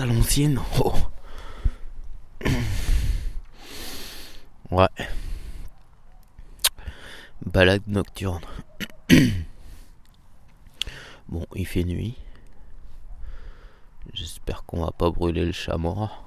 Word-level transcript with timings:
à 0.00 0.06
l'ancienne. 0.06 0.60
Oh. 0.84 0.94
Ouais. 4.70 4.88
Balade 7.44 7.82
nocturne. 7.86 8.40
bon, 11.28 11.46
il 11.54 11.66
fait 11.66 11.84
nuit. 11.84 12.16
J'espère 14.12 14.64
qu'on 14.64 14.84
va 14.84 14.90
pas 14.90 15.10
brûler 15.10 15.44
le 15.44 15.52
chat 15.52 15.76
mort. 15.76 16.24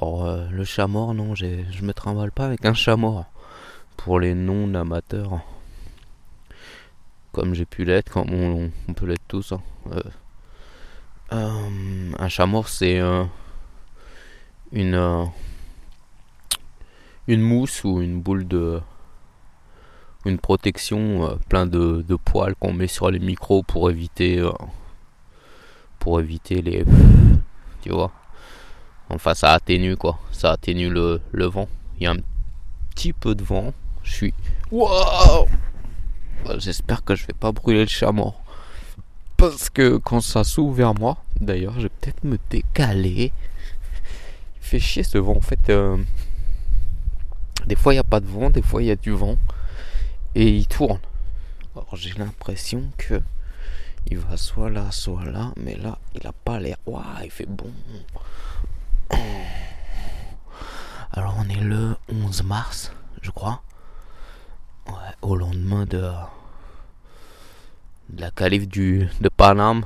Alors, 0.00 0.24
euh, 0.24 0.48
le 0.50 0.64
chat 0.64 0.86
mort, 0.86 1.14
non, 1.14 1.34
je 1.34 1.82
me 1.82 1.92
trimballe 1.92 2.32
pas 2.32 2.46
avec 2.46 2.64
un 2.64 2.74
chat 2.74 2.96
mort. 2.96 3.26
Pour 3.96 4.18
les 4.18 4.34
non-amateurs. 4.34 5.40
Comme 7.32 7.54
j'ai 7.54 7.66
pu 7.66 7.84
l'être, 7.84 8.10
comme 8.10 8.32
on, 8.32 8.92
peut 8.94 9.06
l'être 9.06 9.26
tous. 9.28 9.52
Hein. 9.52 9.62
Euh, 9.92 10.00
euh, 11.32 12.12
un 12.18 12.28
chat 12.28 12.46
mort, 12.46 12.68
c'est 12.68 13.00
une 14.72 15.30
une 17.26 17.40
mousse 17.42 17.84
ou 17.84 18.00
une 18.00 18.20
boule 18.20 18.46
de 18.48 18.80
une 20.24 20.38
protection 20.38 21.28
euh, 21.28 21.36
plein 21.48 21.66
de, 21.66 22.04
de 22.06 22.16
poils 22.16 22.54
qu'on 22.56 22.72
met 22.72 22.88
sur 22.88 23.10
les 23.10 23.18
micros 23.18 23.62
pour 23.62 23.90
éviter 23.90 24.38
euh, 24.38 24.50
pour 25.98 26.20
éviter 26.20 26.60
les 26.60 26.84
tu 27.82 27.90
vois. 27.90 28.10
Enfin 29.08 29.34
ça 29.34 29.52
atténue 29.52 29.96
quoi. 29.96 30.18
Ça 30.32 30.52
atténue 30.52 30.90
le, 30.90 31.20
le 31.32 31.46
vent. 31.46 31.68
Il 31.98 32.04
y 32.04 32.06
a 32.06 32.12
un 32.12 32.18
petit 32.94 33.12
peu 33.12 33.34
de 33.34 33.44
vent. 33.44 33.72
Je 34.02 34.12
suis 34.12 34.34
wow 34.70 35.46
j'espère 36.56 37.04
que 37.04 37.14
je 37.14 37.26
vais 37.26 37.34
pas 37.34 37.52
brûler 37.52 37.82
le 37.82 37.86
chat 37.86 38.12
mort 38.12 38.39
parce 39.40 39.70
que 39.70 39.96
quand 39.96 40.20
ça 40.20 40.44
s'ouvre 40.44 40.74
vers 40.74 40.94
moi 40.94 41.16
d'ailleurs 41.40 41.74
je 41.76 41.82
vais 41.82 41.88
peut-être 41.88 42.24
me 42.24 42.38
décaler 42.50 43.32
il 44.60 44.60
fait 44.60 44.78
chier 44.78 45.02
ce 45.02 45.18
vent 45.18 45.36
en 45.36 45.40
fait 45.40 45.70
euh, 45.70 45.96
des 47.66 47.76
fois, 47.76 47.92
il 47.92 47.96
n'y 47.96 48.00
a 48.00 48.04
pas 48.04 48.20
de 48.20 48.26
vent, 48.26 48.50
des 48.50 48.62
fois, 48.62 48.82
il 48.82 48.86
y 48.86 48.90
a 48.90 48.96
du 48.96 49.12
vent. 49.12 49.36
Et 50.34 50.48
il 50.48 50.66
tourne. 50.66 51.00
Alors, 51.74 51.94
j'ai 51.94 52.12
l'impression 52.14 52.90
que 52.96 53.20
il 54.06 54.18
va 54.18 54.36
soit 54.36 54.70
là, 54.70 54.90
soit 54.90 55.24
là. 55.24 55.52
Mais 55.56 55.76
là, 55.76 55.98
il 56.14 56.22
n'a 56.24 56.32
pas 56.32 56.58
l'air. 56.58 56.76
Waouh, 56.86 57.04
il 57.24 57.30
fait 57.30 57.46
bon. 57.46 57.72
Alors, 61.12 61.36
on 61.38 61.48
est 61.48 61.60
le 61.60 61.96
11 62.08 62.44
mars, 62.44 62.92
je 63.20 63.30
crois. 63.30 63.62
Ouais, 64.86 64.92
au 65.22 65.36
lendemain 65.36 65.84
de, 65.84 66.00
de 66.00 66.12
la 68.18 68.30
calife 68.30 68.68
du, 68.68 69.08
de 69.20 69.28
Paname. 69.28 69.84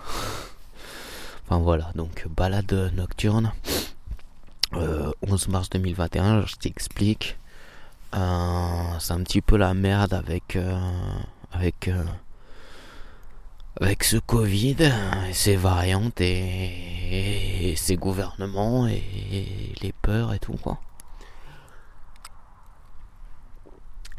Enfin 1.45 1.59
voilà, 1.59 1.91
donc 1.95 2.27
balade 2.29 2.93
nocturne. 2.95 3.53
11 4.73 4.83
euh, 4.83 5.51
mars 5.51 5.71
2021, 5.71 6.47
je 6.47 6.57
t'explique. 6.57 7.37
Euh, 8.15 8.99
c'est 9.01 9.13
un 9.13 9.23
petit 9.23 9.41
peu 9.41 9.57
la 9.57 9.75
merde 9.75 10.15
avec 10.15 10.55
euh, 10.55 10.79
avec 11.53 11.89
euh, 11.89 12.05
avec 13.81 14.05
ce 14.05 14.19
Covid, 14.19 14.77
et 15.29 15.33
ses 15.33 15.57
variantes 15.57 16.21
et, 16.21 17.75
ses 17.77 17.97
gouvernements 17.97 18.87
et, 18.87 19.03
les 19.83 19.93
peurs 19.93 20.33
et 20.33 20.39
tout 20.39 20.57
quoi. 20.63 20.79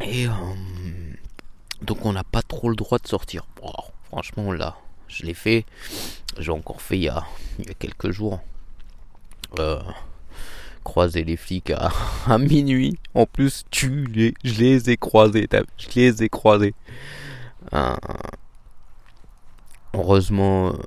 Et 0.01 0.27
donc 1.81 2.05
on 2.05 2.13
n'a 2.13 2.23
pas 2.23 2.41
trop 2.41 2.69
le 2.69 2.75
droit 2.75 2.99
de 2.99 3.07
sortir. 3.07 3.45
franchement 4.09 4.51
là, 4.51 4.77
je 5.07 5.23
l'ai 5.23 5.33
fait. 5.33 5.65
J'ai 6.37 6.51
encore 6.51 6.81
fait 6.81 6.97
il 6.97 7.03
y 7.03 7.09
a, 7.09 7.25
quelques 7.79 8.11
jours. 8.11 8.39
Euh, 9.59 9.81
croisé 10.83 11.23
les 11.23 11.37
flics 11.37 11.71
à, 12.27 12.37
minuit. 12.37 12.97
En 13.13 13.25
plus, 13.25 13.63
tu 13.71 14.05
les, 14.05 14.33
je 14.43 14.53
les 14.53 14.89
ai 14.89 14.97
croisés, 14.97 15.47
je 15.77 15.87
les 15.95 16.23
ai 16.23 16.29
croisés. 16.29 16.73
Euh, 17.73 17.95
heureusement, 19.93 20.69
euh, 20.69 20.77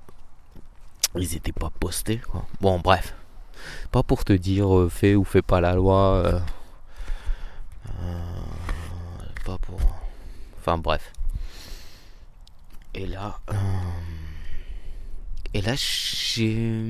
ils 1.16 1.36
étaient 1.36 1.52
pas 1.52 1.70
postés. 1.80 2.20
Bon, 2.60 2.78
bref, 2.78 3.14
pas 3.90 4.02
pour 4.02 4.24
te 4.24 4.32
dire 4.32 4.88
fais 4.90 5.14
ou 5.14 5.24
fais 5.24 5.42
pas 5.42 5.60
la 5.60 5.74
loi. 5.74 6.42
pas 9.44 9.58
pour. 9.58 9.97
Enfin 10.68 10.76
bref. 10.76 11.14
Et 12.94 13.06
là, 13.06 13.38
et 15.54 15.62
là, 15.62 15.72
j'ai 15.74 16.84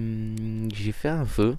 j'ai 0.74 0.90
fait 0.90 1.08
un 1.08 1.24
feu. 1.24 1.56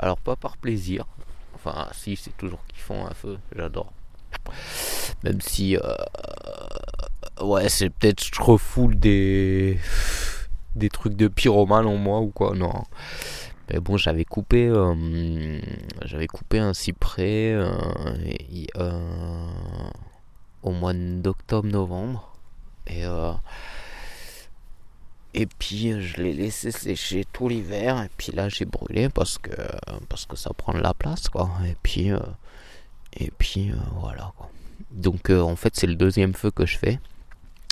Alors 0.00 0.18
pas 0.18 0.34
par 0.34 0.56
plaisir. 0.56 1.06
Enfin 1.54 1.86
si 1.92 2.16
c'est 2.16 2.36
toujours 2.36 2.66
kiffant 2.66 3.06
un 3.06 3.14
feu, 3.14 3.38
j'adore. 3.54 3.92
Même 5.22 5.40
si 5.40 5.76
euh, 5.76 5.80
ouais 7.40 7.68
c'est 7.68 7.90
peut-être 7.90 8.24
je 8.24 8.42
refoule 8.42 8.98
des 8.98 9.78
des 10.74 10.88
trucs 10.88 11.14
de 11.14 11.28
pyromane 11.28 11.86
en 11.86 11.96
moi 11.96 12.18
ou 12.18 12.30
quoi 12.30 12.56
non. 12.56 12.72
Mais 13.70 13.80
bon 13.80 13.96
j'avais 13.96 14.24
coupé 14.24 14.68
euh, 14.68 15.60
j'avais 16.04 16.26
coupé 16.26 16.58
un 16.58 16.74
cyprès 16.74 17.52
euh, 17.54 17.72
au 20.62 20.70
mois 20.70 20.92
d'octobre 20.92 21.68
novembre 21.68 22.32
et 22.86 23.06
et 25.34 25.46
puis 25.46 26.00
je 26.00 26.22
l'ai 26.22 26.32
laissé 26.32 26.70
sécher 26.70 27.24
tout 27.32 27.48
l'hiver. 27.48 28.02
Et 28.02 28.10
puis 28.16 28.32
là 28.32 28.48
j'ai 28.48 28.64
brûlé 28.64 29.08
parce 29.08 29.38
que 29.38 29.50
parce 30.08 30.26
que 30.26 30.36
ça 30.36 30.50
prend 30.56 30.72
de 30.72 30.80
la 30.80 30.94
place 30.94 31.28
quoi. 31.28 31.50
Et 31.66 31.76
puis 31.82 32.12
euh, 32.12 32.20
et 33.14 33.30
puis 33.36 33.70
euh, 33.72 33.76
voilà 34.00 34.32
quoi. 34.36 34.48
Donc 34.92 35.30
euh, 35.30 35.40
en 35.40 35.56
fait 35.56 35.74
c'est 35.74 35.88
le 35.88 35.96
deuxième 35.96 36.34
feu 36.34 36.50
que 36.50 36.66
je 36.66 36.78
fais. 36.78 37.00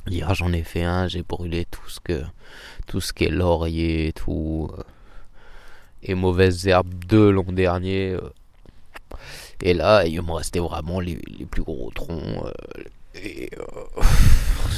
Hier 0.08 0.34
j'en 0.34 0.52
ai 0.52 0.64
fait 0.64 0.82
un, 0.82 1.06
j'ai 1.06 1.22
brûlé 1.22 1.64
tout 1.66 1.88
ce 1.88 2.00
que 2.00 2.24
tout 2.88 3.00
ce 3.00 3.12
qui 3.12 3.24
est 3.24 3.30
laurier, 3.30 4.12
tout 4.12 4.68
et 6.02 6.14
mauvaises 6.14 6.66
herbes 6.66 7.04
de 7.06 7.18
l'an 7.18 7.44
dernier. 7.44 8.16
et 9.62 9.74
là 9.74 10.04
il 10.06 10.20
me 10.22 10.32
restait 10.32 10.58
vraiment 10.58 11.00
les, 11.00 11.18
les 11.26 11.46
plus 11.46 11.62
gros 11.62 11.90
troncs. 11.94 12.52
et 13.14 13.50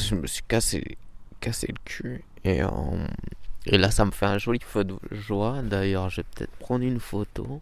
je 0.09 0.15
me 0.15 0.27
suis 0.27 0.43
cassé 0.47 0.97
cassé 1.45 1.67
le 1.69 1.77
cul. 1.85 2.25
Et, 2.45 2.63
euh, 2.63 2.69
et 3.67 3.77
là, 3.77 3.91
ça 3.91 4.05
me 4.05 4.11
fait 4.11 4.27
un 4.27 4.39
joli 4.39 4.61
feu 4.61 4.85
de 4.85 4.97
joie. 5.11 5.61
D'ailleurs, 5.63 6.09
je 6.09 6.23
vais 6.23 6.27
peut-être 6.35 6.57
prendre 6.59 6.85
une 6.85 7.01
photo 7.01 7.61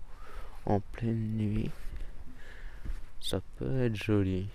en 0.66 0.80
pleine 0.80 1.36
nuit. 1.36 1.70
Ça 3.20 3.40
peut 3.58 3.84
être 3.84 3.96
joli. 3.96 4.46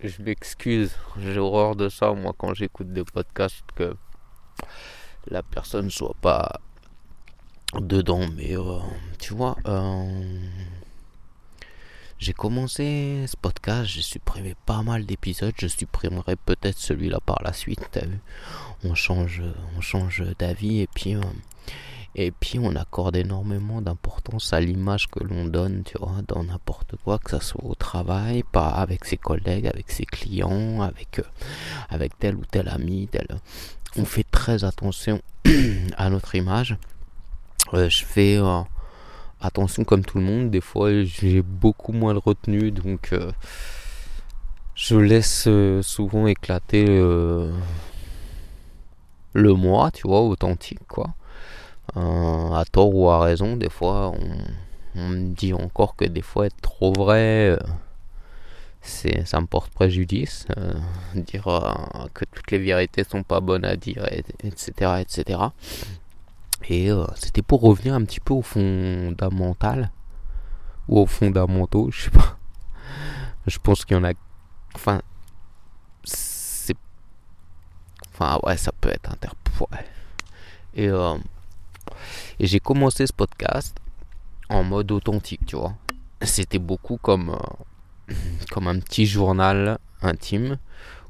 Je 0.00 0.22
m'excuse, 0.22 0.92
j'ai 1.18 1.40
horreur 1.40 1.74
de 1.74 1.88
ça 1.88 2.12
moi 2.12 2.32
quand 2.38 2.54
j'écoute 2.54 2.92
des 2.92 3.02
podcasts 3.02 3.64
que 3.74 3.96
la 5.26 5.42
personne 5.42 5.90
soit 5.90 6.14
pas 6.20 6.60
dedans. 7.74 8.28
Mais 8.36 8.56
euh, 8.56 8.78
tu 9.18 9.34
vois, 9.34 9.56
euh, 9.66 10.22
j'ai 12.20 12.32
commencé 12.32 13.24
ce 13.26 13.36
podcast, 13.36 13.86
j'ai 13.86 14.02
supprimé 14.02 14.54
pas 14.66 14.82
mal 14.82 15.04
d'épisodes, 15.04 15.54
je 15.58 15.66
supprimerai 15.66 16.36
peut-être 16.36 16.78
celui-là 16.78 17.18
par 17.18 17.42
la 17.42 17.52
suite. 17.52 17.84
T'as 17.90 18.06
vu, 18.06 18.20
on 18.84 18.94
change, 18.94 19.42
d'avis 20.38 20.82
et 20.82 20.86
puis. 20.86 21.16
Euh, 21.16 21.22
et 22.18 22.32
puis 22.32 22.58
on 22.58 22.74
accorde 22.74 23.14
énormément 23.14 23.80
d'importance 23.80 24.52
à 24.52 24.60
l'image 24.60 25.06
que 25.06 25.22
l'on 25.22 25.44
donne, 25.44 25.84
tu 25.84 25.96
vois, 25.98 26.16
dans 26.26 26.42
n'importe 26.42 26.96
quoi, 27.04 27.20
que 27.20 27.30
ce 27.30 27.38
soit 27.38 27.64
au 27.64 27.76
travail, 27.76 28.42
pas 28.42 28.70
avec 28.70 29.04
ses 29.04 29.16
collègues, 29.16 29.68
avec 29.68 29.88
ses 29.92 30.04
clients, 30.04 30.82
avec, 30.82 31.20
avec 31.88 32.18
tel 32.18 32.34
ou 32.34 32.44
tel 32.44 32.68
ami, 32.68 33.06
tel, 33.06 33.28
on 33.96 34.04
fait 34.04 34.26
très 34.28 34.64
attention 34.64 35.22
à 35.96 36.10
notre 36.10 36.34
image. 36.34 36.76
Euh, 37.72 37.88
je 37.88 38.04
fais 38.04 38.36
euh, 38.36 38.62
attention 39.40 39.84
comme 39.84 40.04
tout 40.04 40.18
le 40.18 40.24
monde. 40.24 40.50
Des 40.50 40.60
fois, 40.60 41.04
j'ai 41.04 41.40
beaucoup 41.40 41.92
moins 41.92 42.14
de 42.14 42.18
retenue, 42.18 42.72
donc 42.72 43.10
euh, 43.12 43.30
je 44.74 44.96
laisse 44.96 45.48
souvent 45.82 46.26
éclater 46.26 46.84
le 49.34 49.54
moi, 49.54 49.92
tu 49.92 50.08
vois, 50.08 50.22
authentique, 50.22 50.84
quoi. 50.88 51.14
À 51.94 52.64
tort 52.70 52.94
ou 52.94 53.08
à 53.08 53.20
raison, 53.20 53.56
des 53.56 53.70
fois, 53.70 54.10
on, 54.10 55.00
on, 55.00 55.10
dit 55.12 55.52
encore 55.54 55.96
que 55.96 56.04
des 56.04 56.22
fois 56.22 56.46
être 56.46 56.60
trop 56.60 56.92
vrai 56.92 57.58
c'est 58.80 59.26
ça 59.26 59.40
me 59.40 59.46
porte 59.46 59.72
préjudice 59.72 60.46
euh, 60.56 60.72
dire 61.14 61.48
euh, 61.48 62.06
que 62.14 62.24
toutes 62.24 62.50
les 62.52 62.58
vérités 62.58 63.04
sont 63.04 63.22
pas 63.22 63.40
bonnes 63.40 63.64
à 63.64 63.76
dire 63.76 64.06
etc 64.42 65.00
etc 65.00 65.40
Et 66.68 66.90
c'était 67.14 67.42
pour 67.42 67.60
revenir 67.60 67.94
un 67.94 68.04
petit 68.04 68.20
peu 68.20 68.34
au 68.34 68.42
fondamental. 68.42 69.90
Ou 70.88 71.00
aux 71.00 71.06
fondamentaux, 71.06 71.90
je 71.90 72.02
sais 72.02 72.10
pas. 72.10 72.38
Je 73.46 73.58
pense 73.58 73.84
qu'il 73.84 73.96
y 73.96 74.00
en 74.00 74.04
a. 74.04 74.12
Enfin. 74.74 75.00
C'est. 76.04 76.76
Enfin, 78.12 78.38
ouais, 78.42 78.56
ça 78.56 78.72
peut 78.72 78.90
être 78.90 79.10
inter. 79.10 79.28
Et, 80.74 80.88
et 82.38 82.46
j'ai 82.46 82.60
commencé 82.60 83.06
ce 83.06 83.12
podcast 83.12 83.76
en 84.48 84.64
mode 84.64 84.90
authentique, 84.92 85.44
tu 85.46 85.56
vois. 85.56 85.74
C'était 86.22 86.58
beaucoup 86.58 86.96
comme, 86.96 87.30
euh, 87.30 88.60
un 88.60 88.80
petit 88.80 89.06
journal 89.06 89.78
intime 90.02 90.58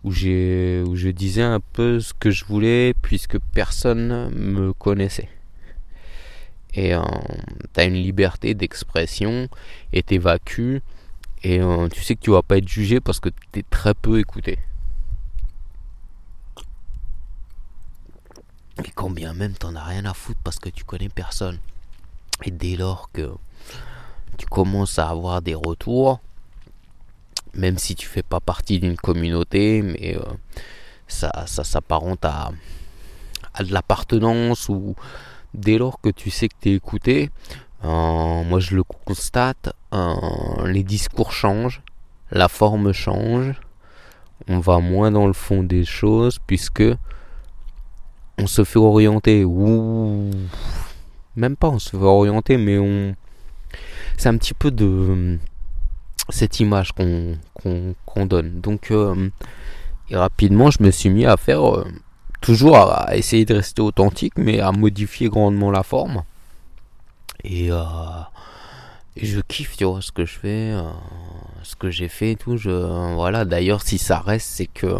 où 0.04 0.12
je 0.12 1.10
disais 1.10 1.42
un 1.42 1.60
peu 1.60 2.00
ce 2.00 2.14
que 2.14 2.30
je 2.30 2.44
voulais 2.44 2.94
puisque 3.02 3.38
personne 3.38 4.30
me 4.30 4.72
connaissait. 4.72 5.28
Et 6.74 6.94
euh, 6.94 7.02
tu 7.74 7.80
as 7.80 7.84
une 7.84 7.94
liberté 7.94 8.54
d'expression 8.54 9.48
et 9.92 10.02
t'évacues 10.02 10.82
et 11.42 11.60
euh, 11.60 11.88
tu 11.88 12.02
sais 12.02 12.14
que 12.14 12.20
tu 12.20 12.30
vas 12.30 12.42
pas 12.42 12.58
être 12.58 12.68
jugé 12.68 13.00
parce 13.00 13.20
que 13.20 13.30
tu 13.52 13.60
es 13.60 13.64
très 13.68 13.94
peu 13.94 14.18
écouté. 14.18 14.58
Et 18.84 18.90
quand 18.94 19.10
bien 19.10 19.34
même 19.34 19.54
t'en 19.54 19.74
as 19.74 19.84
rien 19.84 20.04
à 20.04 20.14
foutre 20.14 20.40
parce 20.44 20.58
que 20.58 20.68
tu 20.68 20.84
connais 20.84 21.08
personne. 21.08 21.58
Et 22.44 22.50
dès 22.50 22.76
lors 22.76 23.10
que 23.12 23.32
tu 24.36 24.46
commences 24.46 24.98
à 24.98 25.08
avoir 25.08 25.42
des 25.42 25.54
retours, 25.54 26.20
même 27.54 27.78
si 27.78 27.94
tu 27.94 28.06
fais 28.06 28.22
pas 28.22 28.40
partie 28.40 28.78
d'une 28.78 28.96
communauté, 28.96 29.82
mais 29.82 30.16
euh, 30.16 30.22
ça, 31.08 31.44
ça 31.46 31.64
s'apparente 31.64 32.24
à, 32.24 32.52
à, 33.54 33.64
de 33.64 33.72
l'appartenance 33.72 34.68
ou 34.68 34.94
dès 35.54 35.78
lors 35.78 36.00
que 36.00 36.10
tu 36.10 36.30
sais 36.30 36.48
que 36.48 36.54
tu 36.60 36.70
es 36.70 36.74
écouté, 36.74 37.30
euh, 37.84 38.44
moi 38.44 38.60
je 38.60 38.76
le 38.76 38.84
constate, 38.84 39.72
euh, 39.92 40.66
les 40.66 40.84
discours 40.84 41.32
changent, 41.32 41.82
la 42.30 42.48
forme 42.48 42.92
change, 42.92 43.60
on 44.46 44.60
va 44.60 44.78
moins 44.78 45.10
dans 45.10 45.26
le 45.26 45.32
fond 45.32 45.62
des 45.62 45.84
choses 45.84 46.38
puisque 46.46 46.84
on 48.38 48.46
se 48.46 48.64
fait 48.64 48.78
orienter. 48.78 49.44
Ou 49.44 50.30
même 51.36 51.56
pas 51.56 51.68
on 51.68 51.78
se 51.78 51.90
fait 51.90 51.96
orienter 51.96 52.56
mais 52.56 52.78
on 52.78 53.14
c'est 54.16 54.28
un 54.28 54.36
petit 54.36 54.54
peu 54.54 54.70
de 54.70 55.38
cette 56.28 56.60
image 56.60 56.92
qu'on 56.92 58.26
donne. 58.26 58.60
Donc 58.60 58.90
euh, 58.90 59.30
rapidement 60.10 60.70
je 60.70 60.82
me 60.82 60.90
suis 60.90 61.10
mis 61.10 61.26
à 61.26 61.36
faire 61.36 61.64
euh, 61.64 61.86
toujours 62.40 62.76
à, 62.76 63.16
essayer 63.16 63.44
de 63.44 63.54
rester 63.54 63.82
authentique 63.82 64.34
mais 64.36 64.60
à 64.60 64.72
modifier 64.72 65.28
grandement 65.28 65.70
la 65.70 65.82
forme. 65.82 66.24
Et, 67.44 67.70
euh, 67.70 67.84
et 69.16 69.26
je 69.26 69.40
kiffe 69.40 69.76
tu 69.76 69.84
vois 69.84 70.02
ce 70.02 70.10
que 70.10 70.24
je 70.24 70.38
fais 70.38 70.74
ce 71.62 71.76
que 71.76 71.90
j'ai 71.90 72.08
fait 72.08 72.32
et 72.32 72.36
tout. 72.36 72.56
Voilà. 72.56 73.44
D'ailleurs, 73.44 73.82
si 73.82 73.98
ça 73.98 74.18
reste, 74.18 74.48
c'est 74.48 74.66
que 74.66 74.96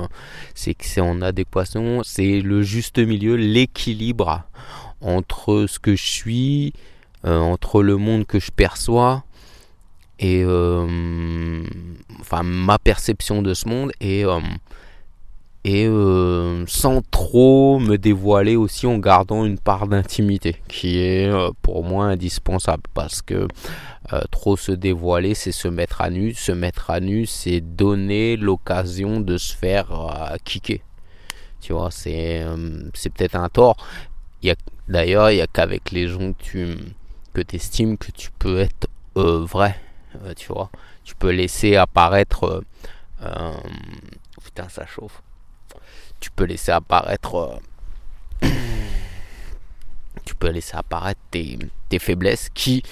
c'est 0.54 0.74
que 0.74 0.84
c'est 0.84 1.00
en 1.00 1.22
adéquation. 1.22 2.02
C'est 2.04 2.40
le 2.40 2.62
juste 2.62 2.98
milieu, 2.98 3.36
l'équilibre 3.36 4.44
entre 5.00 5.66
ce 5.68 5.78
que 5.78 5.94
je 5.94 6.04
suis, 6.04 6.72
euh, 7.24 7.38
entre 7.38 7.82
le 7.82 7.96
monde 7.96 8.26
que 8.26 8.38
je 8.38 8.50
perçois 8.50 9.24
et 10.18 10.42
euh, 10.44 11.62
enfin 12.20 12.42
ma 12.42 12.78
perception 12.78 13.42
de 13.42 13.54
ce 13.54 13.68
monde 13.68 13.92
et 14.00 14.24
euh, 14.24 14.40
et 15.64 15.86
sans 16.66 17.02
trop 17.10 17.78
me 17.78 17.96
dévoiler 17.96 18.56
aussi 18.56 18.86
en 18.86 18.98
gardant 18.98 19.44
une 19.44 19.58
part 19.58 19.86
d'intimité 19.86 20.56
qui 20.68 20.98
est 20.98 21.30
pour 21.62 21.84
moi 21.84 22.06
indispensable 22.06 22.84
parce 22.94 23.20
que 23.20 23.48
euh, 24.12 24.22
trop 24.30 24.56
se 24.56 24.72
dévoiler, 24.72 25.34
c'est 25.34 25.52
se 25.52 25.68
mettre 25.68 26.00
à 26.00 26.08
nu. 26.08 26.32
Se 26.32 26.52
mettre 26.52 26.90
à 26.90 27.00
nu, 27.00 27.26
c'est 27.26 27.60
donner 27.60 28.36
l'occasion 28.36 29.20
de 29.20 29.36
se 29.36 29.54
faire 29.54 29.92
euh, 29.92 30.36
kicker. 30.44 30.80
Tu 31.60 31.72
vois, 31.74 31.90
c'est 31.90 32.42
euh, 32.42 32.88
c'est 32.94 33.10
peut-être 33.10 33.34
un 33.34 33.48
tort. 33.48 33.76
D'ailleurs, 34.88 35.30
il 35.30 35.34
n'y 35.34 35.42
a 35.42 35.46
qu'avec 35.46 35.90
les 35.90 36.08
gens 36.08 36.32
que 36.32 36.42
tu 36.42 36.76
que 37.34 37.42
estimes 37.52 37.98
que 37.98 38.10
tu 38.10 38.30
peux 38.38 38.60
être 38.60 38.88
vrai. 39.14 39.78
tu 40.36 40.48
vois, 40.50 40.70
tu 41.04 41.14
peux 41.14 41.30
laisser 41.30 41.76
apparaître. 41.76 42.64
putain, 44.42 44.68
ça 44.70 44.86
chauffe. 44.86 45.22
Tu 46.20 46.30
peux 46.30 46.44
laisser 46.44 46.72
apparaître. 46.72 47.60
tu 50.24 50.34
peux 50.34 50.50
laisser 50.50 50.76
apparaître 50.76 51.20
tes, 51.30 51.58
faiblesses 51.98 52.50
qui 52.54 52.82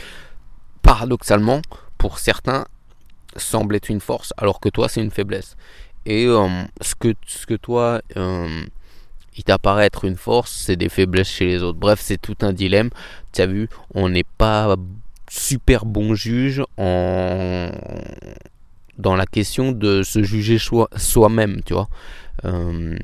paradoxalement, 0.82 1.62
pour 1.98 2.18
certains, 2.18 2.66
semble 3.36 3.74
être 3.76 3.90
une 3.90 4.00
force, 4.00 4.32
alors 4.36 4.60
que 4.60 4.68
toi, 4.68 4.88
c'est 4.88 5.02
une 5.02 5.10
faiblesse. 5.10 5.56
Et 6.06 6.26
euh, 6.26 6.48
ce, 6.80 6.94
que, 6.94 7.14
ce 7.26 7.46
que 7.46 7.54
toi, 7.54 8.00
euh, 8.16 8.64
il 9.36 9.44
t'apparaît 9.44 9.86
être 9.86 10.04
une 10.04 10.16
force, 10.16 10.52
c'est 10.52 10.76
des 10.76 10.88
faiblesses 10.88 11.28
chez 11.28 11.46
les 11.46 11.62
autres. 11.62 11.78
Bref, 11.78 12.00
c'est 12.00 12.20
tout 12.20 12.36
un 12.42 12.52
dilemme. 12.52 12.90
Tu 13.32 13.42
as 13.42 13.46
vu, 13.46 13.68
on 13.94 14.08
n'est 14.08 14.24
pas 14.38 14.76
super 15.28 15.84
bon 15.84 16.14
juge 16.14 16.62
dans 18.98 19.14
la 19.14 19.26
question 19.26 19.72
de 19.72 20.02
se 20.02 20.22
juger 20.22 20.58
soi-même, 20.58 21.60
tu 21.64 21.74
vois. 21.74 21.88
Euh, 22.44 22.96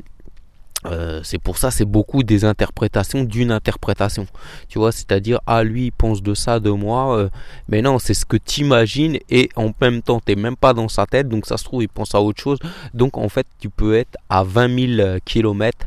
euh, 0.87 1.21
c'est 1.23 1.39
pour 1.39 1.59
ça, 1.59 1.71
c'est 1.71 1.85
beaucoup 1.85 2.23
des 2.23 2.45
interprétations 2.45 3.23
d'une 3.23 3.53
interprétation. 3.53 4.27
Tu 4.69 4.79
vois, 4.79 4.93
c'est-à-dire, 4.93 5.41
ah, 5.47 5.63
lui, 5.63 5.87
il 5.87 5.93
pense 5.93 6.23
de 6.23 6.35
ça, 6.35 6.61
de 6.61 6.71
moi. 6.71 7.17
Euh, 7.17 7.29
mais 7.69 7.83
non, 7.83 7.99
c'est 7.99 8.15
ce 8.15 8.25
que 8.25 8.37
tu 8.37 8.63
imagines 8.63 9.19
et 9.31 9.49
en 9.57 9.71
même 9.81 10.03
temps, 10.03 10.21
tu 10.25 10.35
même 10.37 10.57
pas 10.57 10.75
dans 10.75 10.89
sa 10.89 11.07
tête. 11.07 11.29
Donc, 11.29 11.47
ça 11.47 11.57
se 11.57 11.65
trouve, 11.65 11.83
il 11.83 11.89
pense 11.89 12.15
à 12.15 12.21
autre 12.21 12.41
chose. 12.41 12.59
Donc, 12.95 13.17
en 13.17 13.29
fait, 13.29 13.47
tu 13.61 13.69
peux 13.69 13.95
être 13.95 14.17
à 14.29 14.43
20 14.43 14.97
000 14.97 15.19
km, 15.25 15.87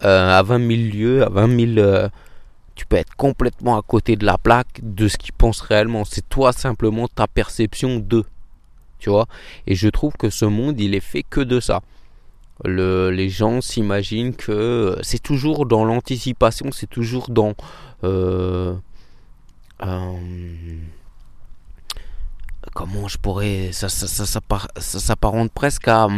à 0.00 0.42
20 0.42 0.58
000 0.58 0.68
lieues, 0.94 1.22
à 1.24 1.28
20 1.28 1.74
000. 1.74 2.08
tu 2.76 2.86
peux 2.86 2.96
être 2.96 3.16
complètement 3.16 3.76
à 3.76 3.82
côté 3.82 4.14
de 4.14 4.24
la 4.24 4.38
plaque 4.38 4.80
de 4.82 5.08
ce 5.08 5.16
qu'il 5.16 5.32
pense 5.32 5.60
réellement. 5.60 6.04
C'est 6.04 6.28
toi 6.28 6.52
simplement 6.52 7.08
ta 7.08 7.26
perception 7.26 7.98
de. 7.98 8.24
Tu 9.00 9.10
vois? 9.10 9.26
Et 9.66 9.74
je 9.74 9.88
trouve 9.88 10.12
que 10.14 10.30
ce 10.30 10.44
monde, 10.44 10.80
il 10.80 10.94
est 10.94 11.00
fait 11.00 11.22
que 11.22 11.40
de 11.40 11.60
ça 11.60 11.82
les 12.64 13.28
gens 13.28 13.60
s'imaginent 13.60 14.34
que 14.34 14.98
c'est 15.02 15.22
toujours 15.22 15.66
dans 15.66 15.84
l'anticipation, 15.84 16.70
c'est 16.72 16.88
toujours 16.88 17.28
dans 17.28 17.54
euh, 18.04 18.74
euh, 19.82 20.12
comment 22.74 23.06
je 23.08 23.18
pourrais 23.18 23.70
ça 23.72 23.88
ça, 23.88 24.06
ça, 24.06 24.40
ça, 24.76 25.00
s'apparente 25.00 25.52
presque 25.52 25.86
à 25.88 26.08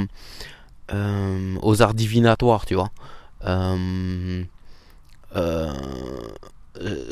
euh, 0.92 1.56
aux 1.62 1.82
arts 1.82 1.94
divinatoires, 1.94 2.64
tu 2.64 2.74
vois. 2.74 2.90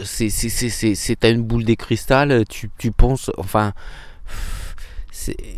c'est 0.05 0.31
c'est 0.31 1.25
une 1.25 1.43
boule 1.43 1.65
de 1.65 1.75
cristal, 1.75 2.45
tu, 2.49 2.71
tu 2.79 2.93
penses 2.93 3.31
enfin 3.37 3.75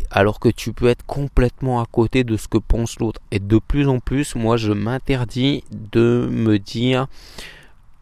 alors 0.09 0.39
que 0.39 0.49
tu 0.49 0.73
peux 0.73 0.87
être 0.87 1.05
complètement 1.05 1.81
à 1.81 1.85
côté 1.85 2.23
de 2.23 2.37
ce 2.37 2.47
que 2.47 2.57
pense 2.57 2.99
l'autre. 2.99 3.21
Et 3.31 3.39
de 3.39 3.57
plus 3.57 3.87
en 3.87 3.99
plus, 3.99 4.35
moi, 4.35 4.57
je 4.57 4.71
m'interdis 4.71 5.63
de 5.71 6.27
me 6.31 6.59
dire 6.59 7.07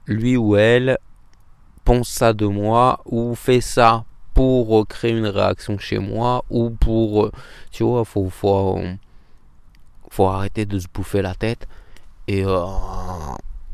lui 0.05 0.37
ou 0.37 0.55
elle 0.55 0.97
pense 1.85 2.09
ça 2.09 2.33
de 2.33 2.45
moi 2.45 3.01
ou 3.05 3.35
fait 3.35 3.61
ça 3.61 4.05
pour 4.33 4.87
créer 4.87 5.11
une 5.11 5.27
réaction 5.27 5.77
chez 5.77 5.99
moi 5.99 6.43
ou 6.49 6.69
pour 6.69 7.31
tu 7.71 7.83
vois 7.83 8.05
faut 8.05 8.29
faut 8.29 8.79
faut 10.09 10.27
arrêter 10.27 10.65
de 10.65 10.79
se 10.79 10.87
bouffer 10.93 11.21
la 11.21 11.35
tête 11.35 11.67
et 12.27 12.43
euh, 12.45 12.65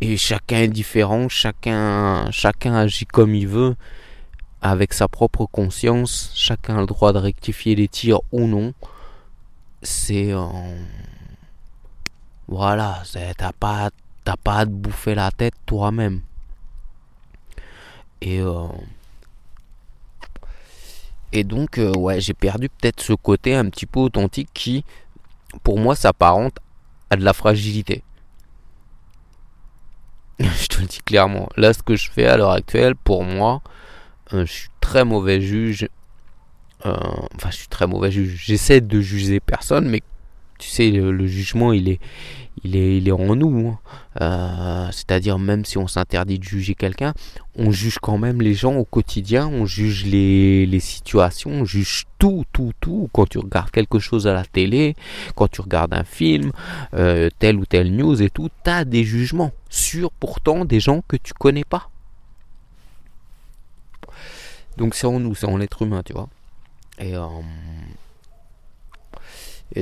et 0.02 0.18
chacun 0.18 0.58
est 0.58 0.68
différent 0.68 1.30
chacun 1.30 2.30
chacun 2.32 2.74
agit 2.74 3.06
comme 3.06 3.36
il 3.36 3.48
veut 3.48 3.76
avec 4.66 4.94
sa 4.94 5.08
propre 5.08 5.46
conscience, 5.46 6.32
chacun 6.34 6.78
a 6.78 6.80
le 6.82 6.88
droit 6.88 7.14
de 7.14 7.20
rectifier 7.20 7.76
les 7.76 7.88
tirs 7.88 8.22
ou 8.32 8.48
non. 8.48 8.74
C'est. 9.84 10.34
Voilà, 12.48 13.04
t'as 13.38 13.52
pas, 13.52 13.92
pas 14.44 14.58
à 14.58 14.66
te 14.66 14.72
bouffer 14.72 15.14
la 15.14 15.30
tête 15.30 15.54
toi-même. 15.68 16.22
Et. 18.22 18.40
Euh, 18.42 18.68
et 21.32 21.44
donc, 21.44 21.78
euh, 21.78 21.92
ouais, 21.98 22.20
j'ai 22.22 22.34
perdu 22.34 22.70
peut-être 22.70 23.02
ce 23.02 23.14
côté 23.14 23.56
un 23.56 23.70
petit 23.70 23.86
peu 23.86 24.00
authentique 24.00 24.50
qui, 24.54 24.84
pour 25.64 25.78
moi, 25.78 25.96
s'apparente 25.96 26.58
à 27.12 27.18
de 27.18 27.24
la 27.24 27.34
fragilité. 27.34 28.04
je 30.40 30.68
te 30.68 30.80
le 30.80 30.88
dis 30.88 31.02
clairement. 31.06 31.50
Là, 31.56 31.74
ce 31.74 31.84
que 31.84 31.96
je 31.96 32.10
fais 32.10 32.26
à 32.26 32.38
l'heure 32.38 32.52
actuelle, 32.52 32.96
pour 32.96 33.24
moi, 33.24 33.62
je 34.32 34.46
suis 34.46 34.70
très 34.82 35.06
mauvais 35.06 35.42
juge. 35.42 35.88
Euh, 36.86 36.96
enfin, 37.36 37.50
je 37.52 37.58
suis 37.58 37.68
très 37.68 37.88
mauvais 37.88 38.12
juge. 38.12 38.44
J'essaie 38.46 38.82
de 38.82 39.02
juger 39.02 39.40
personne, 39.40 39.88
mais 39.90 40.02
tu 40.58 40.70
sais, 40.70 40.90
le, 40.90 41.28
jugement, 41.28 41.74
il 41.74 41.90
est, 41.90 42.00
il 42.64 42.76
est, 42.78 42.98
il 42.98 43.08
est 43.08 43.12
en 43.12 43.36
nous. 43.36 43.68
Hein. 43.68 43.80
Euh, 44.22 44.88
c'est-à-dire 44.92 45.38
même 45.38 45.66
si 45.66 45.78
on 45.78 45.88
s'interdit 45.88 46.40
de 46.40 46.44
juger 46.44 46.76
quelqu'un, 46.76 47.14
on 47.58 47.72
juge 47.72 47.98
quand 48.02 48.18
même 48.18 48.42
les 48.42 48.54
gens 48.54 48.76
au 48.76 48.86
quotidien, 48.86 49.48
on 49.48 49.66
juge 49.66 50.06
les, 50.06 50.66
les, 50.66 50.80
situations, 50.80 51.50
on 51.50 51.66
juge 51.66 52.06
tout, 52.20 52.46
tout, 52.54 52.72
tout. 52.80 53.10
Quand 53.12 53.28
tu 53.28 53.40
regardes 53.40 53.72
quelque 53.72 54.00
chose 54.00 54.28
à 54.28 54.34
la 54.34 54.46
télé, 54.46 54.96
quand 55.36 55.50
tu 55.50 55.62
regardes 55.62 55.94
un 55.94 56.06
film, 56.06 56.52
euh, 56.94 57.30
telle 57.40 57.58
ou 57.58 57.66
telle 57.66 57.94
news 57.94 58.22
et 58.22 58.30
tout, 58.30 58.50
tu 58.64 58.70
as 58.70 58.86
des 58.86 59.04
jugements 59.04 59.52
sur 59.70 60.12
pourtant 60.12 60.64
des 60.64 60.80
gens 60.80 61.02
que 61.08 61.18
tu 61.18 61.34
connais 61.34 61.66
pas. 61.66 61.90
Donc 64.78 64.96
c'est 64.96 65.08
en 65.08 65.20
nous, 65.20 65.36
c'est 65.36 65.46
en 65.46 65.58
l'être 65.58 65.82
humain, 65.82 66.02
tu 66.04 66.14
vois. 66.14 66.30
Et, 67.00 67.16
euh, 67.16 67.28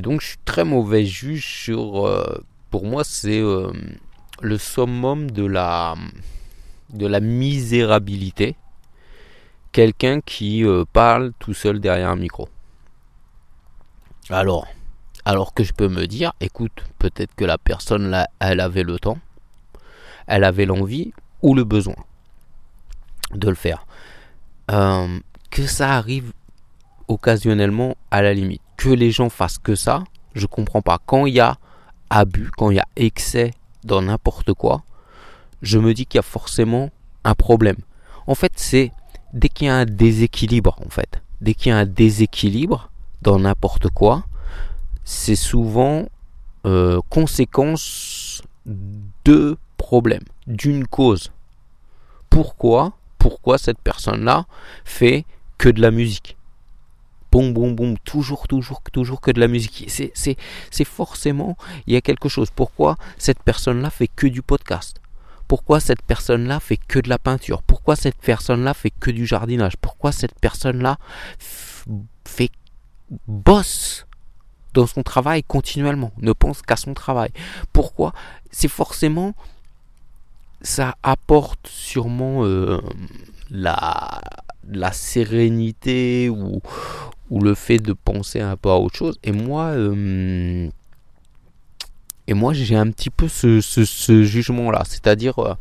donc 0.01 0.21
je 0.21 0.27
suis 0.27 0.37
très 0.45 0.63
mauvais 0.63 1.05
juge 1.05 1.45
sur... 1.45 2.07
Euh, 2.07 2.43
pour 2.71 2.85
moi 2.85 3.03
c'est 3.03 3.39
euh, 3.39 3.71
le 4.41 4.57
summum 4.57 5.29
de 5.29 5.45
la, 5.45 5.95
de 6.89 7.05
la 7.05 7.19
misérabilité. 7.19 8.55
Quelqu'un 9.71 10.21
qui 10.21 10.63
parle 10.91 11.33
tout 11.39 11.55
seul 11.55 11.79
derrière 11.79 12.09
un 12.09 12.15
micro. 12.15 12.47
Alors, 14.29 14.67
alors 15.25 15.53
que 15.53 15.63
je 15.63 15.73
peux 15.73 15.87
me 15.87 16.05
dire, 16.05 16.33
écoute, 16.41 16.83
peut-être 16.99 17.33
que 17.35 17.43
la 17.43 17.57
personne 17.57 18.09
là, 18.09 18.29
elle 18.39 18.59
avait 18.59 18.83
le 18.83 18.99
temps, 18.99 19.17
elle 20.27 20.43
avait 20.43 20.65
l'envie 20.65 21.11
ou 21.41 21.55
le 21.55 21.63
besoin 21.63 21.95
de 23.31 23.49
le 23.49 23.55
faire. 23.55 23.87
Que 24.67 25.67
ça 25.67 25.95
arrive 25.95 26.31
occasionnellement 27.07 27.95
à 28.11 28.21
la 28.21 28.33
limite. 28.33 28.61
Que 28.77 28.89
les 28.89 29.11
gens 29.11 29.29
fassent 29.29 29.59
que 29.59 29.75
ça, 29.75 30.03
je 30.35 30.45
comprends 30.45 30.81
pas. 30.81 30.99
Quand 31.05 31.25
il 31.25 31.35
y 31.35 31.39
a 31.39 31.57
abus, 32.09 32.49
quand 32.57 32.71
il 32.71 32.77
y 32.77 32.79
a 32.79 32.87
excès 32.95 33.51
dans 33.83 34.01
n'importe 34.01 34.53
quoi, 34.53 34.83
je 35.61 35.79
me 35.79 35.93
dis 35.93 36.05
qu'il 36.05 36.17
y 36.17 36.19
a 36.19 36.23
forcément 36.23 36.89
un 37.23 37.35
problème. 37.35 37.77
En 38.27 38.35
fait, 38.35 38.53
c'est 38.55 38.91
dès 39.33 39.49
qu'il 39.49 39.67
y 39.67 39.69
a 39.69 39.75
un 39.75 39.85
déséquilibre, 39.85 40.77
en 40.85 40.89
fait, 40.89 41.21
dès 41.41 41.53
qu'il 41.53 41.69
y 41.69 41.73
a 41.73 41.77
un 41.77 41.85
déséquilibre 41.85 42.89
dans 43.21 43.39
n'importe 43.39 43.89
quoi, 43.89 44.23
c'est 45.03 45.35
souvent 45.35 46.05
euh, 46.65 46.99
conséquence 47.09 48.41
de 48.65 49.57
problèmes, 49.77 50.23
d'une 50.47 50.87
cause. 50.87 51.31
Pourquoi? 52.29 52.93
Pourquoi 53.23 53.57
cette 53.57 53.79
personne-là 53.79 54.45
fait 54.83 55.25
que 55.57 55.69
de 55.69 55.81
la 55.81 55.91
musique 55.91 56.35
boum, 57.31 57.51
boum, 57.51 57.73
boum, 57.73 57.97
toujours, 57.99 58.47
toujours, 58.47 58.81
toujours 58.91 59.19
que 59.19 59.31
de 59.31 59.39
la 59.39 59.47
musique. 59.47 59.89
C'est 59.89 60.83
forcément, 60.83 61.57
il 61.87 61.93
y 61.93 61.95
a 61.95 62.01
quelque 62.01 62.29
chose. 62.29 62.49
Pourquoi 62.51 62.95
cette 63.17 63.41
personne-là 63.41 63.89
fait 63.89 64.07
que 64.07 64.27
du 64.27 64.43
podcast? 64.43 65.01
Pourquoi 65.47 65.79
cette 65.79 66.03
personne-là 66.03 66.59
fait 66.59 66.77
que 66.77 66.99
de 66.99 67.09
la 67.09 67.17
peinture? 67.17 67.63
Pourquoi 67.63 67.95
cette 67.95 68.17
personne-là 68.17 68.75
fait 68.75 68.91
que 68.91 69.09
du 69.09 69.25
jardinage? 69.25 69.77
Pourquoi 69.77 70.11
cette 70.11 70.37
personne-là 70.39 70.97
fait 71.39 72.51
bosse 73.27 74.05
dans 74.75 74.85
son 74.85 75.01
travail 75.01 75.43
continuellement, 75.43 76.11
ne 76.17 76.33
pense 76.33 76.61
qu'à 76.61 76.75
son 76.75 76.93
travail? 76.93 77.31
Pourquoi? 77.71 78.13
C'est 78.51 78.67
forcément 78.67 79.33
ça 80.63 80.95
apporte 81.03 81.67
sûrement 81.67 82.45
euh, 82.45 82.79
la, 83.51 84.21
la 84.69 84.91
sérénité 84.93 86.29
ou, 86.29 86.61
ou 87.29 87.41
le 87.41 87.53
fait 87.53 87.79
de 87.79 87.93
penser 87.93 88.39
un 88.39 88.55
peu 88.55 88.69
à 88.69 88.77
autre 88.77 88.95
chose. 88.95 89.19
Et 89.23 89.33
moi, 89.33 89.65
euh, 89.71 90.69
et 92.27 92.33
moi 92.33 92.53
j'ai 92.53 92.77
un 92.77 92.89
petit 92.89 93.09
peu 93.09 93.27
ce, 93.27 93.59
ce, 93.59 94.23
jugement-là. 94.23 94.83
C'est-à-dire, 94.85 95.35
euh, 95.39 95.53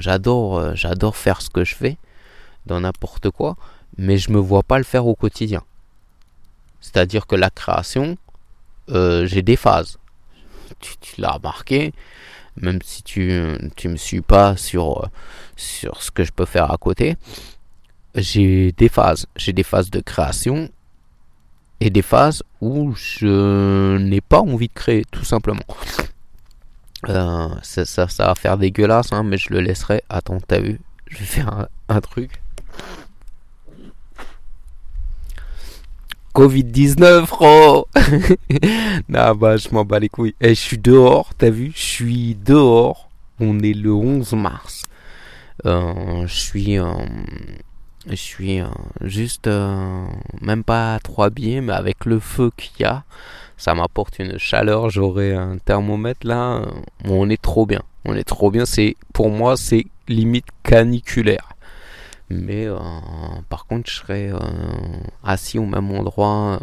j'adore, 0.00 0.74
j'adore 0.74 1.16
faire 1.16 1.40
ce 1.40 1.48
que 1.48 1.64
je 1.64 1.76
fais 1.76 1.96
dans 2.66 2.80
n'importe 2.80 3.30
quoi, 3.30 3.56
mais 3.96 4.18
je 4.18 4.32
me 4.32 4.38
vois 4.38 4.64
pas 4.64 4.78
le 4.78 4.84
faire 4.84 5.06
au 5.06 5.14
quotidien. 5.14 5.62
C'est-à-dire 6.80 7.28
que 7.28 7.36
la 7.36 7.50
création, 7.50 8.16
j'ai 8.88 9.42
des 9.42 9.56
phases. 9.56 9.98
Tu, 10.80 10.96
tu 11.00 11.20
l'as 11.20 11.32
remarqué, 11.32 11.92
même 12.60 12.80
si 12.82 13.02
tu 13.02 13.20
ne 13.20 13.88
me 13.88 13.96
suis 13.96 14.20
pas 14.20 14.56
sur, 14.56 15.08
sur 15.56 16.02
ce 16.02 16.10
que 16.10 16.24
je 16.24 16.32
peux 16.32 16.46
faire 16.46 16.70
à 16.70 16.76
côté 16.76 17.16
j'ai 18.14 18.72
des 18.72 18.88
phases. 18.88 19.26
J'ai 19.36 19.52
des 19.52 19.62
phases 19.62 19.90
de 19.90 20.00
création 20.00 20.68
et 21.80 21.90
des 21.90 22.02
phases 22.02 22.42
où 22.60 22.94
je 22.94 23.96
n'ai 23.98 24.20
pas 24.20 24.40
envie 24.40 24.68
de 24.68 24.72
créer, 24.72 25.04
tout 25.10 25.24
simplement. 25.24 25.62
Euh, 27.08 27.48
ça, 27.62 27.84
ça, 27.84 28.26
va 28.26 28.34
faire 28.34 28.58
dégueulasse, 28.58 29.12
hein, 29.12 29.24
mais 29.24 29.36
je 29.36 29.52
le 29.52 29.60
laisserai. 29.60 30.02
Attends, 30.08 30.38
t'as 30.46 30.60
vu? 30.60 30.80
Je 31.08 31.18
vais 31.18 31.24
faire 31.24 31.66
un, 31.88 32.00
truc. 32.00 32.41
Covid-19, 36.34 37.26
frérot 37.26 37.86
Non, 39.08 39.34
bah, 39.34 39.56
je 39.56 39.68
m'en 39.70 39.84
bats 39.84 39.98
les 39.98 40.08
couilles. 40.08 40.34
Et 40.40 40.50
eh, 40.50 40.54
je 40.54 40.60
suis 40.60 40.78
dehors, 40.78 41.34
t'as 41.36 41.50
vu? 41.50 41.72
Je 41.74 41.82
suis 41.82 42.34
dehors. 42.34 43.08
On 43.40 43.60
est 43.60 43.74
le 43.74 43.92
11 43.92 44.32
mars. 44.34 44.84
Euh, 45.66 46.26
je 46.26 46.34
suis... 46.34 46.78
Je 48.08 48.16
suis 48.16 48.60
euh, 48.60 48.66
juste 49.02 49.46
euh, 49.46 50.04
même 50.40 50.64
pas 50.64 50.98
trop 50.98 51.22
habillé, 51.22 51.60
mais 51.60 51.72
avec 51.72 52.04
le 52.04 52.18
feu 52.18 52.50
qu'il 52.56 52.80
y 52.80 52.84
a, 52.84 53.04
ça 53.56 53.74
m'apporte 53.74 54.18
une 54.18 54.38
chaleur. 54.38 54.90
J'aurai 54.90 55.34
un 55.34 55.58
thermomètre 55.58 56.26
là. 56.26 56.62
on 57.04 57.30
est 57.30 57.40
trop 57.40 57.64
bien. 57.64 57.82
On 58.04 58.16
est 58.16 58.24
trop 58.24 58.50
bien. 58.50 58.66
C'est 58.66 58.96
pour 59.12 59.30
moi 59.30 59.56
c'est 59.56 59.86
limite 60.08 60.46
caniculaire. 60.64 61.51
Mais 62.32 62.66
euh, 62.66 62.78
par 63.48 63.66
contre, 63.66 63.90
je 63.90 63.96
serais 63.96 64.30
assis 65.22 65.58
au 65.58 65.66
même 65.66 65.90
endroit 65.92 66.60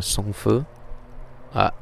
sans 0.00 0.32
feu. 0.32 0.64
Ah. 1.54 1.72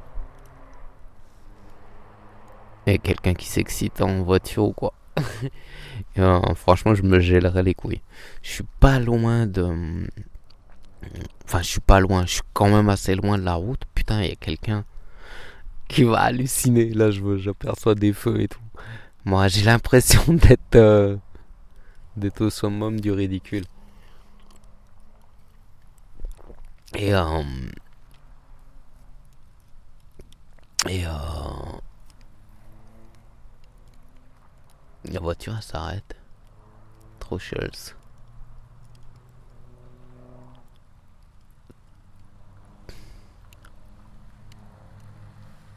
Et 2.86 2.98
quelqu'un 2.98 3.34
qui 3.34 3.46
s'excite 3.46 4.00
en 4.00 4.22
voiture 4.22 4.64
ou 4.64 4.72
quoi. 4.72 4.94
Euh, 6.18 6.40
franchement, 6.54 6.94
je 6.94 7.02
me 7.02 7.20
gèlerais 7.20 7.62
les 7.62 7.72
couilles. 7.72 8.02
Je 8.42 8.50
suis 8.50 8.66
pas 8.80 8.98
loin 8.98 9.46
de. 9.46 9.64
Enfin, 11.44 11.62
je 11.62 11.68
suis 11.68 11.80
pas 11.80 12.00
loin. 12.00 12.26
Je 12.26 12.34
suis 12.34 12.42
quand 12.52 12.68
même 12.68 12.90
assez 12.90 13.14
loin 13.14 13.38
de 13.38 13.44
la 13.44 13.54
route. 13.54 13.80
Putain, 13.94 14.22
il 14.22 14.28
y 14.28 14.32
a 14.32 14.36
quelqu'un 14.36 14.84
qui 15.88 16.04
va 16.04 16.20
halluciner. 16.20 16.90
Là, 16.90 17.10
j'aperçois 17.10 17.94
des 17.94 18.12
feux 18.12 18.42
et 18.42 18.48
tout. 18.48 18.60
Moi, 19.24 19.48
j'ai 19.48 19.64
l'impression 19.64 20.22
d'être 20.34 20.74
euh, 20.74 21.16
d'être 22.16 22.42
au 22.42 22.50
summum 22.50 23.00
du 23.00 23.10
ridicule. 23.12 23.64
Et 26.94 27.14
euh, 27.14 27.42
et 30.88 31.06
euh, 31.06 31.10
La 35.04 35.20
voiture 35.20 35.62
s'arrête. 35.62 36.16
Trop 37.18 37.38
chulz. 37.38 37.94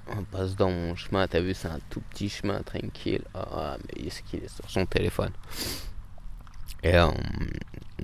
On 0.07 0.23
passe 0.23 0.55
dans 0.55 0.69
mon 0.69 0.95
chemin, 0.95 1.27
t'as 1.27 1.39
vu, 1.41 1.53
c'est 1.53 1.67
un 1.67 1.79
tout 1.89 2.01
petit 2.01 2.29
chemin 2.29 2.61
tranquille. 2.61 3.23
Ah, 3.33 3.77
mais 3.83 4.05
est-ce 4.07 4.21
qu'il 4.21 4.43
est 4.43 4.47
sur 4.47 4.69
son 4.69 4.85
téléphone? 4.85 5.31
Et 6.85 6.95
euh, 6.97 7.09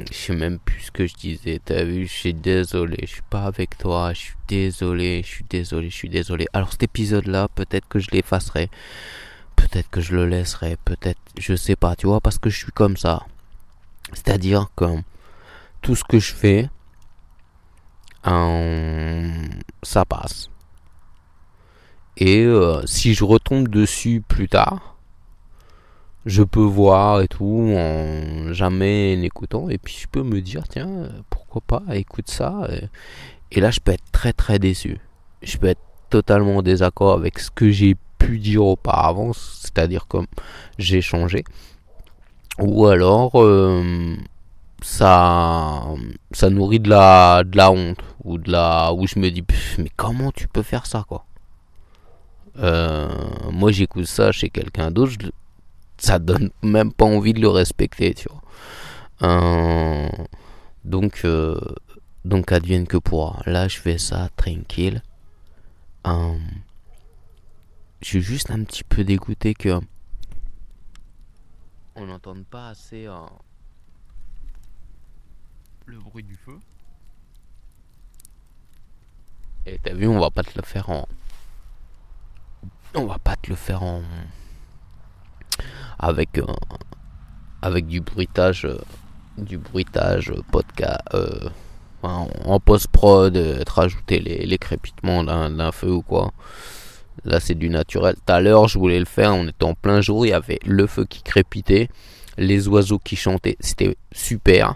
je 0.10 0.12
sais 0.12 0.36
même 0.36 0.58
plus 0.58 0.80
ce 0.82 0.92
que 0.92 1.06
je 1.06 1.14
disais, 1.14 1.62
t'as 1.64 1.84
vu, 1.84 2.08
je 2.08 2.12
suis 2.12 2.34
désolé, 2.34 2.98
je 3.04 3.14
suis 3.14 3.22
pas 3.30 3.44
avec 3.44 3.78
toi, 3.78 4.12
je 4.12 4.20
suis 4.20 4.36
désolé, 4.48 5.22
je 5.24 5.28
suis 5.28 5.46
désolé, 5.48 5.92
je 5.92 5.96
suis 5.96 6.10
désolé. 6.10 6.48
Alors 6.52 6.72
cet 6.72 6.82
épisode-là, 6.82 7.48
peut-être 7.54 7.88
que 7.88 8.00
je 8.00 8.10
l'effacerai. 8.12 8.72
Peut-être 9.56 9.88
que 9.92 10.02
je 10.02 10.16
le 10.16 10.26
laisserai, 10.26 10.78
peut-être, 10.84 11.20
je 11.38 11.56
sais 11.56 11.76
pas, 11.76 11.96
tu 11.96 12.08
vois, 12.08 12.22
parce 12.22 12.40
que 12.40 12.50
je 12.50 12.58
suis 12.58 12.72
comme 12.72 12.98
ça. 12.98 13.28
C'est-à-dire 14.14 14.72
que 14.76 14.86
tout 15.84 15.96
ce 15.96 16.04
que 16.04 16.18
je 16.18 16.34
fais, 16.34 16.68
ça 19.84 20.06
passe. 20.10 20.50
Et 22.18 22.46
euh, 22.46 22.84
si 22.88 23.14
je 23.14 23.24
retombe 23.24 23.68
dessus 23.68 24.24
plus 24.28 24.50
tard, 24.50 24.91
je 26.26 26.44
peux 26.44 26.62
voir 26.62 27.22
et 27.22 27.28
tout 27.28 27.74
en 27.76 28.54
jamais 28.54 29.16
l'écoutant. 29.16 29.70
Et 29.70 29.78
puis 29.78 29.98
je 30.00 30.08
peux 30.08 30.24
me 30.24 30.42
dire 30.42 30.68
tiens 30.68 31.10
pourquoi 31.30 31.62
pas 31.62 31.96
écoute 31.96 32.30
ça. 32.30 32.68
Et 33.52 33.60
là 33.60 33.72
je 33.72 33.80
peux 33.80 33.92
être 33.92 34.12
très 34.12 34.34
très 34.34 34.60
déçu. 34.60 35.00
Je 35.42 35.58
peux 35.58 35.68
être 35.68 35.82
totalement 36.10 36.58
en 36.58 36.62
désaccord 36.62 37.14
avec 37.14 37.40
ce 37.40 37.50
que 37.50 37.72
j'ai 37.72 37.96
pu 38.20 38.38
dire 38.38 38.66
auparavant, 38.66 39.34
c'est-à-dire 39.34 40.08
comme 40.08 40.28
j'ai 40.78 41.02
changé. 41.02 41.44
Ou 42.60 42.86
alors 42.88 43.42
euh, 43.42 44.16
ça 44.82 45.84
ça 46.32 46.50
nourrit 46.50 46.80
de 46.80 46.90
la 46.90 47.44
de 47.44 47.58
la 47.58 47.72
honte 47.72 48.00
ou 48.24 48.38
la 48.46 48.94
où 48.94 49.08
je 49.08 49.18
me 49.20 49.30
dis 49.32 49.44
mais 49.80 49.90
comment 49.96 50.32
tu 50.32 50.48
peux 50.48 50.62
faire 50.62 50.86
ça 50.86 51.04
quoi? 51.08 51.26
Moi 53.52 53.72
j'écoute 53.72 54.06
ça 54.06 54.32
chez 54.32 54.50
quelqu'un 54.50 54.92
d'autre, 54.92 55.14
ça 56.02 56.20
donne 56.20 56.52
même 56.64 56.92
pas 56.92 57.06
envie 57.06 57.34
de 57.34 57.40
le 57.40 57.50
respecter, 57.50 58.14
tu 58.14 58.28
vois. 58.30 58.42
donc, 60.84 61.26
donc 62.26 62.52
advienne 62.52 62.88
que 62.88 62.98
pourra. 62.98 63.42
Là, 63.46 63.68
je 63.68 63.80
fais 63.80 63.98
ça 63.98 64.30
tranquille. 64.36 65.02
je 66.06 66.38
suis 68.02 68.22
juste 68.22 68.52
un 68.52 68.64
petit 68.64 68.84
peu 68.84 69.04
dégoûté 69.04 69.54
que 69.54 69.80
on 71.96 72.06
n'entende 72.06 72.46
pas 72.46 72.70
assez 72.70 73.08
le 75.86 76.00
bruit 76.00 76.24
du 76.24 76.36
feu. 76.36 76.58
Et 79.66 79.78
t'as 79.84 79.94
vu, 79.94 80.08
on 80.08 80.20
va 80.20 80.32
pas 80.32 80.44
te 80.44 80.58
le 80.58 80.64
faire 80.64 80.90
en. 80.90 81.08
On 82.96 83.06
va 83.06 83.20
pas 83.20 83.36
te 83.36 83.50
le 83.50 83.56
faire 83.56 83.84
en. 83.84 84.02
Avec. 86.00 86.38
Euh, 86.38 87.80
du 87.82 88.02
bruitage. 88.02 88.66
Euh, 88.66 88.78
du 89.38 89.58
bruitage 89.58 90.34
podcast. 90.52 91.02
Euh, 91.14 91.50
en 92.04 92.60
post-prod, 92.60 93.38
rajouter 93.68 94.20
les, 94.20 94.46
les 94.48 94.58
crépitements 94.58 95.24
d'un 95.24 95.72
feu 95.72 95.92
ou 95.92 96.02
quoi. 96.02 96.32
Là, 97.26 97.40
c'est 97.40 97.56
du 97.56 97.70
naturel. 97.70 98.16
Tout 98.16 98.34
à 98.34 98.42
l'heure, 98.42 98.68
je 98.68 98.80
voulais 98.80 99.00
le 99.00 99.06
faire. 99.06 99.36
On 99.36 99.48
était 99.48 99.64
en 99.64 99.76
plein 99.76 100.02
jour. 100.02 100.26
Il 100.26 100.30
y 100.30 100.34
avait 100.34 100.60
le 100.66 100.88
feu 100.88 101.06
qui 101.06 101.22
crépitait. 101.22 101.90
Les 102.38 102.68
oiseaux 102.68 102.98
qui 102.98 103.16
chantaient. 103.16 103.58
C'était 103.60 103.96
super. 104.12 104.76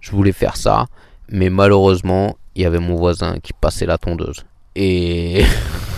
Je 0.00 0.10
voulais 0.10 0.32
faire 0.32 0.56
ça. 0.56 0.86
Mais 1.28 1.50
malheureusement, 1.50 2.36
il 2.54 2.62
y 2.62 2.66
avait 2.66 2.80
mon 2.80 2.96
voisin 2.96 3.38
qui 3.40 3.52
passait 3.52 3.86
la 3.86 3.98
tondeuse. 3.98 4.44
Et. 4.74 5.44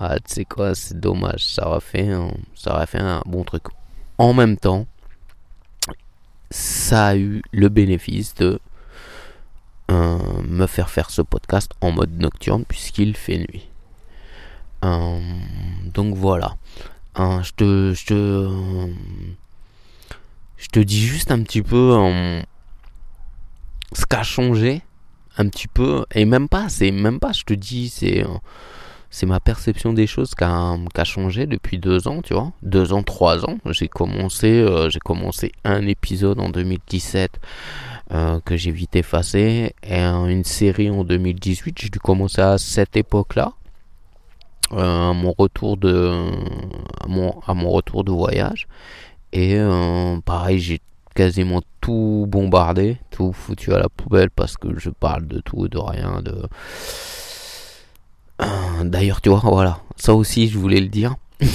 ah, 0.00 0.20
tu 0.20 0.32
sais 0.32 0.44
quoi, 0.44 0.74
c'est 0.74 0.98
dommage. 0.98 1.44
Ça 1.44 1.68
aurait, 1.68 1.80
fait 1.80 2.08
un, 2.08 2.30
ça 2.54 2.74
aurait 2.74 2.86
fait 2.86 3.00
un 3.00 3.22
bon 3.26 3.42
truc. 3.42 3.64
En 4.16 4.32
même 4.32 4.56
temps, 4.56 4.86
ça 6.50 7.08
a 7.08 7.16
eu 7.16 7.42
le 7.52 7.68
bénéfice 7.68 8.34
de 8.34 8.60
euh, 9.90 10.18
me 10.42 10.66
faire 10.66 10.90
faire 10.90 11.10
ce 11.10 11.22
podcast 11.22 11.72
en 11.80 11.90
mode 11.90 12.16
nocturne 12.18 12.64
puisqu'il 12.64 13.16
fait 13.16 13.38
nuit. 13.38 13.68
Euh, 14.84 15.20
donc 15.84 16.14
voilà. 16.14 16.56
Euh, 17.18 17.42
je 17.42 17.52
te, 17.54 17.94
je 20.56 20.80
dis 20.80 21.00
juste 21.00 21.32
un 21.32 21.42
petit 21.42 21.62
peu 21.62 22.40
ce 23.94 24.06
qu'a 24.06 24.22
changé 24.22 24.82
un 25.38 25.48
petit 25.48 25.66
peu 25.66 26.04
et 26.14 26.24
même 26.24 26.48
pas 26.48 26.68
c'est 26.68 26.90
même 26.90 27.18
pas 27.18 27.32
je 27.32 27.44
te 27.44 27.54
dis 27.54 27.88
c'est 27.88 28.24
c'est 29.10 29.26
ma 29.26 29.40
perception 29.40 29.92
des 29.92 30.06
choses 30.06 30.34
qui 30.34 30.44
a, 30.44 31.04
changé 31.04 31.46
depuis 31.46 31.78
deux 31.78 32.08
ans 32.08 32.20
tu 32.22 32.34
vois. 32.34 32.52
Deux 32.62 32.92
ans 32.92 33.02
trois 33.02 33.44
ans. 33.44 33.58
J'ai 33.70 33.88
commencé 33.88 34.60
euh, 34.60 34.88
un 35.64 35.86
épisode 35.86 36.40
en 36.40 36.50
2017 36.50 37.40
euh, 38.12 38.40
que 38.44 38.56
j'ai 38.56 38.70
vite 38.70 38.96
effacé. 38.96 39.74
Et 39.82 40.00
une 40.00 40.44
série 40.44 40.90
en 40.90 41.04
2018 41.04 41.78
j'ai 41.78 41.88
dû 41.88 41.98
commencer 41.98 42.42
à 42.42 42.58
cette 42.58 42.96
époque 42.96 43.34
là 43.34 43.52
euh, 44.72 45.10
à 45.10 45.12
mon 45.14 45.32
retour 45.36 45.78
de 45.78 46.30
à 47.46 47.54
mon 47.54 47.70
retour 47.70 48.04
de 48.04 48.12
voyage. 48.12 48.68
Et 49.32 49.58
pareil 50.24 50.58
j'ai 50.58 50.80
quasiment 51.14 51.62
tout 51.80 52.26
bombardé, 52.28 52.98
tout 53.10 53.32
foutu 53.32 53.72
à 53.74 53.78
la 53.78 53.88
poubelle 53.88 54.30
parce 54.30 54.56
que 54.56 54.78
je 54.78 54.90
parle 54.90 55.26
de 55.26 55.40
tout 55.40 55.66
et 55.66 55.68
de 55.68 55.78
rien. 55.78 56.20
De... 56.22 56.46
Euh, 58.40 58.46
d'ailleurs, 58.84 59.20
tu 59.20 59.28
vois, 59.28 59.40
voilà, 59.40 59.80
ça 59.96 60.14
aussi 60.14 60.48
je 60.48 60.58
voulais 60.58 60.80
le 60.80 60.88
dire. 60.88 61.16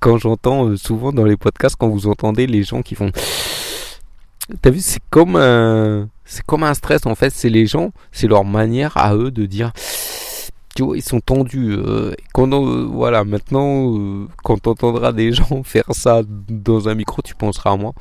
quand 0.00 0.18
j'entends 0.18 0.66
euh, 0.66 0.76
souvent 0.76 1.12
dans 1.12 1.24
les 1.24 1.36
podcasts, 1.36 1.76
quand 1.76 1.88
vous 1.88 2.06
entendez 2.06 2.46
les 2.46 2.62
gens 2.62 2.82
qui 2.82 2.94
font... 2.94 3.10
T'as 4.62 4.70
vu, 4.70 4.80
c'est 4.80 5.02
comme 5.10 5.36
un... 5.36 6.08
C'est 6.24 6.44
comme 6.44 6.64
un 6.64 6.74
stress 6.74 7.06
en 7.06 7.14
fait, 7.14 7.30
c'est 7.30 7.48
les 7.48 7.66
gens, 7.66 7.92
c'est 8.12 8.26
leur 8.26 8.44
manière 8.44 8.96
à 8.96 9.14
eux 9.14 9.30
de 9.30 9.46
dire 9.46 9.72
tu 10.74 10.82
vois, 10.82 10.96
ils 10.96 11.02
sont 11.02 11.20
tendus. 11.20 11.72
Euh, 11.72 12.12
quand 12.34 12.48
voilà, 12.90 13.24
maintenant, 13.24 14.26
quand 14.44 14.60
tu 14.60 14.68
entendras 14.68 15.12
des 15.12 15.32
gens 15.32 15.62
faire 15.62 15.86
ça 15.90 16.22
dans 16.26 16.88
un 16.88 16.94
micro, 16.94 17.22
tu 17.22 17.34
penseras 17.34 17.72
à 17.72 17.76
moi. 17.76 17.92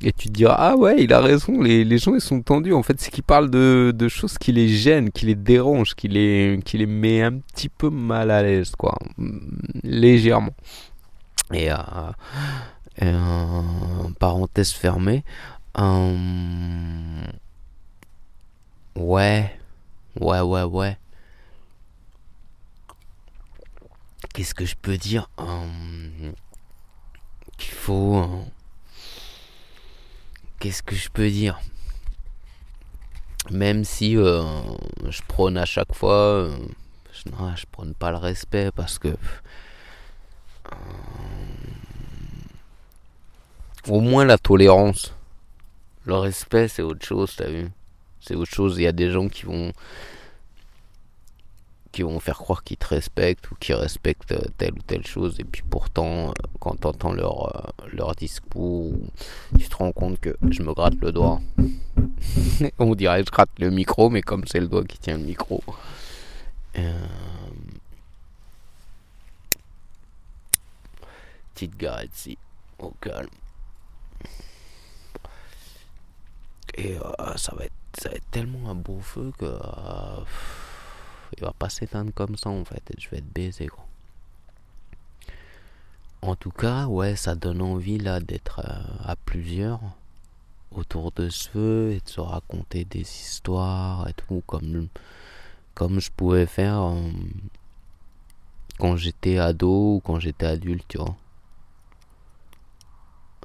Et 0.00 0.12
tu 0.12 0.28
te 0.28 0.32
diras, 0.32 0.54
ah 0.56 0.76
ouais, 0.76 1.02
il 1.02 1.12
a 1.12 1.20
raison, 1.20 1.60
les, 1.60 1.98
gens 1.98 2.14
ils 2.14 2.20
sont 2.20 2.40
tendus. 2.40 2.72
En 2.72 2.84
fait, 2.84 3.00
c'est 3.00 3.10
qu'ils 3.10 3.24
parlent 3.24 3.50
de, 3.50 3.92
de 3.94 4.08
choses 4.08 4.38
qui 4.38 4.52
les 4.52 4.68
gênent, 4.68 5.10
qui 5.10 5.26
les 5.26 5.34
dérangent, 5.34 5.94
qui 5.96 6.06
les, 6.06 6.60
qui 6.64 6.78
les 6.78 6.86
met 6.86 7.22
un 7.22 7.38
petit 7.38 7.68
peu 7.68 7.90
mal 7.90 8.30
à 8.30 8.42
l'aise, 8.42 8.72
quoi. 8.76 8.96
Légèrement. 9.82 10.54
Et, 11.52 11.70
euh, 11.72 11.76
euh, 13.02 13.62
parenthèse 14.20 14.70
fermée. 14.72 15.24
Euh, 15.78 17.22
ouais, 18.94 19.58
ouais, 20.20 20.40
ouais, 20.40 20.62
ouais. 20.62 20.96
Qu'est-ce 24.32 24.54
que 24.54 24.64
je 24.64 24.76
peux 24.80 24.96
dire? 24.96 25.28
Qu'il 27.56 27.74
faut 27.74 28.44
qu'est-ce 30.58 30.82
que 30.82 30.94
je 30.94 31.08
peux 31.08 31.30
dire? 31.30 31.60
Même 33.50 33.84
si 33.84 34.16
euh, 34.16 34.42
je 35.08 35.22
prône 35.26 35.56
à 35.56 35.64
chaque 35.64 35.94
fois, 35.94 36.14
euh, 36.14 36.56
je, 37.12 37.64
prône 37.70 37.94
pas 37.94 38.10
le 38.10 38.18
respect 38.18 38.70
parce 38.74 38.98
que 38.98 39.08
euh, 39.08 40.76
au 43.88 44.00
moins 44.00 44.24
la 44.24 44.38
tolérance. 44.38 45.14
Le 46.04 46.14
respect, 46.14 46.68
c'est 46.68 46.82
autre 46.82 47.04
chose, 47.04 47.34
t'as 47.36 47.48
vu? 47.48 47.68
C'est 48.20 48.34
autre 48.34 48.52
chose. 48.52 48.78
Il 48.78 48.82
y 48.82 48.86
a 48.86 48.92
des 48.92 49.10
gens 49.10 49.28
qui 49.28 49.44
vont 49.44 49.72
qui 51.98 52.04
vont 52.04 52.20
faire 52.20 52.38
croire 52.38 52.62
qu'ils 52.62 52.76
te 52.76 52.86
respectent 52.86 53.50
ou 53.50 53.56
qu'ils 53.56 53.74
respectent 53.74 54.30
euh, 54.30 54.44
telle 54.56 54.74
ou 54.74 54.82
telle 54.86 55.04
chose. 55.04 55.34
Et 55.40 55.44
puis 55.44 55.62
pourtant 55.68 56.28
euh, 56.28 56.32
quand 56.60 56.80
tu 56.80 56.86
entends 56.86 57.12
leur, 57.12 57.56
euh, 57.56 57.86
leur 57.92 58.14
discours 58.14 58.92
tu 59.58 59.68
te 59.68 59.74
rends 59.74 59.90
compte 59.90 60.20
que 60.20 60.36
je 60.48 60.62
me 60.62 60.72
gratte 60.74 60.94
le 61.00 61.10
doigt. 61.10 61.40
On 62.78 62.94
dirait 62.94 63.24
je 63.24 63.32
gratte 63.32 63.50
le 63.58 63.70
micro 63.70 64.10
mais 64.10 64.22
comme 64.22 64.46
c'est 64.46 64.60
le 64.60 64.68
doigt 64.68 64.84
qui 64.84 64.98
tient 64.98 65.18
le 65.18 65.24
micro. 65.24 65.60
Petite 71.52 71.76
garette 71.76 72.16
ici 72.16 72.38
au 72.78 72.92
calme. 73.00 73.26
Et 76.76 76.96
ça 77.34 77.56
va 77.56 77.64
être 77.64 77.72
ça 78.00 78.10
va 78.10 78.14
être 78.14 78.30
tellement 78.30 78.70
un 78.70 78.76
beau 78.76 79.00
feu 79.00 79.32
que 79.36 79.58
il 81.38 81.44
va 81.44 81.52
pas 81.52 81.68
s'éteindre 81.68 82.12
comme 82.14 82.36
ça 82.36 82.50
en 82.50 82.64
fait 82.64 82.82
je 82.98 83.08
vais 83.08 83.18
être 83.18 83.32
baisé 83.32 83.66
gros. 83.66 83.82
En 86.20 86.34
tout 86.34 86.50
cas, 86.50 86.86
ouais, 86.86 87.14
ça 87.14 87.36
donne 87.36 87.62
envie 87.62 87.98
là 87.98 88.18
d'être 88.20 88.60
euh, 88.64 89.04
à 89.04 89.14
plusieurs 89.16 89.80
autour 90.72 91.12
de 91.12 91.28
ce 91.28 91.48
feu 91.48 91.92
et 91.92 92.00
de 92.00 92.08
se 92.08 92.20
raconter 92.20 92.84
des 92.84 93.00
histoires 93.00 94.08
et 94.08 94.12
tout 94.14 94.42
comme 94.46 94.88
comme 95.74 96.00
je 96.00 96.10
pouvais 96.10 96.46
faire 96.46 96.82
euh, 96.82 97.10
quand 98.78 98.96
j'étais 98.96 99.38
ado 99.38 99.96
ou 99.96 100.00
quand 100.04 100.18
j'étais 100.20 100.46
adulte, 100.46 100.84
tu 100.88 100.98
vois. 100.98 101.16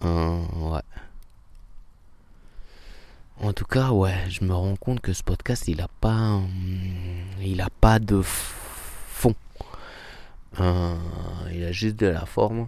Euh, 0.04 0.42
ouais. 0.56 0.82
En 3.42 3.52
tout 3.52 3.66
cas, 3.66 3.90
ouais, 3.90 4.16
je 4.30 4.46
me 4.46 4.54
rends 4.54 4.76
compte 4.76 5.02
que 5.02 5.12
ce 5.12 5.24
podcast, 5.24 5.68
il 5.68 5.82
a 5.82 5.88
pas, 6.00 6.40
il 7.42 7.62
a 7.62 7.70
pas 7.82 8.00
de 8.00 8.22
fond. 8.22 9.36
Euh, 10.60 10.96
il 11.52 11.64
a 11.64 11.72
juste 11.72 11.96
de 11.96 12.08
la 12.08 12.26
forme. 12.26 12.68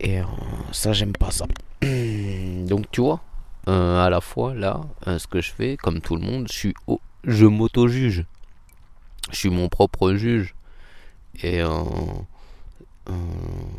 Et 0.00 0.20
euh, 0.20 0.24
ça, 0.70 0.92
j'aime 0.92 1.12
pas 1.12 1.30
ça. 1.30 1.46
Donc, 1.82 2.90
tu 2.92 3.00
vois, 3.00 3.20
euh, 3.68 4.04
à 4.04 4.08
la 4.08 4.20
fois, 4.20 4.54
là, 4.54 4.80
ce 5.06 5.26
que 5.26 5.40
je 5.40 5.52
fais, 5.52 5.76
comme 5.76 6.00
tout 6.00 6.16
le 6.16 6.22
monde, 6.22 6.46
je 6.48 6.54
suis, 6.54 6.74
je 7.24 7.46
m'auto-juge. 7.46 8.24
Je 9.30 9.36
suis 9.36 9.50
mon 9.50 9.68
propre 9.68 10.14
juge. 10.14 10.54
Et 11.42 11.60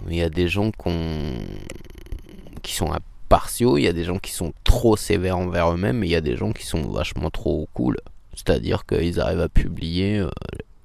il 0.10 0.16
y 0.16 0.22
a 0.22 0.30
des 0.30 0.48
gens 0.50 0.72
qui 2.62 2.74
sont 2.76 2.92
à 2.92 3.00
il 3.78 3.84
y 3.84 3.88
a 3.88 3.94
des 3.94 4.04
gens 4.04 4.20
qui 4.20 4.32
sont 4.32 4.54
trop 4.64 4.96
sévères 4.96 5.38
envers 5.38 5.72
eux-mêmes, 5.72 6.04
et 6.04 6.08
il 6.08 6.12
y 6.12 6.16
a 6.16 6.22
des 6.22 6.36
gens 6.36 6.52
qui 6.52 6.66
sont 6.66 6.82
vachement 6.92 7.30
trop 7.30 7.68
cool. 7.74 7.98
C'est-à-dire 8.34 8.86
qu'ils 8.86 9.20
arrivent 9.20 9.42
à 9.42 9.50
publier 9.50 10.20
euh, 10.20 10.30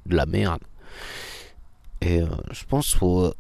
de 0.07 0.17
la 0.17 0.27
merde. 0.27 0.61
Et 2.01 2.23
euh, 2.23 2.29
je 2.53 2.65
pense 2.65 2.95
faut, 2.95 3.33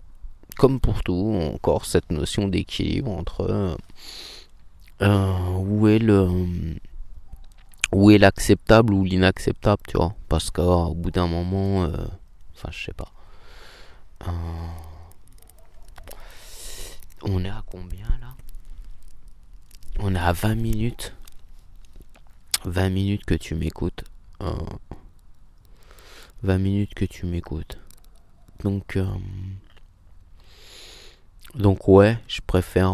comme 0.56 0.80
pour 0.80 1.02
tout, 1.02 1.38
encore 1.54 1.84
cette 1.84 2.10
notion 2.10 2.48
d'équilibre 2.48 3.10
entre 3.10 3.76
euh, 5.02 5.52
où 5.58 5.86
est 5.88 5.98
le 5.98 6.28
où 7.92 8.10
est 8.10 8.18
l'acceptable 8.18 8.92
ou 8.92 9.04
l'inacceptable, 9.04 9.82
tu 9.88 9.96
vois. 9.96 10.14
Parce 10.28 10.50
qu'au 10.50 10.94
bout 10.94 11.10
d'un 11.10 11.26
moment, 11.28 11.88
Enfin, 12.58 12.70
je 12.72 12.86
sais 12.86 12.92
pas. 12.92 13.12
On 17.22 17.44
est 17.44 17.48
à 17.48 17.62
combien 17.70 18.08
là? 18.20 18.34
On 20.00 20.14
est 20.14 20.18
à 20.18 20.32
20 20.32 20.54
minutes. 20.54 21.14
20 22.64 22.88
minutes 22.90 23.24
que 23.24 23.34
tu 23.34 23.54
m'écoutes. 23.54 24.04
20 26.42 26.58
minutes 26.58 26.94
que 26.94 27.04
tu 27.04 27.26
m'écoutes. 27.26 27.78
Donc, 28.62 28.96
euh, 28.96 29.06
donc 31.54 31.88
ouais, 31.88 32.18
je 32.28 32.40
préfère, 32.46 32.92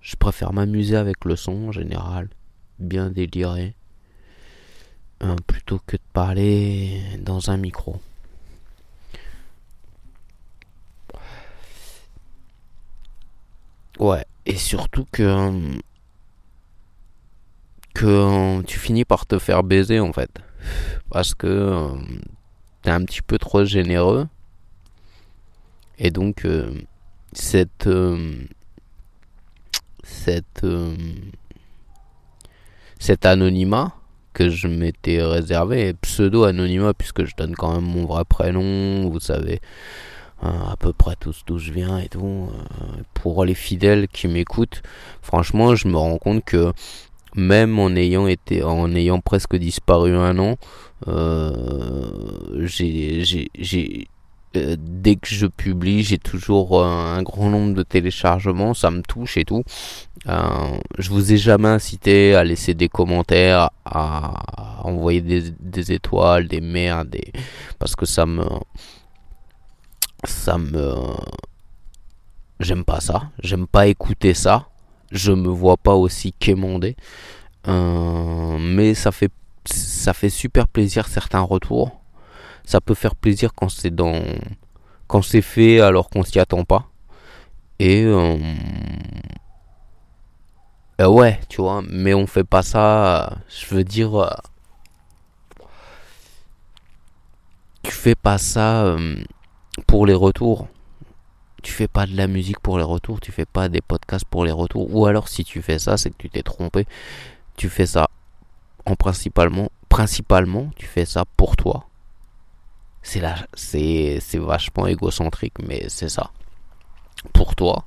je 0.00 0.16
préfère 0.16 0.52
m'amuser 0.52 0.96
avec 0.96 1.24
le 1.24 1.36
son 1.36 1.68
en 1.68 1.72
général, 1.72 2.28
bien 2.78 3.10
délirer, 3.10 3.74
euh, 5.22 5.36
plutôt 5.46 5.80
que 5.86 5.96
de 5.96 6.02
parler 6.12 7.02
dans 7.18 7.50
un 7.50 7.56
micro. 7.56 8.00
Ouais, 13.98 14.24
et 14.46 14.56
surtout 14.56 15.04
que 15.12 15.50
que 17.94 18.62
tu 18.62 18.78
finis 18.78 19.04
par 19.04 19.26
te 19.26 19.38
faire 19.38 19.62
baiser 19.62 20.00
en 20.00 20.12
fait, 20.12 20.30
parce 21.10 21.34
que 21.34 21.46
euh, 21.46 21.88
t'es 22.82 22.90
un 22.90 23.04
petit 23.04 23.22
peu 23.22 23.38
trop 23.38 23.64
généreux. 23.64 24.26
Et 25.98 26.10
donc 26.10 26.44
euh, 26.46 26.72
cette 27.32 27.86
euh, 27.86 28.32
cette 30.02 30.66
cet 32.98 33.26
anonymat 33.26 33.94
que 34.32 34.48
je 34.48 34.68
m'étais 34.68 35.22
réservé 35.22 35.94
pseudo 35.94 36.44
anonymat 36.44 36.94
puisque 36.94 37.24
je 37.24 37.34
donne 37.36 37.54
quand 37.54 37.74
même 37.74 37.84
mon 37.84 38.06
vrai 38.06 38.24
prénom 38.24 39.08
vous 39.10 39.20
savez 39.20 39.60
à 40.42 40.76
peu 40.78 40.92
près 40.92 41.16
tous 41.18 41.42
d'où 41.46 41.58
je 41.58 41.72
viens 41.72 41.98
et 41.98 42.08
tout 42.08 42.48
pour 43.14 43.44
les 43.44 43.54
fidèles 43.54 44.08
qui 44.08 44.26
m'écoutent 44.26 44.82
franchement 45.20 45.74
je 45.74 45.86
me 45.88 45.96
rends 45.96 46.18
compte 46.18 46.44
que 46.44 46.72
même 47.34 47.78
en 47.78 47.94
ayant 47.94 48.26
été 48.26 48.62
en 48.62 48.94
ayant 48.94 49.20
presque 49.20 49.56
disparu 49.56 50.16
un 50.16 50.38
an 50.38 50.56
euh, 51.08 52.56
j'ai 52.66 54.08
euh, 54.56 54.74
dès 54.78 55.14
que 55.14 55.28
je 55.28 55.46
publie, 55.46 56.02
j'ai 56.02 56.18
toujours 56.18 56.84
un 56.84 57.22
grand 57.22 57.50
nombre 57.50 57.72
de 57.72 57.84
téléchargements, 57.84 58.74
ça 58.74 58.90
me 58.90 59.02
touche 59.02 59.36
et 59.36 59.44
tout. 59.44 59.62
Euh, 60.28 60.76
je 60.98 61.10
vous 61.10 61.32
ai 61.32 61.36
jamais 61.36 61.68
incité 61.68 62.34
à 62.34 62.42
laisser 62.42 62.74
des 62.74 62.88
commentaires, 62.88 63.70
à 63.84 64.82
envoyer 64.84 65.20
des, 65.20 65.52
des 65.60 65.92
étoiles, 65.92 66.48
des 66.48 66.60
merdes, 66.60 67.16
parce 67.78 67.94
que 67.94 68.06
ça 68.06 68.26
me, 68.26 68.44
ça 70.24 70.58
me, 70.58 70.94
j'aime 72.60 72.84
pas 72.84 73.00
ça, 73.00 73.30
j'aime 73.42 73.66
pas 73.66 73.86
écouter 73.86 74.34
ça 74.34 74.70
je 75.10 75.32
me 75.32 75.48
vois 75.48 75.76
pas 75.76 75.94
aussi 75.94 76.32
quémander. 76.32 76.96
Euh, 77.68 78.58
mais 78.58 78.94
ça 78.94 79.12
fait, 79.12 79.32
ça 79.64 80.12
fait 80.12 80.30
super 80.30 80.68
plaisir 80.68 81.08
certains 81.08 81.40
retours. 81.40 82.00
Ça 82.64 82.80
peut 82.80 82.94
faire 82.94 83.16
plaisir 83.16 83.52
quand 83.54 83.68
c'est 83.68 83.94
dans, 83.94 84.22
quand 85.06 85.22
c'est 85.22 85.42
fait 85.42 85.80
alors 85.80 86.08
qu'on 86.10 86.22
s'y 86.24 86.38
attend 86.38 86.64
pas. 86.64 86.86
Et 87.78 88.04
euh, 88.04 88.38
euh, 91.00 91.08
ouais, 91.08 91.40
tu 91.48 91.60
vois, 91.60 91.82
mais 91.88 92.14
on 92.14 92.26
fait 92.26 92.44
pas 92.44 92.62
ça. 92.62 93.38
Je 93.48 93.74
veux 93.74 93.84
dire, 93.84 94.40
tu 97.82 97.92
fais 97.92 98.14
pas 98.14 98.38
ça 98.38 98.96
pour 99.86 100.06
les 100.06 100.14
retours 100.14 100.68
tu 101.62 101.72
fais 101.72 101.88
pas 101.88 102.06
de 102.06 102.16
la 102.16 102.26
musique 102.26 102.60
pour 102.60 102.78
les 102.78 102.84
retours, 102.84 103.20
tu 103.20 103.32
fais 103.32 103.44
pas 103.44 103.68
des 103.68 103.80
podcasts 103.80 104.24
pour 104.24 104.44
les 104.44 104.52
retours. 104.52 104.94
Ou 104.94 105.06
alors 105.06 105.28
si 105.28 105.44
tu 105.44 105.62
fais 105.62 105.78
ça, 105.78 105.96
c'est 105.96 106.10
que 106.10 106.16
tu 106.16 106.30
t'es 106.30 106.42
trompé. 106.42 106.86
Tu 107.56 107.68
fais 107.68 107.86
ça 107.86 108.08
en 108.86 108.96
principalement, 108.96 109.70
principalement, 109.88 110.70
tu 110.76 110.86
fais 110.86 111.04
ça 111.04 111.24
pour 111.36 111.56
toi. 111.56 111.86
C'est 113.02 113.20
là, 113.20 113.36
c'est, 113.54 114.18
c'est 114.20 114.38
vachement 114.38 114.86
égocentrique, 114.86 115.58
mais 115.62 115.88
c'est 115.88 116.08
ça. 116.08 116.30
Pour 117.32 117.54
toi, 117.54 117.84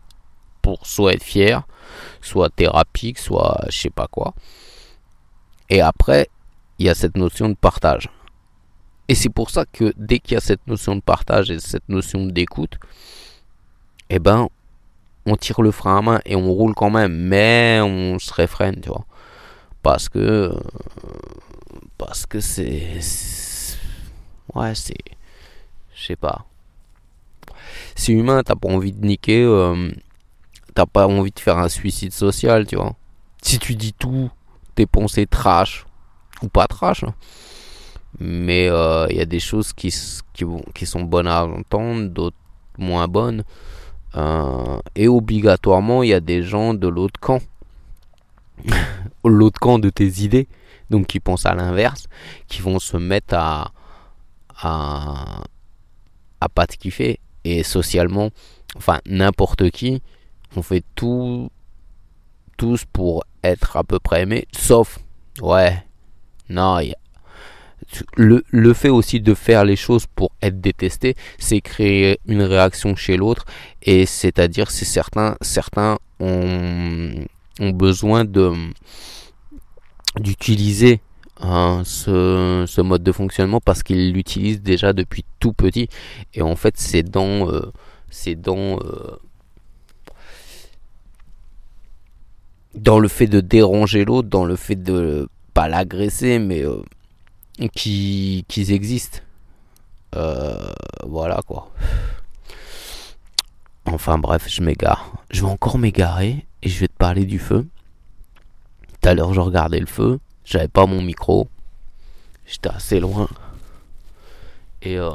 pour 0.62 0.86
soit 0.86 1.14
être 1.14 1.24
fier, 1.24 1.64
soit 2.22 2.50
thérapique, 2.50 3.18
soit 3.18 3.60
je 3.70 3.78
sais 3.78 3.90
pas 3.90 4.08
quoi. 4.08 4.34
Et 5.70 5.82
après, 5.82 6.30
il 6.78 6.86
y 6.86 6.90
a 6.90 6.96
cette 6.96 7.18
notion 7.18 7.50
de 7.50 7.56
partage. 7.56 8.10
Et 9.08 9.16
c'est 9.16 9.30
pour 9.30 9.50
ça 9.50 9.66
que 9.66 9.94
dès 9.98 10.20
qu'il 10.20 10.36
y 10.36 10.38
a 10.38 10.42
cette 10.42 10.66
notion 10.68 10.96
de 10.96 11.02
partage 11.02 11.52
et 11.52 11.60
cette 11.60 11.90
notion 11.90 12.26
d'écoute, 12.26 12.78
eh 14.10 14.20
ben, 14.20 14.48
on 15.26 15.36
tire 15.36 15.62
le 15.62 15.72
frein 15.72 15.98
à 15.98 16.02
main 16.02 16.22
et 16.26 16.36
on 16.36 16.52
roule 16.52 16.74
quand 16.74 16.90
même, 16.90 17.14
mais 17.14 17.80
on 17.82 18.20
se 18.20 18.34
réfrène, 18.34 18.80
tu 18.82 18.90
vois. 18.90 19.06
Parce 19.82 20.08
que. 20.10 20.54
Parce 21.98 22.26
que 22.26 22.40
c'est. 22.40 23.00
Ouais, 24.54 24.74
c'est. 24.76 24.94
Je 25.94 26.06
sais 26.06 26.16
pas. 26.16 26.46
C'est 27.96 28.14
humain, 28.14 28.42
t'as 28.44 28.56
pas 28.56 28.70
envie 28.70 28.94
de 28.94 29.06
niquer. 29.06 29.44
Euh, 29.44 29.92
t'as 30.74 30.86
pas 30.86 31.08
envie 31.08 31.32
de 31.32 31.40
faire 31.40 31.58
un 31.58 31.70
suicide 31.70 32.14
social, 32.14 32.66
tu 32.66 32.76
vois. 32.76 32.96
Si 33.42 33.60
tu 33.60 33.76
dis 33.76 33.94
tout, 33.94 34.32
tes 34.76 34.86
pensées 34.86 35.28
trash, 35.28 35.86
ou 36.42 36.48
pas 36.48 36.68
trash, 36.68 37.04
hein. 37.04 37.14
Mais 38.20 38.66
il 38.66 38.70
euh, 38.70 39.08
y 39.12 39.20
a 39.20 39.26
des 39.26 39.40
choses 39.40 39.74
qui, 39.74 39.94
qui, 40.74 40.86
sont 40.86 41.02
bonnes 41.02 41.28
à 41.28 41.46
entendre, 41.46 42.10
d'autres 42.10 42.38
moins 42.78 43.08
bonnes. 43.08 43.44
Euh, 44.16 44.80
et 44.96 45.08
obligatoirement, 45.08 46.04
il 46.04 46.10
y 46.10 46.14
a 46.14 46.20
des 46.20 46.44
gens 46.44 46.74
de 46.74 46.88
l'autre 46.88 47.20
camp. 47.20 47.42
l'autre 49.26 49.60
camp 49.60 49.80
de 49.80 49.90
tes 49.90 50.22
idées. 50.22 50.48
Donc 50.90 51.08
qui 51.08 51.20
pensent 51.20 51.46
à 51.46 51.56
l'inverse. 51.56 52.08
Qui 52.48 52.62
vont 52.62 52.80
se 52.80 52.98
mettre 52.98 53.34
à, 53.36 53.72
à, 54.62 55.44
à 56.40 56.50
pas 56.50 56.68
te 56.68 56.78
kiffer. 56.78 57.20
Et 57.44 57.64
socialement, 57.64 58.30
enfin 58.78 59.00
n'importe 59.06 59.70
qui, 59.72 60.02
on 60.56 60.62
fait 60.62 60.84
tout, 60.96 61.50
tous 62.58 62.86
pour 62.86 63.26
être 63.44 63.76
à 63.76 63.84
peu 63.84 64.00
près 64.00 64.22
aimé. 64.22 64.48
Sauf, 64.56 65.00
ouais, 65.42 65.84
non, 66.50 66.80
il 66.80 66.90
y 66.90 66.94
a 66.94 66.98
le, 68.18 68.44
le, 68.50 68.74
fait 68.74 68.90
aussi 68.90 69.20
de 69.20 69.34
faire 69.34 69.66
les 69.66 69.76
choses 69.76 70.06
pour 70.08 70.32
être 70.42 70.60
détesté, 70.62 71.16
c'est 71.38 71.62
créer 71.62 72.20
une 72.28 72.42
réaction 72.42 72.96
chez 72.96 73.18
l'autre. 73.18 73.46
Et 73.82 74.06
c'est-à-dire, 74.06 74.72
c'est 74.72 74.86
certains, 74.86 75.36
certains 75.42 75.98
ont, 76.20 77.26
ont 77.60 77.70
besoin 77.72 78.26
de 78.26 78.54
d'utiliser 80.20 81.02
hein, 81.40 81.82
ce, 81.86 82.66
ce, 82.68 82.82
mode 82.82 83.02
de 83.02 83.12
fonctionnement 83.12 83.60
parce 83.60 83.82
qu'ils 83.82 84.14
l'utilisent 84.14 84.62
déjà 84.62 84.94
depuis 84.94 85.26
tout 85.40 85.54
petit. 85.54 85.90
Et 86.36 86.42
en 86.42 86.56
fait, 86.56 86.76
c'est 86.78 87.04
dans, 87.04 87.50
euh, 87.50 87.72
c'est 88.12 88.36
dans 88.36 88.78
euh, 88.80 89.18
dans 92.76 93.00
le 93.00 93.08
fait 93.08 93.28
de 93.28 93.40
déranger 93.40 94.06
l'autre, 94.06 94.30
dans 94.30 94.46
le 94.46 94.56
fait 94.56 94.76
de 94.76 95.30
pas 95.54 95.68
l'agresser, 95.68 96.40
mais 96.40 96.66
euh, 96.66 96.82
qui 97.74 98.46
existent. 98.58 99.20
Euh, 100.16 100.74
voilà 101.06 101.42
quoi. 101.46 101.72
Enfin 103.86 104.18
bref, 104.18 104.48
je 104.48 104.62
m'égare. 104.62 105.12
Je 105.30 105.42
vais 105.42 105.52
encore 105.52 105.78
m'égarer 105.78 106.46
et 106.62 106.70
je 106.70 106.80
vais 106.80 106.88
te 106.88 106.98
parler 106.98 107.26
du 107.26 107.40
feu. 107.40 107.68
Tout 108.88 109.10
à 109.10 109.14
l'heure, 109.14 109.34
je 109.34 109.40
regardais 109.40 109.80
le 109.80 109.86
feu. 109.86 110.20
J'avais 110.46 110.68
pas 110.68 110.86
mon 110.86 111.02
micro. 111.02 111.50
J'étais 112.46 112.70
assez 112.70 113.00
loin. 113.00 113.28
Et 114.82 114.98
euh, 114.98 115.12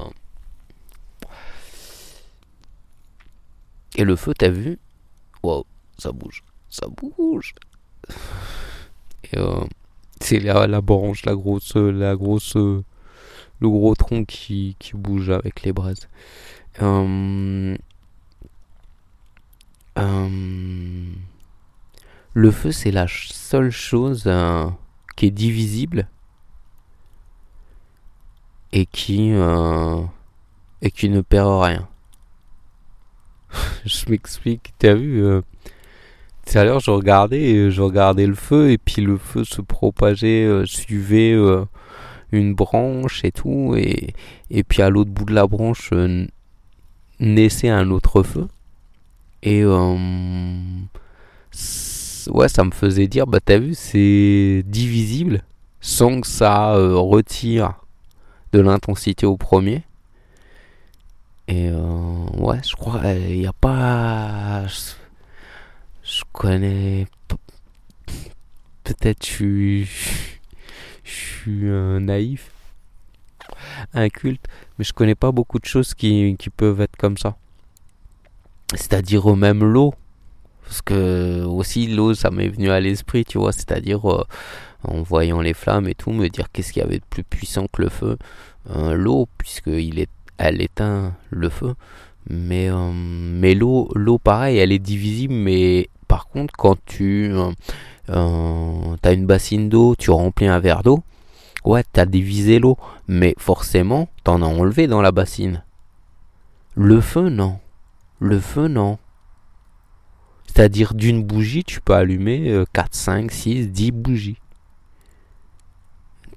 et 3.96 4.04
le 4.04 4.16
feu, 4.16 4.32
t'as 4.36 4.48
vu? 4.48 4.78
Wow, 5.42 5.66
ça 5.98 6.12
bouge, 6.12 6.42
ça 6.70 6.86
bouge. 6.88 7.54
Et 9.24 9.38
euh, 9.38 9.64
c'est 10.20 10.40
la, 10.40 10.66
la, 10.66 10.80
branche, 10.80 11.24
la 11.24 11.34
grosse, 11.34 11.74
la 11.76 12.16
grosse, 12.16 12.56
le 13.60 13.68
gros 13.68 13.94
tronc 13.94 14.24
qui, 14.24 14.76
qui 14.78 14.96
bouge 14.96 15.30
avec 15.30 15.62
les 15.62 15.72
braises. 15.72 16.08
Euh, 16.80 17.76
euh, 19.98 21.12
le 22.34 22.50
feu, 22.50 22.72
c'est 22.72 22.90
la 22.92 23.06
seule 23.08 23.70
chose 23.70 24.24
euh, 24.26 24.68
qui 25.16 25.26
est 25.26 25.30
divisible 25.30 26.08
et 28.72 28.86
qui 28.86 29.32
et 30.80 30.90
qui 30.90 31.08
ne 31.08 31.20
perd 31.22 31.62
rien. 31.62 31.88
Je 33.84 34.10
m'explique. 34.10 34.72
T'as 34.78 34.94
vu 34.94 35.24
tout 36.50 36.58
à 36.58 36.64
l'heure, 36.64 36.80
je 36.80 36.90
regardais, 36.90 37.70
je 37.70 37.82
regardais 37.82 38.26
le 38.26 38.34
feu 38.34 38.70
et 38.70 38.78
puis 38.78 39.02
le 39.02 39.18
feu 39.18 39.44
se 39.44 39.60
propageait, 39.60 40.44
euh, 40.44 40.64
suivait, 40.66 41.32
euh, 41.32 41.64
une 42.32 42.54
branche 42.54 43.24
et 43.24 43.32
tout, 43.32 43.74
et, 43.76 44.14
et 44.50 44.64
puis 44.64 44.82
à 44.82 44.90
l'autre 44.90 45.10
bout 45.10 45.24
de 45.24 45.34
la 45.34 45.46
branche 45.46 45.92
naissait 47.20 47.68
un 47.68 47.90
autre 47.90 48.22
feu. 48.22 48.48
Et 49.42 49.64
ouais, 49.64 49.98
ça 52.48 52.64
me 52.64 52.70
faisait 52.70 53.08
dire, 53.08 53.26
bah 53.26 53.40
t'as 53.44 53.58
vu, 53.58 53.74
c'est 53.74 54.62
divisible 54.66 55.42
sans 55.80 56.20
que 56.20 56.26
ça 56.26 56.74
retire 56.74 57.74
de 58.52 58.60
l'intensité 58.60 59.26
au 59.26 59.36
premier. 59.36 59.82
Et 61.46 61.68
euh, 61.70 62.26
ouais, 62.36 62.60
je 62.62 62.74
crois 62.76 63.00
il 63.12 63.40
n'y 63.40 63.46
a 63.46 63.52
pas. 63.52 64.66
Je, 66.08 66.22
connais. 66.32 67.06
Peut-être 68.84 69.26
je 69.26 69.30
suis. 69.30 69.88
Je 71.04 71.10
suis 71.10 71.64
naïf. 72.00 72.50
Inculte. 73.92 74.46
Mais 74.78 74.84
je 74.84 74.92
connais 74.92 75.14
pas 75.14 75.32
beaucoup 75.32 75.58
de 75.58 75.66
choses 75.66 75.94
qui, 75.94 76.36
qui 76.38 76.50
peuvent 76.50 76.80
être 76.80 76.96
comme 76.96 77.18
ça. 77.18 77.36
C'est-à-dire 78.74 79.36
même 79.36 79.62
l'eau. 79.64 79.94
Parce 80.62 80.82
que 80.82 81.44
aussi 81.44 81.86
l'eau, 81.86 82.14
ça 82.14 82.30
m'est 82.30 82.48
venu 82.48 82.70
à 82.70 82.80
l'esprit, 82.80 83.24
tu 83.24 83.38
vois. 83.38 83.52
C'est-à-dire 83.52 84.10
euh, 84.10 84.24
en 84.84 85.02
voyant 85.02 85.40
les 85.40 85.54
flammes 85.54 85.88
et 85.88 85.94
tout, 85.94 86.12
me 86.12 86.28
dire 86.28 86.50
qu'est-ce 86.52 86.72
qu'il 86.72 86.82
y 86.82 86.84
avait 86.84 86.98
de 86.98 87.04
plus 87.08 87.24
puissant 87.24 87.66
que 87.72 87.82
le 87.82 87.88
feu. 87.88 88.18
Euh, 88.70 88.94
l'eau, 88.94 89.28
puisqu'il 89.38 89.98
est 89.98 90.10
elle 90.38 90.62
éteint 90.62 91.14
le 91.30 91.48
feu. 91.48 91.74
Mais, 92.30 92.70
euh, 92.70 92.92
mais 92.94 93.54
l'eau, 93.54 93.90
l'eau, 93.94 94.18
pareil, 94.18 94.58
elle 94.58 94.72
est 94.72 94.78
divisible. 94.78 95.34
Mais 95.34 95.88
par 96.08 96.28
contre, 96.28 96.54
quand 96.56 96.76
tu 96.86 97.30
euh, 97.32 97.50
euh, 98.10 98.96
as 99.02 99.12
une 99.12 99.26
bassine 99.26 99.68
d'eau, 99.68 99.94
tu 99.96 100.10
remplis 100.10 100.46
un 100.46 100.58
verre 100.58 100.82
d'eau, 100.82 101.02
ouais, 101.64 101.84
tu 101.92 102.00
as 102.00 102.06
divisé 102.06 102.58
l'eau. 102.58 102.76
Mais 103.06 103.34
forcément, 103.38 104.08
tu 104.24 104.30
en 104.30 104.42
as 104.42 104.46
enlevé 104.46 104.86
dans 104.86 105.02
la 105.02 105.12
bassine. 105.12 105.62
Le 106.74 107.00
feu, 107.00 107.28
non. 107.28 107.58
Le 108.18 108.40
feu, 108.40 108.68
non. 108.68 108.98
C'est-à-dire 110.46 110.94
d'une 110.94 111.22
bougie, 111.22 111.62
tu 111.62 111.80
peux 111.80 111.94
allumer 111.94 112.64
4, 112.72 112.94
5, 112.94 113.30
6, 113.30 113.68
10 113.68 113.92
bougies 113.92 114.38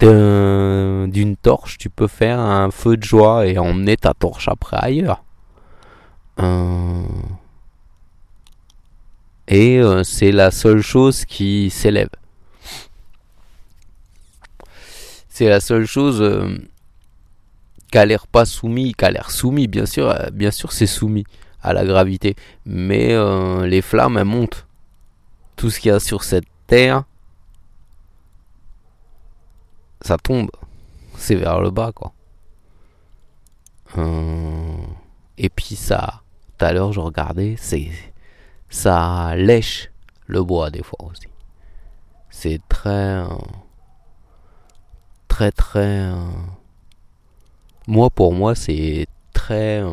d'une 0.02 1.36
torche, 1.36 1.78
tu 1.78 1.90
peux 1.90 2.08
faire 2.08 2.40
un 2.40 2.72
feu 2.72 2.98
de 2.98 3.04
joie 3.04 3.46
et 3.46 3.58
emmener 3.58 3.98
ta 3.98 4.14
torche 4.14 4.48
après 4.48 4.78
ailleurs. 4.80 5.24
Euh, 6.40 7.04
et 9.52 9.78
euh, 9.80 10.04
c'est 10.04 10.32
la 10.32 10.50
seule 10.50 10.82
chose 10.82 11.26
qui 11.26 11.70
s'élève. 11.70 12.10
C'est 15.30 15.48
la 15.48 15.60
seule 15.60 15.86
chose 15.86 16.22
euh, 16.22 16.58
qui 17.92 17.98
a 18.00 18.06
l'air 18.06 18.26
pas 18.26 18.46
soumis, 18.46 18.94
qui 18.94 19.06
a 19.06 19.12
l'air 19.12 19.30
soumis, 19.30 19.68
bien 19.68 19.86
sûr, 19.86 20.16
bien 20.34 20.50
sûr 20.50 20.72
c'est 20.72 20.88
soumis 20.88 21.26
à 21.62 21.74
la 21.74 21.86
gravité. 21.86 22.36
Mais 22.66 23.16
les 23.68 23.84
flammes, 23.84 24.18
elles 24.18 24.26
montent. 24.26 24.66
Tout 25.56 25.70
ce 25.70 25.80
qu'il 25.80 25.90
y 25.90 25.94
a 25.94 26.00
sur 26.00 26.24
cette 26.24 26.48
terre, 26.66 27.04
ça 30.02 30.18
tombe. 30.18 30.50
C'est 31.18 31.36
vers 31.36 31.62
le 31.62 31.70
bas, 31.70 31.92
quoi. 31.94 32.14
Euh, 33.98 34.78
et 35.38 35.50
puis 35.50 35.76
ça, 35.76 36.22
tout 36.58 36.66
à 36.66 36.72
l'heure 36.72 36.94
je 36.94 37.00
regardais, 37.00 37.56
c'est 37.58 37.90
ça 38.72 39.36
lèche 39.36 39.92
le 40.26 40.44
bois 40.44 40.72
des 40.72 40.82
fois 40.82 41.06
aussi. 41.12 41.28
C'est 42.32 42.60
très, 42.68 42.90
euh, 42.90 43.28
très 45.28 45.52
très. 45.52 46.10
Euh, 46.10 46.16
moi 47.86 48.10
pour 48.10 48.34
moi 48.34 48.56
c'est 48.56 49.06
très. 49.34 49.84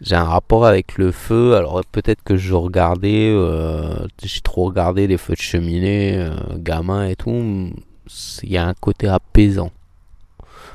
J'ai 0.00 0.16
un 0.16 0.24
rapport 0.24 0.66
avec 0.66 0.98
le 0.98 1.12
feu. 1.12 1.54
Alors 1.54 1.80
peut-être 1.92 2.24
que 2.24 2.36
je 2.36 2.54
regardais, 2.54 3.32
j'ai 4.22 4.40
trop 4.40 4.64
regardé 4.64 5.06
des 5.06 5.16
feux 5.18 5.34
de 5.34 5.40
cheminée, 5.40 6.28
gamin 6.56 7.06
et 7.06 7.14
tout 7.14 7.70
il 8.42 8.50
y 8.50 8.56
a 8.56 8.66
un 8.66 8.74
côté 8.74 9.08
apaisant 9.08 9.70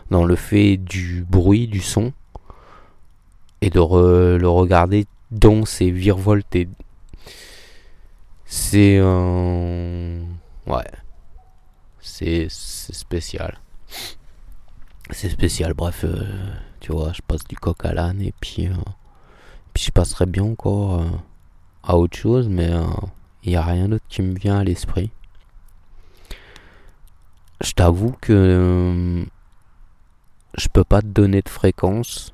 dans 0.09 0.25
le 0.25 0.35
fait 0.35 0.77
du 0.77 1.25
bruit, 1.27 1.67
du 1.67 1.79
son, 1.79 2.11
et 3.61 3.69
de 3.69 3.79
le 3.79 4.49
regarder 4.49 5.05
dans 5.31 5.65
ses 5.65 5.91
virevoltes. 5.91 6.57
C'est. 8.45 9.01
Ouais. 9.01 10.91
C'est 11.99 12.47
spécial. 12.49 13.59
C'est 15.11 15.29
spécial, 15.29 15.73
bref, 15.73 16.05
euh, 16.05 16.23
tu 16.79 16.93
vois, 16.93 17.11
je 17.13 17.21
passe 17.21 17.43
du 17.43 17.57
coq 17.57 17.83
à 17.85 17.93
l'âne 17.93 18.21
et 18.21 18.33
puis, 18.39 18.67
euh, 18.67 18.73
puis 19.73 19.83
je 19.83 19.91
passerai 19.91 20.25
bien 20.25 20.43
encore 20.43 21.01
euh, 21.01 21.09
à 21.83 21.97
autre 21.97 22.17
chose, 22.17 22.47
mais 22.47 22.69
il 23.43 23.49
n'y 23.49 23.57
a 23.57 23.61
rien 23.61 23.89
d'autre 23.89 24.05
qui 24.07 24.21
me 24.21 24.33
vient 24.33 24.59
à 24.59 24.63
l'esprit 24.63 25.11
je 27.63 27.71
t'avoue 27.73 28.15
que 28.21 28.33
euh, 28.33 29.25
je 30.57 30.67
peux 30.67 30.83
pas 30.83 31.01
te 31.01 31.07
donner 31.07 31.41
de 31.41 31.49
fréquence. 31.49 32.33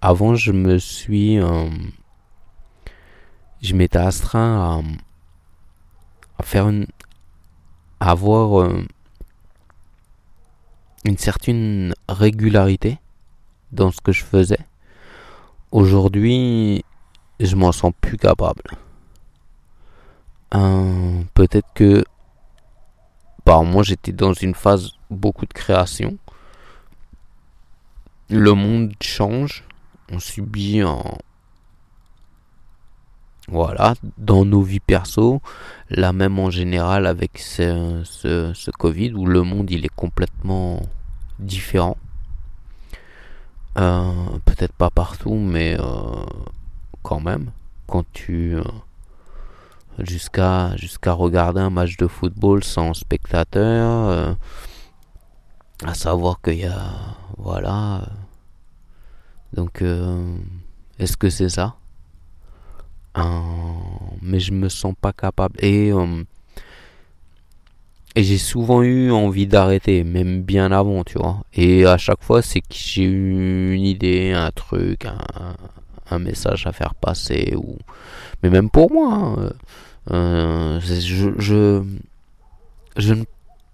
Avant, 0.00 0.34
je 0.34 0.52
me 0.52 0.78
suis. 0.78 1.38
Je 3.62 3.74
m'étais 3.74 3.98
astreint 3.98 4.82
à, 6.38 6.42
faire 6.42 6.68
une. 6.68 6.86
à 8.00 8.12
avoir 8.12 8.60
euh, 8.60 8.84
une 11.04 11.18
certaine 11.18 11.94
régularité 12.08 12.98
dans 13.72 13.90
ce 13.90 14.00
que 14.00 14.12
je 14.12 14.24
faisais. 14.24 14.60
Aujourd'hui, 15.72 16.84
je 17.38 17.54
m'en 17.54 17.72
sens 17.72 17.92
plus 18.00 18.16
capable. 18.16 18.62
Peut-être 21.34 21.68
que 21.74 22.04
bah, 23.46 23.62
moi 23.62 23.82
j'étais 23.82 24.12
dans 24.12 24.32
une 24.32 24.54
phase 24.54 24.92
beaucoup 25.10 25.46
de 25.46 25.52
création. 25.52 26.18
Le 28.28 28.52
monde 28.52 28.92
change, 29.02 29.64
on 30.10 30.18
subit 30.18 30.80
un... 30.80 31.02
Voilà, 33.50 33.94
dans 34.16 34.44
nos 34.44 34.62
vies 34.62 34.78
perso, 34.78 35.42
là 35.88 36.12
même 36.12 36.38
en 36.38 36.50
général 36.50 37.04
avec 37.04 37.38
ce, 37.38 38.70
Covid 38.78 39.12
où 39.14 39.26
le 39.26 39.42
monde 39.42 39.72
il 39.72 39.84
est 39.84 39.94
complètement 39.94 40.82
différent. 41.40 41.96
Euh, 43.76 44.12
peut-être 44.44 44.72
pas 44.72 44.90
partout, 44.90 45.34
mais 45.34 45.76
euh, 45.80 46.24
quand 47.02 47.18
même, 47.20 47.50
quand 47.88 48.04
tu... 48.12 48.54
Euh, 48.54 48.62
jusqu'à 49.98 50.76
jusqu'à 50.76 51.12
regarder 51.12 51.60
un 51.60 51.70
match 51.70 51.96
de 51.96 52.06
football 52.06 52.64
sans 52.64 52.94
spectateur 52.94 54.36
à 55.84 55.92
savoir 55.92 56.40
qu'il 56.40 56.60
y 56.60 56.64
a 56.64 56.78
voilà 57.36 58.08
donc 59.52 59.82
est-ce 60.98 61.18
que 61.18 61.28
c'est 61.28 61.50
ça? 61.50 61.74
Mais 64.22 64.40
je 64.40 64.52
me 64.52 64.68
sens 64.68 64.94
pas 65.00 65.12
capable 65.12 65.62
et 65.64 65.90
et 68.16 68.24
j'ai 68.24 68.38
souvent 68.38 68.82
eu 68.82 69.10
envie 69.10 69.46
d'arrêter 69.46 70.04
même 70.04 70.42
bien 70.42 70.72
avant 70.72 71.04
tu 71.04 71.18
vois 71.18 71.42
et 71.54 71.86
à 71.86 71.96
chaque 71.96 72.22
fois 72.22 72.42
c'est 72.42 72.60
que 72.60 72.66
j'ai 72.74 73.04
eu 73.04 73.74
une 73.74 73.84
idée 73.84 74.32
un 74.32 74.50
truc 74.50 75.06
un, 76.10 76.18
message 76.18 76.66
à 76.66 76.72
faire 76.72 76.94
passer 76.96 77.54
ou 77.56 77.78
mais 78.42 78.50
même 78.50 78.68
pour 78.68 78.92
moi 78.92 79.14
hein, 79.14 79.50
euh, 80.10 80.80
je, 80.80 81.82
ne 83.12 83.24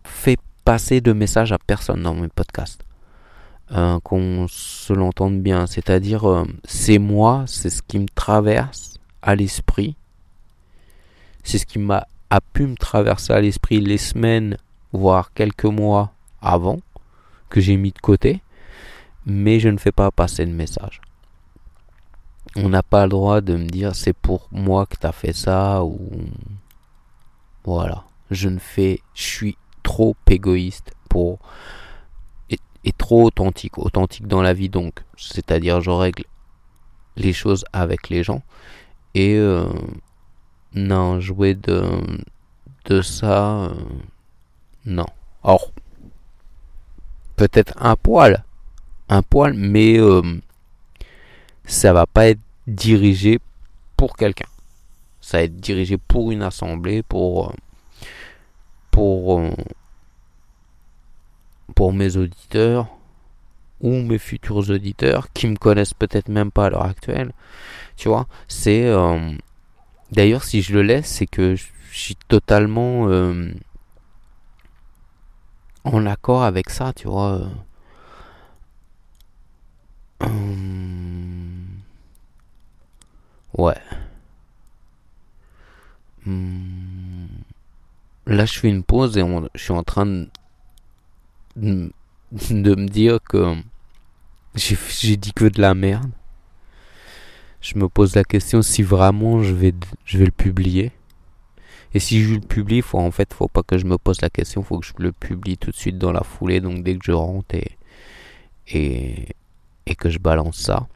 fais 0.05 0.37
passer 0.65 1.01
de 1.01 1.13
message 1.13 1.53
à 1.53 1.59
personne 1.59 2.03
dans 2.03 2.15
mes 2.15 2.29
podcasts. 2.29 2.83
Euh, 3.73 3.99
qu'on 4.01 4.47
se 4.49 4.93
l'entende 4.93 5.41
bien. 5.43 5.67
C'est-à-dire, 5.67 6.29
euh, 6.29 6.45
c'est 6.65 6.99
moi, 6.99 7.45
c'est 7.47 7.71
ce 7.71 7.83
qui 7.83 7.99
me 7.99 8.07
traverse 8.15 8.96
à 9.23 9.35
l'esprit. 9.35 9.97
C'est 11.43 11.59
ce 11.59 11.67
qui 11.67 11.79
m'a 11.79 12.07
a 12.29 12.41
pu 12.41 12.67
me 12.67 12.75
traverser 12.75 13.33
à 13.33 13.41
l'esprit 13.41 13.81
les 13.81 13.99
semaines, 13.99 14.57
voire 14.93 15.33
quelques 15.33 15.65
mois 15.65 16.13
avant, 16.43 16.81
que 17.49 17.61
j'ai 17.61 17.77
mis 17.77 17.93
de 17.93 17.99
côté. 18.01 18.43
Mais 19.27 19.61
je 19.61 19.69
ne 19.69 19.79
fais 19.79 19.93
pas 19.93 20.11
passer 20.11 20.45
de 20.45 20.53
message 20.53 21.01
on 22.57 22.71
n'a 22.71 22.83
pas 22.83 23.05
le 23.05 23.11
droit 23.11 23.41
de 23.41 23.55
me 23.57 23.67
dire 23.67 23.95
c'est 23.95 24.15
pour 24.15 24.49
moi 24.51 24.87
que 24.87 24.97
t'as 24.97 25.13
fait 25.13 25.35
ça 25.35 25.85
ou 25.85 25.99
voilà 27.65 28.05
je 28.31 28.49
ne 28.49 28.59
fais 28.59 29.01
je 29.15 29.23
suis 29.23 29.59
trop 29.83 30.17
égoïste 30.29 30.93
pour 31.09 31.39
et, 32.51 32.59
trop 32.97 33.25
authentique 33.25 33.79
authentique 33.79 34.27
dans 34.27 34.43
la 34.43 34.55
vie 34.55 34.69
donc 34.69 35.05
c'est 35.17 35.51
à 35.51 35.59
dire 35.59 35.81
je 35.81 35.91
règle 35.91 36.25
les 37.17 37.33
choses 37.33 37.65
avec 37.73 38.09
les 38.09 38.23
gens 38.23 38.43
et 39.17 39.35
euh, 39.37 39.67
non 40.75 41.21
jouer 41.21 41.55
de 41.55 41.83
de 42.85 43.01
ça 43.01 43.65
euh, 43.65 43.75
non 44.85 45.07
or 45.43 45.73
peut-être 47.37 47.75
un 47.77 47.97
poil, 47.97 48.45
un 49.09 49.23
poil, 49.23 49.55
mais 49.55 49.99
euh, 49.99 50.23
ça 51.65 51.93
va 51.93 52.07
pas 52.07 52.29
être 52.29 52.41
dirigé 52.67 53.39
pour 53.97 54.17
quelqu'un. 54.17 54.49
Ça 55.21 55.39
va 55.39 55.45
être 55.45 55.57
dirigé 55.57 55.99
pour 55.99 56.33
une 56.33 56.43
assemblée, 56.43 57.03
pour 57.03 57.55
pour 58.91 59.43
pour 61.75 61.93
mes 61.93 62.17
auditeurs 62.17 62.89
ou 63.81 63.91
mes 64.03 64.19
futurs 64.19 64.71
auditeurs 64.71 65.33
qui 65.33 65.47
me 65.47 65.57
connaissent 65.57 65.95
peut-être 65.95 66.29
même 66.29 66.51
pas 66.51 66.67
à 66.67 66.71
l'heure 66.71 66.85
actuelle. 66.87 67.33
Tu 67.97 68.09
vois, 68.09 68.27
c'est 68.49 68.91
d'ailleurs 70.13 70.45
si 70.45 70.63
je 70.63 70.75
le 70.75 70.83
laisse, 70.83 71.07
c'est 71.07 71.27
que 71.27 71.55
je 71.57 71.65
suis 71.93 72.17
totalement 72.29 73.09
en 75.85 76.07
accord 76.07 76.43
avec 76.43 76.71
ça, 76.71 76.93
tu 76.93 77.09
vois. 77.09 77.49
Hum, 80.21 81.83
ouais. 83.59 83.77
Hum, 86.27 87.29
là, 88.27 88.45
je 88.47 88.59
fais 88.59 88.69
une 88.69 88.83
pause 88.83 89.17
et 89.17 89.23
je 89.55 89.63
suis 89.63 89.73
en 89.73 89.83
train 89.85 90.07
de, 90.07 91.93
de, 92.51 92.75
me 92.75 92.87
dire 92.87 93.19
que 93.23 93.55
j'ai 94.55 95.17
dit 95.17 95.33
que 95.33 95.45
de 95.47 95.61
la 95.61 95.75
merde. 95.75 96.11
Je 97.61 97.79
me 97.79 97.89
pose 97.89 98.15
la 98.15 98.25
question 98.25 98.63
si 98.63 98.83
vraiment 98.83 99.43
je 99.43 99.53
vais, 99.53 99.75
je 100.05 100.19
vais 100.19 100.27
le 100.27 100.31
publier. 100.31 100.93
Et 101.95 102.01
si 102.01 102.23
je 102.23 102.35
le 102.35 102.41
publie, 102.41 102.83
faut, 102.83 102.99
en 102.99 103.11
fait, 103.11 103.33
faut 103.33 103.49
pas 103.49 103.63
que 103.63 103.79
je 103.79 103.87
me 103.87 103.97
pose 103.97 104.21
la 104.21 104.29
question, 104.29 104.63
faut 104.63 104.79
que 104.79 104.87
je 104.87 104.93
le 104.99 105.13
publie 105.13 105.57
tout 105.57 105.71
de 105.71 105.77
suite 105.77 105.99
dans 105.99 106.13
la 106.13 106.23
foulée, 106.23 106.61
donc 106.61 106.83
dès 106.85 106.97
que 106.97 107.05
je 107.05 107.13
rentre 107.13 107.55
et, 107.55 107.77
et, 109.87 109.95
que 109.97 110.11
je 110.11 110.19
balance 110.19 110.59
ça. 110.59 110.87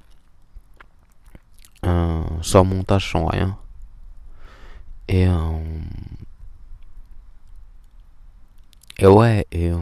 Sans 2.42 2.64
montage, 2.64 3.10
sans 3.10 3.26
rien. 3.26 3.56
Et, 5.08 5.26
euh, 5.26 5.58
et 8.98 9.06
ouais, 9.06 9.46
et 9.50 9.70
euh, 9.70 9.78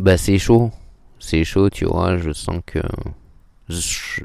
bah 0.00 0.16
c'est 0.16 0.38
chaud, 0.38 0.70
c'est 1.18 1.44
chaud, 1.44 1.68
tu 1.68 1.84
vois, 1.84 2.16
je 2.16 2.32
sens 2.32 2.62
que 2.64 2.80
je, 3.68 4.24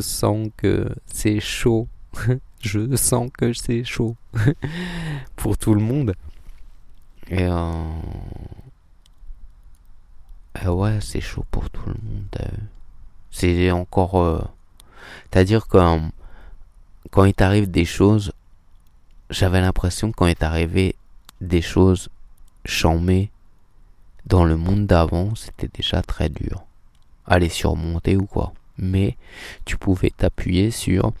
sens 0.00 0.48
que 0.56 0.88
c'est 1.06 1.40
chaud 1.40 1.88
je 2.60 2.96
sens 2.96 3.28
que 3.36 3.52
c'est 3.52 3.82
chaud 3.82 4.14
pour 5.36 5.58
tout 5.58 5.74
le 5.74 5.80
monde. 5.80 6.14
Et 7.30 7.42
euh... 7.42 7.82
ouais, 10.66 11.00
c'est 11.00 11.20
chaud 11.20 11.44
pour 11.50 11.68
tout 11.68 11.88
le 11.88 11.94
monde. 11.94 12.28
Euh. 12.40 12.46
C'est 13.32 13.72
encore. 13.72 14.22
Euh, 14.22 14.40
c'est-à-dire 15.30 15.66
que 15.66 15.78
quand 17.10 17.24
il 17.24 17.34
t'arrive 17.34 17.68
des 17.68 17.84
choses, 17.84 18.32
j'avais 19.30 19.60
l'impression 19.60 20.12
quand 20.12 20.26
il 20.26 20.36
t'arrivait 20.36 20.94
des 21.40 21.60
choses 21.60 22.08
chambées 22.64 23.30
dans 24.26 24.44
le 24.44 24.56
monde 24.56 24.86
d'avant, 24.86 25.34
c'était 25.34 25.68
déjà 25.68 26.02
très 26.02 26.28
dur 26.28 26.64
à 27.26 27.38
les 27.38 27.48
surmonter 27.48 28.16
ou 28.16 28.26
quoi. 28.26 28.52
Mais 28.78 29.16
tu 29.64 29.76
pouvais 29.76 30.10
t'appuyer 30.10 30.70
sur 30.70 31.12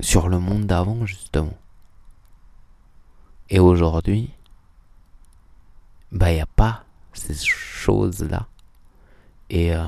sur 0.00 0.28
le 0.28 0.38
monde 0.38 0.66
d'avant, 0.66 1.06
justement. 1.06 1.56
Et 3.48 3.58
aujourd'hui, 3.58 4.30
bah, 6.12 6.32
n'y 6.32 6.40
a 6.40 6.46
pas 6.46 6.84
ces 7.12 7.34
choses-là. 7.34 8.46
Et, 9.48 9.74
euh, 9.74 9.84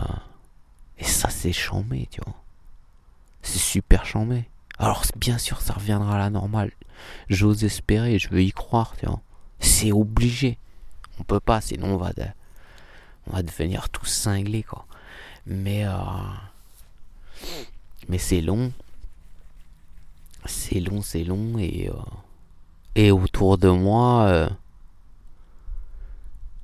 et 0.99 1.05
ça, 1.05 1.29
c'est 1.29 1.53
chambé, 1.53 2.09
tu 2.11 2.21
vois. 2.25 2.35
C'est 3.43 3.59
super 3.59 4.07
chambé. 4.07 4.49
Alors, 4.79 5.05
bien 5.17 5.39
sûr, 5.39 5.61
ça 5.61 5.75
reviendra 5.75 6.15
à 6.15 6.19
la 6.19 6.31
normale. 6.31 6.73
J'ose 7.29 7.65
espérer, 7.65 8.19
je 8.19 8.31
veux 8.31 8.43
y 8.43 8.53
croire, 8.53 8.97
tu 8.97 9.07
vois. 9.07 9.21
C'est 9.61 9.93
obligé. 9.93 10.59
On 11.21 11.25
peut 11.25 11.41
pas, 11.41 11.61
sinon 11.61 11.95
on 11.95 11.97
va, 11.97 13.43
devenir 13.43 13.89
tous 13.91 14.07
cinglés, 14.07 14.63
quoi. 14.63 14.87
Mais, 15.47 15.87
euh, 15.87 15.93
mais 18.09 18.19
c'est 18.19 18.41
long 18.41 18.73
c'est 20.49 20.81
long, 20.81 21.03
c'est 21.03 21.25
long 21.25 21.59
et 21.59 21.89
euh, 21.89 22.01
et 22.95 23.11
autour 23.11 23.59
de 23.59 23.69
moi 23.69 24.25
euh, 24.25 24.49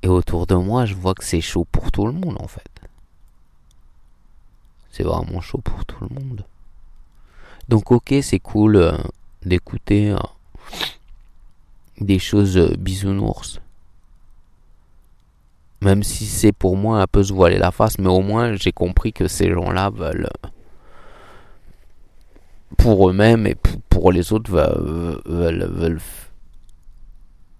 et 0.03 0.09
autour 0.09 0.47
de 0.47 0.55
moi, 0.55 0.85
je 0.85 0.95
vois 0.95 1.14
que 1.14 1.25
c'est 1.25 1.40
chaud 1.40 1.67
pour 1.71 1.90
tout 1.90 2.07
le 2.07 2.12
monde 2.12 2.37
en 2.40 2.49
fait. 2.49 2.69
C'est 4.90 5.03
vraiment 5.03 5.40
chaud 5.40 5.61
pour 5.62 5.85
tout 5.87 5.97
le 6.03 6.14
monde. 6.14 6.45
Donc 7.69 7.90
ok, 7.90 8.14
c'est 8.23 8.38
cool 8.38 8.97
d'écouter 9.45 10.14
des 12.01 12.19
choses 12.19 12.59
bisounours. 12.79 13.61
Même 15.85 16.03
si 16.03 16.25
c'est 16.25 16.53
pour 16.53 16.79
moi 16.79 17.03
un 17.03 17.07
peu 17.07 17.23
se 17.23 17.33
voiler 17.33 17.59
la 17.59 17.70
face, 17.70 17.99
mais 17.99 18.09
au 18.09 18.23
moins 18.23 18.55
j'ai 18.55 18.73
compris 18.73 19.12
que 19.12 19.29
ces 19.29 19.53
gens-là 19.53 19.90
veulent 19.90 20.31
pour 22.79 23.11
eux-mêmes 23.11 23.47
et 23.47 23.55
pour 23.90 24.11
les 24.11 24.33
autres 24.33 24.51
veulent, 24.51 26.01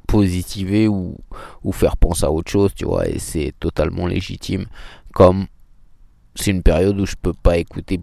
positiver 0.06 0.88
ou, 0.88 1.18
ou 1.64 1.72
faire 1.72 1.96
penser 1.96 2.24
à 2.24 2.30
autre 2.30 2.50
chose, 2.50 2.72
tu 2.74 2.84
vois, 2.87 3.08
et 3.08 3.18
c'est 3.18 3.52
totalement 3.58 4.06
légitime. 4.06 4.66
Comme 5.12 5.46
c'est 6.34 6.50
une 6.50 6.62
période 6.62 6.98
où 7.00 7.04
je 7.06 7.16
peux 7.20 7.32
pas 7.32 7.58
écouter 7.58 8.00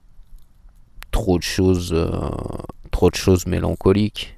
trop 1.12 1.38
de 1.38 1.44
choses, 1.44 1.94
euh, 1.94 2.12
trop 2.92 3.10
de 3.10 3.16
choses 3.16 3.48
mélancoliques 3.48 4.36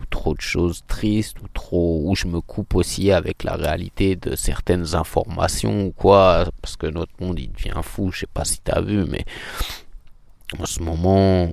ou 0.00 0.06
trop 0.06 0.34
de 0.34 0.40
choses 0.40 0.82
tristes 0.86 1.40
ou 1.40 1.48
trop 1.52 2.02
où 2.04 2.14
je 2.14 2.26
me 2.26 2.40
coupe 2.40 2.74
aussi 2.74 3.10
avec 3.10 3.44
la 3.44 3.54
réalité 3.54 4.16
de 4.16 4.36
certaines 4.36 4.94
informations 4.94 5.86
ou 5.86 5.92
quoi, 5.92 6.46
parce 6.62 6.76
que 6.76 6.86
notre 6.86 7.12
monde 7.20 7.38
il 7.38 7.52
devient 7.52 7.80
fou. 7.82 8.10
Je 8.12 8.20
sais 8.20 8.26
pas 8.32 8.44
si 8.44 8.60
tu 8.62 8.70
as 8.70 8.80
vu, 8.80 9.04
mais 9.04 9.24
en 10.58 10.66
ce 10.66 10.82
moment 10.82 11.50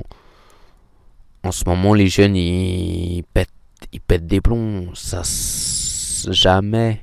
en 1.43 1.51
ce 1.51 1.63
moment, 1.65 1.93
les 1.93 2.08
jeunes, 2.08 2.36
ils 2.36 3.23
pètent, 3.34 3.49
ils 3.91 4.01
pètent 4.01 4.27
des 4.27 4.41
plombs. 4.41 4.93
Ça, 4.93 5.23
jamais. 6.32 7.01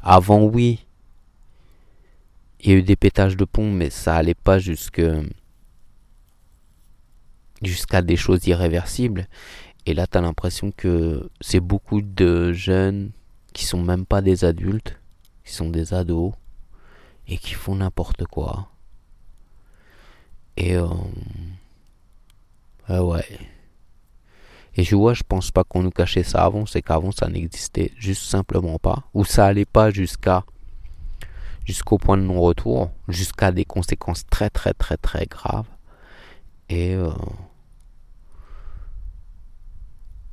Avant, 0.00 0.42
oui. 0.42 0.86
Il 2.60 2.70
y 2.70 2.74
a 2.74 2.76
eu 2.76 2.82
des 2.82 2.96
pétages 2.96 3.36
de 3.36 3.44
pont, 3.44 3.70
mais 3.70 3.90
ça 3.90 4.14
allait 4.16 4.34
pas 4.34 4.58
jusque 4.58 5.02
jusqu'à 7.62 8.02
des 8.02 8.16
choses 8.16 8.46
irréversibles. 8.46 9.26
Et 9.86 9.94
là, 9.94 10.06
tu 10.06 10.16
as 10.18 10.20
l'impression 10.20 10.72
que 10.72 11.30
c'est 11.40 11.60
beaucoup 11.60 12.00
de 12.00 12.52
jeunes 12.52 13.10
qui 13.52 13.64
sont 13.64 13.82
même 13.82 14.06
pas 14.06 14.22
des 14.22 14.44
adultes, 14.44 14.98
qui 15.44 15.52
sont 15.52 15.68
des 15.68 15.92
ados, 15.92 16.32
et 17.28 17.38
qui 17.38 17.54
font 17.54 17.76
n'importe 17.76 18.24
quoi. 18.26 18.68
Et 20.56 20.76
euh, 20.76 20.86
ah 22.88 23.04
ouais. 23.04 23.26
Et 24.76 24.82
je 24.82 24.96
vois, 24.96 25.14
je 25.14 25.22
pense 25.22 25.50
pas 25.50 25.64
qu'on 25.64 25.82
nous 25.82 25.90
cachait 25.90 26.22
ça 26.22 26.44
avant, 26.44 26.66
c'est 26.66 26.82
qu'avant 26.82 27.12
ça 27.12 27.28
n'existait 27.28 27.92
juste 27.96 28.24
simplement 28.24 28.78
pas. 28.78 29.04
Ou 29.14 29.24
ça 29.24 29.46
allait 29.46 29.64
pas 29.64 29.90
jusqu'à 29.90 30.44
jusqu'au 31.64 31.96
point 31.96 32.16
de 32.16 32.22
non-retour, 32.22 32.90
jusqu'à 33.08 33.52
des 33.52 33.64
conséquences 33.64 34.26
très 34.26 34.50
très 34.50 34.74
très 34.74 34.96
très 34.96 35.26
graves. 35.26 35.68
Et 36.68 36.94
euh, 36.94 37.10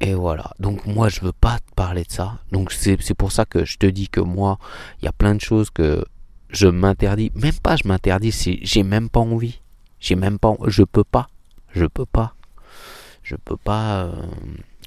et 0.02 0.14
voilà. 0.14 0.52
Donc 0.60 0.86
moi 0.86 1.10
je 1.10 1.22
veux 1.22 1.32
pas 1.32 1.60
te 1.60 1.74
parler 1.76 2.04
de 2.04 2.12
ça. 2.12 2.40
Donc 2.52 2.72
c'est 2.72 3.14
pour 3.14 3.32
ça 3.32 3.46
que 3.46 3.66
je 3.66 3.78
te 3.78 3.86
dis 3.86 4.10
que 4.10 4.20
moi, 4.22 4.60
il 5.02 5.06
y 5.06 5.08
a 5.08 5.14
plein 5.14 5.36
de 5.36 5.42
choses 5.42 5.70
que 5.70 6.04
je 6.50 6.68
m'interdis. 6.68 7.32
Même 7.36 7.60
pas 7.64 7.76
je 7.78 7.88
m'interdis, 7.88 8.60
j'ai 8.64 8.84
même 8.84 9.10
pas 9.10 9.22
envie. 9.22 9.62
J'ai 10.00 10.16
même 10.16 10.40
pas 10.40 10.56
je 10.68 10.84
peux 10.84 11.04
pas. 11.06 11.30
Je 11.74 11.86
peux 11.86 12.06
pas 12.06 12.36
je 13.24 13.36
peux 13.36 13.58
pas. 13.58 14.04
Euh, 14.04 14.12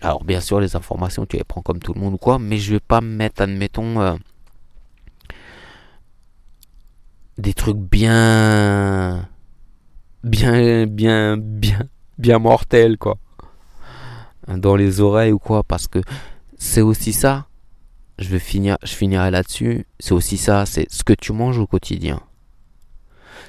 alors, 0.03 0.25
bien 0.25 0.41
sûr, 0.41 0.61
les 0.61 0.77
informations, 0.77 1.27
tu 1.27 1.37
les 1.37 1.45
prends 1.45 1.63
comme 1.63 1.79
tout 1.79 1.95
le 1.95 2.01
monde 2.01 2.15
ou 2.15 2.19
quoi, 2.19 2.39
mais 2.39 2.59
je 2.59 2.73
vais 2.73 2.81
pas 2.81 3.01
me 3.01 3.09
mettre, 3.09 3.43
admettons, 3.43 4.01
euh, 4.01 4.15
des 7.39 7.55
trucs 7.55 7.79
bien. 7.79 9.29
Bien, 10.23 10.87
bien, 10.87 11.37
bien, 11.37 11.89
bien 12.19 12.39
mortels, 12.39 12.97
quoi. 12.99 13.19
Dans 14.49 14.77
les 14.77 15.01
oreilles 15.01 15.33
ou 15.33 15.39
quoi, 15.39 15.63
parce 15.63 15.87
que 15.87 16.01
c'est 16.59 16.83
aussi 16.83 17.13
ça. 17.13 17.47
Je 18.19 18.29
vais 18.29 18.39
finir, 18.39 18.77
je 18.83 18.93
finirai 18.93 19.31
là-dessus. 19.31 19.87
C'est 19.99 20.13
aussi 20.13 20.37
ça, 20.37 20.67
c'est 20.67 20.91
ce 20.91 21.03
que 21.03 21.15
tu 21.15 21.33
manges 21.33 21.59
au 21.59 21.67
quotidien, 21.67 22.21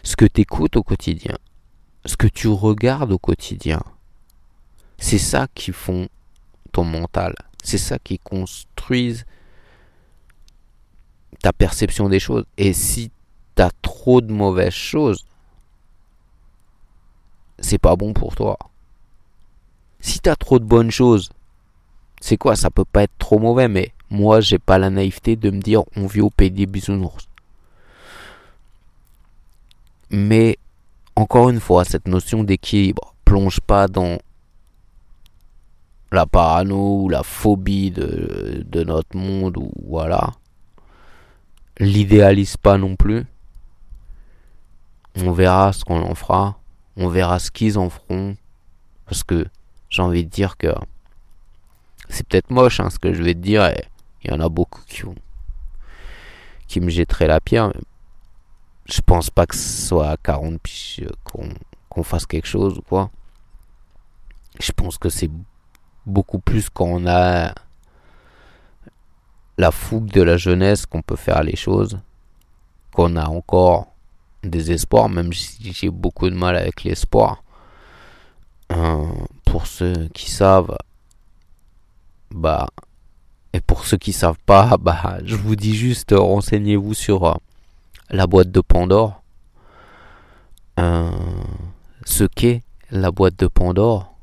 ce 0.04 0.16
que 0.16 0.26
tu 0.26 0.42
écoutes 0.42 0.76
au 0.76 0.84
quotidien, 0.84 1.36
ce 2.06 2.18
que 2.18 2.28
tu 2.28 2.48
regardes 2.48 3.12
au 3.12 3.20
quotidien 3.20 3.82
c'est 4.98 5.18
ça 5.18 5.48
qui 5.54 5.72
font 5.72 6.08
ton 6.72 6.84
mental. 6.84 7.36
C'est 7.64 7.78
ça 7.78 7.98
qui 8.00 8.20
construisent 8.20 9.26
ta 11.42 11.54
perception 11.54 12.10
des 12.10 12.20
choses. 12.20 12.46
Et 12.58 12.74
si 12.74 13.12
t'as 13.56 13.72
trop 13.82 14.22
de 14.22 14.32
mauvaises 14.32 14.74
choses, 14.74 15.26
c'est 17.60 17.78
pas 17.78 17.96
bon 17.96 18.14
pour 18.14 18.36
toi. 18.36 18.58
Si 20.00 20.20
t'as 20.20 20.36
trop 20.36 20.60
de 20.60 20.66
bonnes 20.66 20.92
choses, 20.92 21.30
c'est 22.22 22.38
quoi 22.38 22.56
Ça 22.56 22.70
peut 22.70 22.86
pas 22.86 23.04
être 23.04 23.18
trop 23.18 23.40
mauvais, 23.40 23.68
mais 23.68 23.92
moi 24.10 24.42
j'ai 24.42 24.60
pas 24.60 24.78
la 24.78 24.90
naïveté 24.90 25.36
de 25.36 25.50
me 25.50 25.62
dire 25.62 25.84
on 25.96 26.08
vit 26.08 26.22
au 26.22 26.30
pays 26.30 26.52
des 26.52 26.66
bisounours. 26.66 27.28
Mais 30.10 30.58
encore 31.16 31.50
une 31.50 31.60
fois, 31.60 31.86
cette 31.86 32.08
notion 32.08 32.44
d'équilibre 32.44 33.14
plonge 33.26 33.60
pas 33.60 33.88
dans 33.88 34.18
la 36.12 36.26
parano 36.26 37.02
ou 37.02 37.10
la 37.10 37.24
phobie 37.24 37.92
de, 37.92 38.64
de 38.66 38.84
notre 38.84 39.18
monde 39.18 39.58
ou 39.58 39.72
voilà. 39.88 40.32
L'idéalise 41.78 42.58
pas 42.58 42.78
non 42.78 42.96
plus. 42.96 43.26
On 45.18 45.32
verra 45.32 45.74
ce 45.74 45.84
qu'on 45.84 46.02
en 46.02 46.16
fera. 46.16 46.60
On 46.96 47.10
verra 47.10 47.40
ce 47.40 47.52
qu'ils 47.52 47.78
en 47.78 47.90
feront. 47.90 48.38
Parce 49.06 49.24
que 49.24 49.46
j'ai 49.96 50.02
envie 50.02 50.26
de 50.26 50.30
dire 50.30 50.58
que 50.58 50.68
c'est 52.10 52.28
peut-être 52.28 52.50
moche 52.50 52.82
hein, 52.82 52.90
ce 52.90 53.00
que 53.00 53.14
je 53.14 53.24
vais 53.24 53.34
te 53.34 53.40
dire. 53.40 53.66
Et 53.66 53.86
il 54.24 54.32
y 54.32 54.34
en 54.34 54.42
a 54.42 54.50
beaucoup 54.50 54.82
qui, 54.88 55.04
qui 56.68 56.82
me 56.82 56.90
jetteraient 56.90 57.28
la 57.28 57.40
pierre. 57.40 57.70
Mais 57.70 57.82
je 58.88 59.02
pense 59.02 59.30
pas 59.30 59.46
que 59.46 59.56
ce 59.56 59.88
soit 59.88 60.10
à 60.10 60.18
40 60.18 60.60
piges 60.62 61.08
qu'on 61.24 62.04
fasse 62.04 62.26
quelque 62.26 62.48
chose 62.48 62.78
ou 62.78 62.82
quoi. 62.82 63.10
Je 64.60 64.72
pense 64.72 64.98
que 64.98 65.10
c'est 65.10 65.32
beaucoup 66.06 66.40
plus 66.40 66.70
quand 66.70 66.86
on 66.86 67.08
a 67.08 67.54
la 69.58 69.72
fougue 69.72 70.12
de 70.12 70.22
la 70.22 70.36
jeunesse 70.36 70.86
qu'on 70.86 71.02
peut 71.02 71.16
faire 71.16 71.42
les 71.42 71.56
choses, 71.56 72.00
qu'on 72.94 73.16
a 73.16 73.28
encore 73.28 73.88
des 74.44 74.72
espoirs, 74.72 75.08
même 75.08 75.32
si 75.32 75.74
j'ai 75.74 75.90
beaucoup 75.90 76.30
de 76.30 76.36
mal 76.36 76.58
avec 76.58 76.84
l'espoir. 76.84 77.45
Euh, 78.72 79.06
pour 79.46 79.68
ceux 79.68 80.08
qui 80.14 80.32
savent, 80.32 80.78
bah, 82.32 82.68
et 83.54 83.62
pour 83.62 83.86
ceux 83.86 83.98
qui 83.98 84.14
savent 84.14 84.40
pas, 84.46 84.78
bah, 84.80 85.20
je 85.24 85.36
vous 85.36 85.56
dis 85.56 85.76
juste, 85.76 86.14
renseignez-vous 86.18 86.94
sur 86.94 87.26
euh, 87.26 87.34
la 88.10 88.28
boîte 88.28 88.52
de 88.52 88.62
Pandore. 88.62 89.22
Euh, 90.80 91.10
ce 92.06 92.26
qu'est 92.26 92.64
la 92.92 93.12
boîte 93.12 93.38
de 93.38 93.48
Pandore. 93.48 94.14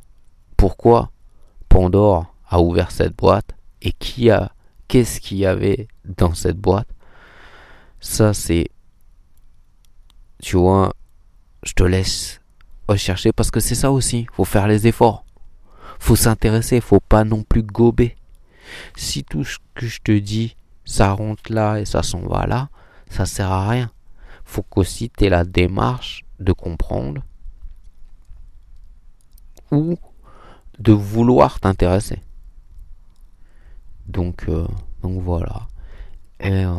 Pourquoi 0.57 1.11
Pandore 1.68 2.34
a 2.49 2.61
ouvert 2.61 2.90
cette 2.90 3.16
boîte 3.16 3.57
et 3.80 3.93
qui 3.93 4.30
a 4.30 4.53
qu'est-ce 4.86 5.20
qu'il 5.20 5.38
y 5.38 5.47
avait 5.47 5.88
dans 6.05 6.34
cette 6.34 6.59
boîte? 6.59 6.88
Ça 8.01 8.34
c'est 8.34 8.68
tu 10.43 10.57
vois, 10.57 10.93
je 11.62 11.72
te 11.72 11.84
laisse 11.84 12.41
rechercher 12.93 13.32
parce 13.32 13.51
que 13.51 13.61
c'est 13.61 13.74
ça 13.74 13.90
aussi, 13.90 14.26
faut 14.32 14.45
faire 14.45 14.66
les 14.66 14.86
efforts. 14.86 15.24
Faut 15.99 16.16
s'intéresser, 16.16 16.80
faut 16.80 17.01
pas 17.01 17.24
non 17.24 17.43
plus 17.43 17.62
gober. 17.62 18.16
Si 18.97 19.24
tout 19.24 19.45
ce 19.45 19.59
que 19.74 19.86
je 19.86 20.01
te 20.01 20.12
dis, 20.12 20.57
ça 20.84 21.12
rentre 21.12 21.53
là 21.53 21.78
et 21.78 21.84
ça 21.84 22.03
s'en 22.03 22.20
va 22.20 22.47
là, 22.47 22.68
ça 23.11 23.26
sert 23.26 23.51
à 23.51 23.68
rien. 23.68 23.90
Faut 24.45 24.62
qu'aussi 24.62 25.11
aies 25.20 25.28
la 25.28 25.45
démarche 25.45 26.24
de 26.40 26.53
comprendre 26.53 27.22
ou 29.70 29.97
de 30.78 30.93
vouloir 30.93 31.61
t'intéresser. 31.61 32.20
Donc, 34.07 34.45
euh, 34.49 34.66
donc 35.03 35.22
voilà. 35.22 35.68
Et, 36.40 36.64
euh, 36.64 36.74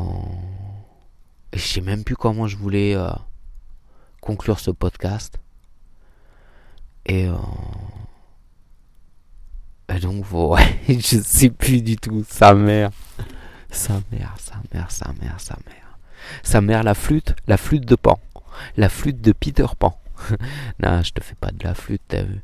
je 1.53 1.65
sais 1.65 1.81
même 1.81 2.03
plus 2.03 2.15
comment 2.15 2.47
je 2.47 2.57
voulais 2.57 2.95
euh, 2.95 3.09
conclure 4.21 4.59
ce 4.59 4.71
podcast. 4.71 5.39
Et, 7.05 7.29
donc 10.01 10.23
voilà, 10.25 10.65
je 10.87 11.21
sais 11.21 11.49
plus 11.49 11.81
du 11.81 11.95
tout. 11.97 12.25
Sa 12.27 12.53
mère, 12.53 12.91
sa 13.69 14.01
mère, 14.11 14.35
sa 14.39 14.55
mère, 14.73 14.91
sa 14.91 15.13
mère, 15.21 15.39
sa 15.39 15.57
mère. 15.67 15.97
Sa 16.41 16.61
mère, 16.61 16.83
la 16.83 16.93
flûte, 16.93 17.35
la 17.47 17.57
flûte 17.57 17.85
de 17.85 17.95
Pan. 17.95 18.19
La 18.77 18.89
flûte 18.89 19.21
de 19.21 19.31
Peter 19.31 19.65
Pan. 19.77 19.99
non, 20.79 21.01
je 21.03 21.11
te 21.11 21.21
fais 21.21 21.35
pas 21.35 21.51
de 21.51 21.63
la 21.63 21.73
flûte, 21.73 22.01
t'as 22.07 22.23
vu. 22.23 22.41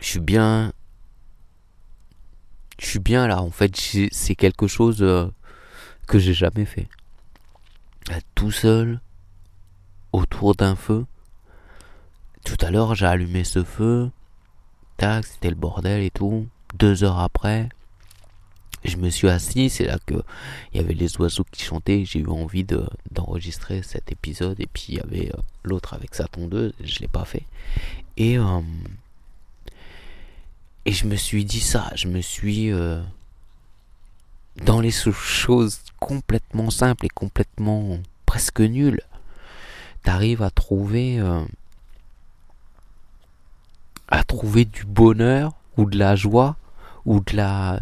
Je 0.00 0.06
suis 0.06 0.20
bien. 0.20 0.72
Je 2.78 2.86
suis 2.86 2.98
bien 2.98 3.26
là. 3.26 3.40
En 3.40 3.50
fait, 3.50 3.74
c'est 4.12 4.34
quelque 4.34 4.66
chose 4.66 5.02
euh, 5.02 5.28
que 6.06 6.18
j'ai 6.18 6.34
jamais 6.34 6.64
fait. 6.64 6.88
Tout 8.34 8.50
seul, 8.50 9.00
autour 10.14 10.54
d'un 10.54 10.76
feu. 10.76 11.04
Tout 12.44 12.56
à 12.60 12.70
l'heure, 12.70 12.94
j'ai 12.94 13.06
allumé 13.06 13.42
ce 13.42 13.64
feu. 13.64 14.10
Tac, 14.96 15.26
c'était 15.26 15.50
le 15.50 15.56
bordel 15.56 16.02
et 16.02 16.10
tout. 16.10 16.46
Deux 16.78 17.02
heures 17.02 17.18
après, 17.18 17.68
je 18.84 18.96
me 18.96 19.10
suis 19.10 19.28
assis, 19.28 19.70
c'est 19.70 19.86
là 19.86 19.98
que 20.06 20.14
il 20.72 20.80
y 20.80 20.84
avait 20.84 20.94
les 20.94 21.18
oiseaux 21.18 21.44
qui 21.50 21.64
chantaient, 21.64 22.04
j'ai 22.04 22.20
eu 22.20 22.28
envie 22.28 22.64
de, 22.64 22.86
d'enregistrer 23.10 23.82
cet 23.82 24.12
épisode 24.12 24.60
et 24.60 24.66
puis 24.66 24.86
il 24.90 24.94
y 24.96 25.00
avait 25.00 25.30
euh, 25.34 25.40
l'autre 25.64 25.94
avec 25.94 26.14
sa 26.14 26.24
tondeuse, 26.24 26.72
je 26.82 27.00
l'ai 27.00 27.08
pas 27.08 27.24
fait. 27.24 27.44
Et 28.16 28.38
euh, 28.38 28.60
et 30.84 30.92
je 30.92 31.06
me 31.06 31.16
suis 31.16 31.44
dit 31.44 31.60
ça, 31.60 31.90
je 31.96 32.08
me 32.08 32.20
suis 32.20 32.72
euh, 32.72 33.00
dans 34.64 34.80
les 34.80 34.92
choses 34.92 35.80
complètement 35.98 36.70
simples 36.70 37.06
et 37.06 37.08
complètement 37.08 37.98
presque 38.26 38.60
nulles, 38.60 39.00
t'arrives 40.04 40.42
à 40.42 40.50
trouver 40.50 41.20
à 44.08 44.22
trouver 44.22 44.64
du 44.64 44.84
bonheur 44.84 45.52
ou 45.76 45.86
de 45.86 45.98
la 45.98 46.14
joie 46.14 46.56
ou 47.04 47.20
de 47.20 47.36
la 47.36 47.80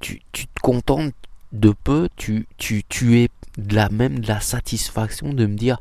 tu, 0.00 0.20
te 0.46 0.60
contentes 0.62 1.14
de 1.52 1.70
peu, 1.70 2.08
tu, 2.16 2.46
tu, 2.56 2.84
tu 2.88 3.18
es 3.18 3.28
de 3.56 3.74
la 3.74 3.88
même 3.88 4.20
de 4.20 4.28
la 4.28 4.40
satisfaction 4.40 5.32
de 5.32 5.46
me 5.46 5.56
dire 5.56 5.78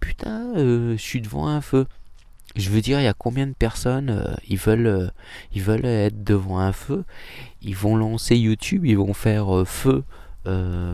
putain, 0.00 0.56
euh, 0.56 0.92
je 0.92 1.02
suis 1.02 1.20
devant 1.20 1.48
un 1.48 1.60
feu. 1.60 1.86
Je 2.56 2.70
veux 2.70 2.80
dire, 2.80 2.98
il 2.98 3.04
y 3.04 3.08
a 3.08 3.14
combien 3.14 3.46
de 3.46 3.52
personnes, 3.52 4.10
euh, 4.10 4.34
ils 4.48 4.58
veulent, 4.58 4.86
euh, 4.86 5.08
ils 5.52 5.62
veulent 5.62 5.84
être 5.84 6.24
devant 6.24 6.58
un 6.58 6.72
feu, 6.72 7.04
ils 7.62 7.76
vont 7.76 7.96
lancer 7.96 8.36
YouTube, 8.36 8.86
ils 8.86 8.96
vont 8.96 9.14
faire 9.14 9.64
feu, 9.66 10.02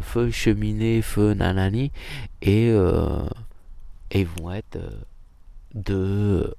feu 0.02 0.30
cheminée, 0.30 1.02
feu 1.02 1.34
nanani, 1.34 1.92
et, 2.42 2.68
et 4.11 4.20
ils 4.20 4.26
vont 4.26 4.52
être 4.52 4.78
de 5.74 6.55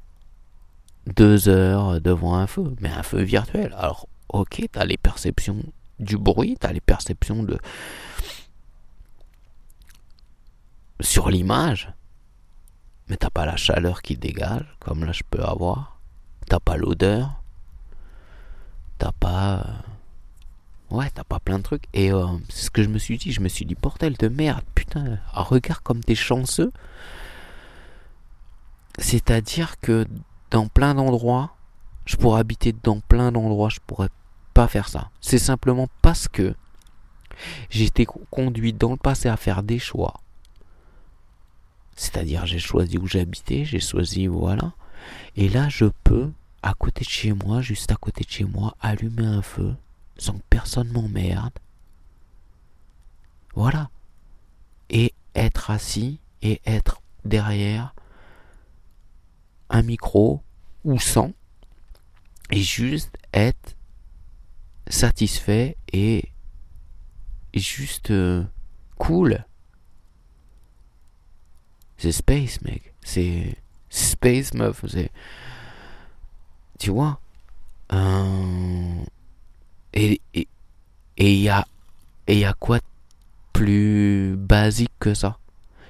deux 1.16 1.50
heures 1.50 2.02
devant 2.02 2.36
un 2.36 2.48
feu, 2.48 2.76
mais 2.82 2.90
un 2.90 3.04
feu 3.04 3.22
virtuel. 3.22 3.74
Alors, 3.78 4.08
ok, 4.30 4.64
t'as 4.72 4.86
les 4.86 4.98
perceptions 4.98 5.62
du 6.00 6.18
bruit, 6.18 6.58
tu 6.60 6.68
as 6.68 6.74
les 6.74 6.82
perceptions 6.82 7.44
de 7.44 7.58
sur 11.02 11.30
l'image, 11.30 11.92
mais 13.08 13.18
t'as 13.18 13.30
pas 13.30 13.46
la 13.46 13.58
chaleur 13.58 14.02
qui 14.02 14.18
dégage, 14.18 14.66
comme 14.80 15.04
là 15.04 15.12
je 15.12 15.24
peux 15.30 15.44
avoir. 15.44 16.00
T'as 16.48 16.60
pas 16.60 16.78
l'odeur. 16.78 17.42
T'as 18.98 19.12
pas. 19.12 19.66
Ouais, 20.96 21.10
t'as 21.14 21.26
pas 21.26 21.40
plein 21.40 21.58
de 21.58 21.64
trucs. 21.64 21.84
Et 21.94 22.14
euh, 22.14 22.26
c'est 22.48 22.66
ce 22.66 22.72
que 22.72 22.82
je 22.82 22.88
me 22.88 22.98
suis 22.98 23.18
dit. 23.18 23.34
Je 23.34 23.42
me 23.42 23.50
suis 23.50 23.66
dit, 23.66 23.76
portel 23.76 24.14
de 24.14 24.30
merde, 24.30 24.64
putain, 24.76 25.20
regarde 25.34 25.82
comme 25.82 26.02
t'es 26.02 26.16
chanceux. 26.16 26.72
C'est-à-dire 28.98 29.78
que 29.82 30.06
dans 30.52 30.68
plein 30.68 30.96
d'endroits, 30.96 31.58
je 32.06 32.16
pourrais 32.16 32.40
habiter 32.40 32.74
dans 32.84 33.02
plein 33.02 33.34
d'endroits, 33.34 33.68
je 33.68 33.80
pourrais 33.86 34.08
pas 34.54 34.70
faire 34.70 34.88
ça. 34.88 35.10
C'est 35.20 35.38
simplement 35.38 35.90
parce 36.02 36.30
que 36.30 36.56
j'ai 37.70 37.84
été 37.84 38.06
conduit 38.06 38.72
dans 38.72 38.92
le 38.92 38.98
passé 38.98 39.28
à 39.28 39.36
faire 39.36 39.64
des 39.64 39.80
choix. 39.80 40.14
C'est-à-dire 41.98 42.46
j'ai 42.46 42.60
choisi 42.60 42.98
où 42.98 43.06
j'habitais, 43.06 43.66
j'ai 43.66 43.82
choisi 43.82 44.28
voilà. 44.28 44.72
Et 45.36 45.50
là 45.50 45.68
je 45.68 45.86
peux, 46.06 46.32
à 46.64 46.74
côté 46.74 47.04
de 47.04 47.10
chez 47.10 47.34
moi, 47.34 47.62
juste 47.62 47.92
à 47.92 47.96
côté 47.96 48.24
de 48.24 48.30
chez 48.30 48.46
moi, 48.46 48.76
allumer 48.80 49.26
un 49.26 49.42
feu 49.42 49.76
sans 50.18 50.34
que 50.34 50.44
personne 50.50 50.92
m'emmerde. 50.92 51.54
Voilà. 53.56 53.90
Et 54.90 55.14
être 55.34 55.70
assis 55.70 56.20
et 56.42 56.62
être 56.66 57.02
derrière 57.24 57.94
un 59.70 59.82
micro 59.82 60.42
ou 60.84 61.00
sans 61.00 61.34
et 62.52 62.62
juste 62.62 63.18
être 63.34 63.76
satisfait 64.88 65.78
et 65.92 66.30
juste 67.54 68.12
euh, 68.12 68.44
cool. 68.98 69.46
C'est 71.98 72.12
space, 72.12 72.62
mec. 72.62 72.94
C'est 73.02 73.56
space, 73.90 74.54
meuf. 74.54 74.84
C'est. 74.88 75.12
Tu 76.78 76.92
vois 76.92 77.20
et 79.96 80.22
et, 80.34 81.36
y 81.36 81.50
a 81.50 81.66
et 82.28 82.40
y 82.40 82.46
a 82.46 82.54
quoi 82.54 82.80
plus 83.54 84.36
basique 84.38 84.92
que 85.00 85.14
ça? 85.14 85.38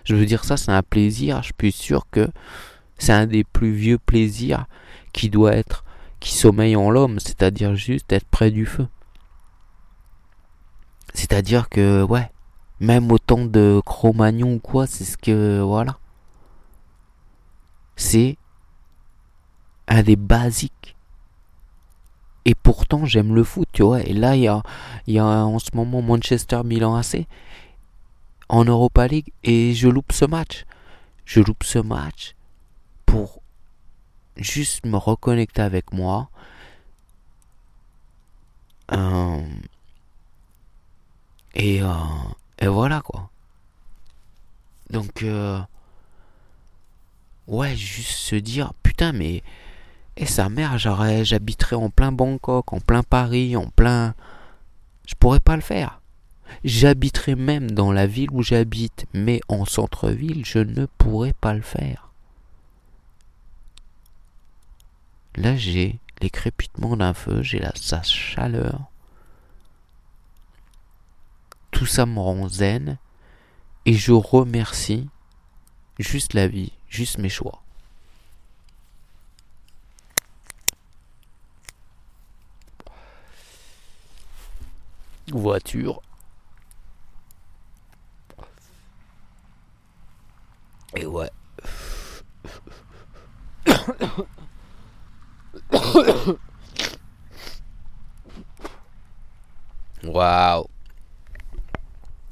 Je 0.03 0.15
veux 0.15 0.25
dire 0.25 0.43
ça 0.43 0.57
c'est 0.57 0.71
un 0.71 0.83
plaisir, 0.83 1.41
je 1.43 1.51
suis 1.59 1.71
sûr 1.71 2.07
que 2.11 2.29
c'est 2.97 3.13
un 3.13 3.25
des 3.25 3.43
plus 3.43 3.73
vieux 3.73 3.97
plaisirs 3.97 4.67
qui 5.13 5.29
doit 5.29 5.53
être 5.55 5.83
qui 6.19 6.33
sommeille 6.33 6.75
en 6.75 6.89
l'homme, 6.89 7.19
c'est-à-dire 7.19 7.75
juste 7.75 8.11
être 8.11 8.27
près 8.27 8.51
du 8.51 8.65
feu. 8.65 8.87
C'est-à-dire 11.13 11.69
que 11.69 12.03
ouais, 12.03 12.31
même 12.79 13.11
autant 13.11 13.45
de 13.45 13.81
Cro-Magnon 13.85 14.55
ou 14.55 14.59
quoi, 14.59 14.87
c'est 14.87 15.05
ce 15.05 15.17
que 15.17 15.61
voilà. 15.61 15.97
C'est 17.95 18.37
un 19.87 20.03
des 20.03 20.15
basiques. 20.15 20.94
Et 22.45 22.55
pourtant, 22.55 23.05
j'aime 23.05 23.33
le 23.33 23.43
foot, 23.43 23.67
tu 23.73 23.83
vois. 23.83 24.01
Et 24.01 24.13
là, 24.13 24.35
il 24.35 24.43
y 24.43 24.47
a, 24.47 24.61
a 24.61 25.43
en 25.43 25.59
ce 25.59 25.69
moment 25.73 26.01
Manchester 26.01 26.61
Milan 26.63 26.95
AC 26.95 27.25
en 28.49 28.63
Europa 28.65 29.07
League 29.07 29.31
et 29.43 29.73
je 29.73 29.87
loupe 29.87 30.11
ce 30.11 30.25
match. 30.25 30.65
Je 31.25 31.39
loupe 31.39 31.63
ce 31.63 31.79
match 31.79 32.35
pour 33.05 33.41
juste 34.37 34.85
me 34.85 34.97
reconnecter 34.97 35.61
avec 35.61 35.91
moi. 35.91 36.29
Euh, 38.91 39.41
et, 41.55 41.81
euh, 41.81 41.93
et 42.59 42.67
voilà 42.67 43.01
quoi. 43.01 43.29
Donc, 44.91 45.23
euh, 45.23 45.59
ouais, 47.47 47.75
juste 47.75 48.11
se 48.11 48.35
dire, 48.35 48.73
putain, 48.83 49.13
mais, 49.13 49.43
et 50.17 50.25
sa 50.25 50.49
mère, 50.49 50.77
j'habiterais 50.77 51.75
en 51.75 51.89
plein 51.89 52.11
Bangkok, 52.11 52.71
en 52.71 52.79
plein 52.79 53.03
Paris, 53.03 53.55
en 53.55 53.67
plein. 53.67 54.15
Je 55.05 55.15
pourrais 55.15 55.41
pas 55.41 55.55
le 55.55 55.61
faire. 55.61 55.99
J'habiterais 56.63 57.35
même 57.35 57.71
dans 57.71 57.91
la 57.91 58.07
ville 58.07 58.31
où 58.31 58.41
j'habite, 58.41 59.07
mais 59.13 59.41
en 59.49 59.65
centre-ville, 59.65 60.45
je 60.45 60.59
ne 60.59 60.85
pourrais 60.85 61.33
pas 61.33 61.53
le 61.53 61.61
faire. 61.61 62.09
Là, 65.35 65.57
j'ai 65.57 65.99
les 66.21 66.29
crépitements 66.29 66.95
d'un 66.95 67.13
feu, 67.13 67.41
j'ai 67.41 67.59
la 67.59 67.73
sa 67.75 68.01
chaleur. 68.03 68.85
Tout 71.71 71.85
ça 71.85 72.05
me 72.05 72.19
rend 72.19 72.47
zen 72.47 72.97
et 73.85 73.93
je 73.93 74.13
remercie 74.13 75.09
juste 75.99 76.33
la 76.33 76.47
vie, 76.47 76.71
juste 76.87 77.17
mes 77.17 77.27
choix. 77.27 77.64
Voiture. 85.31 86.01
Et 90.95 91.05
ouais. 91.05 91.29
Waouh. 100.03 100.67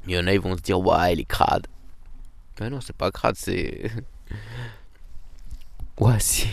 Il 0.06 0.12
y 0.12 0.18
en 0.18 0.26
a, 0.26 0.32
ils 0.32 0.40
vont 0.40 0.56
se 0.56 0.62
dire, 0.62 0.78
ouais, 0.80 1.14
il 1.14 1.20
est 1.20 1.24
crade. 1.24 1.66
Mais 2.60 2.70
non, 2.70 2.80
c'est 2.80 2.96
pas 2.96 3.10
crade, 3.10 3.36
c'est. 3.36 3.90
ouais, 6.00 6.20
si. 6.20 6.48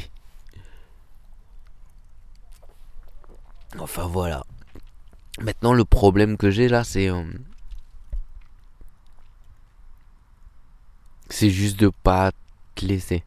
Enfin, 3.80 4.08
voilà. 4.08 4.44
Maintenant, 5.42 5.74
le 5.74 5.86
problème 5.86 6.38
que 6.38 6.52
j'ai 6.52 6.68
là, 6.68 6.84
c'est. 6.84 7.10
Euh, 7.10 7.24
c'est 11.30 11.50
juste 11.50 11.80
de 11.80 11.89
pas 11.89 12.32
te 12.76 12.86
laisser. 12.86 13.24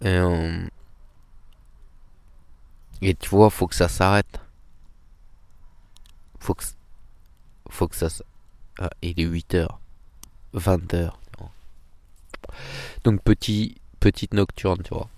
Et, 0.00 0.08
euh, 0.08 0.66
et 3.02 3.14
tu 3.14 3.28
vois, 3.28 3.50
faut 3.50 3.66
que 3.66 3.74
ça 3.74 3.88
s'arrête. 3.88 4.40
Faut 6.40 6.54
que, 6.54 6.64
faut 7.70 7.86
que 7.86 7.96
ça. 7.96 8.08
Ah, 8.78 8.90
il 9.02 9.20
est 9.20 9.26
8h. 9.26 9.68
20h. 10.54 11.12
Donc, 13.04 13.22
petit, 13.22 13.76
petite 14.00 14.34
nocturne, 14.34 14.82
tu 14.82 14.94
vois. 14.94 15.08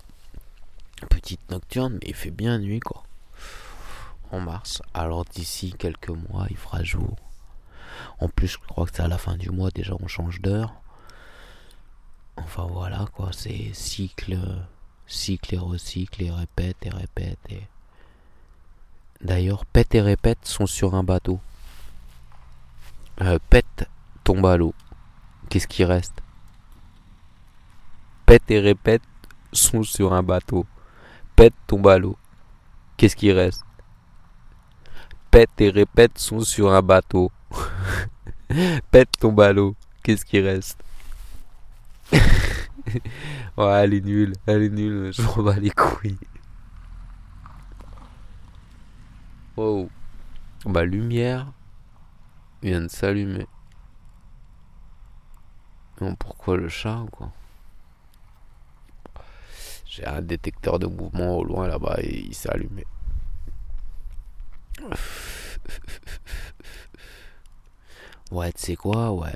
Petite 1.09 1.49
nocturne, 1.49 1.93
mais 1.93 2.09
il 2.09 2.15
fait 2.15 2.31
bien 2.31 2.59
nuit, 2.59 2.79
quoi. 2.79 3.03
En 4.31 4.39
mars. 4.39 4.81
Alors, 4.93 5.25
d'ici 5.25 5.73
quelques 5.73 6.09
mois, 6.09 6.47
il 6.49 6.57
fera 6.57 6.83
jour. 6.83 7.15
En 8.19 8.29
plus, 8.29 8.47
je 8.47 8.57
crois 8.59 8.85
que 8.85 8.95
c'est 8.95 9.01
à 9.01 9.07
la 9.07 9.17
fin 9.17 9.35
du 9.35 9.49
mois, 9.49 9.71
déjà, 9.71 9.93
on 9.99 10.07
change 10.07 10.41
d'heure. 10.41 10.73
Enfin, 12.37 12.67
voilà, 12.69 13.05
quoi. 13.13 13.31
C'est 13.33 13.73
cycle 13.73 14.37
cycle 15.09 15.55
et 15.55 15.57
recycle 15.57 16.23
et 16.23 16.31
répète 16.31 16.77
et 16.83 16.89
répète. 16.89 17.39
Et... 17.49 17.67
D'ailleurs, 19.21 19.65
pète 19.65 19.95
et 19.95 20.01
répète 20.01 20.45
sont 20.45 20.67
sur 20.67 20.95
un 20.95 21.03
bateau. 21.03 21.39
Euh, 23.21 23.39
pète 23.49 23.89
tombe 24.23 24.45
à 24.45 24.55
l'eau. 24.55 24.73
Qu'est-ce 25.49 25.67
qui 25.67 25.83
reste? 25.83 26.21
Pète 28.25 28.49
et 28.49 28.59
répète 28.59 29.01
sont 29.51 29.83
sur 29.83 30.13
un 30.13 30.23
bateau. 30.23 30.65
Pète 31.35 31.55
tombe 31.67 31.87
à 31.87 31.97
l'eau. 31.97 32.17
Qu'est-ce 32.97 33.15
qui 33.15 33.31
reste? 33.31 33.63
Pète 35.31 35.61
et 35.61 35.69
répète 35.69 36.17
sont 36.17 36.41
sur 36.41 36.71
un 36.71 36.81
bateau. 36.81 37.31
Pète 38.91 39.09
à 39.23 39.53
l'eau. 39.53 39.75
Qu'est-ce 40.03 40.25
qui 40.25 40.39
reste? 40.39 40.79
Ouais, 43.57 43.83
elle 43.83 43.93
est 43.93 44.05
nulle, 44.05 44.33
elle 44.47 44.63
est 44.63 44.69
nulle, 44.69 45.11
je 45.13 45.21
m'en 45.21 45.43
bats 45.43 45.59
les 45.59 45.69
couilles. 45.69 46.17
Wow. 49.57 49.89
Bah, 50.65 50.85
lumière 50.85 51.51
vient 52.63 52.81
de 52.81 52.87
s'allumer. 52.87 53.47
Non, 55.99 56.15
pourquoi 56.15 56.55
le 56.55 56.69
chat, 56.69 57.05
quoi? 57.11 57.31
J'ai 59.85 60.05
un 60.05 60.21
détecteur 60.21 60.79
de 60.79 60.87
mouvement 60.87 61.37
au 61.37 61.43
loin 61.43 61.67
là-bas 61.67 61.97
et 61.99 62.19
il 62.27 62.33
s'est 62.33 62.49
allumé. 62.49 62.85
Ouais, 68.31 68.51
tu 68.53 68.61
sais 68.61 68.75
quoi, 68.75 69.11
ouais. 69.11 69.35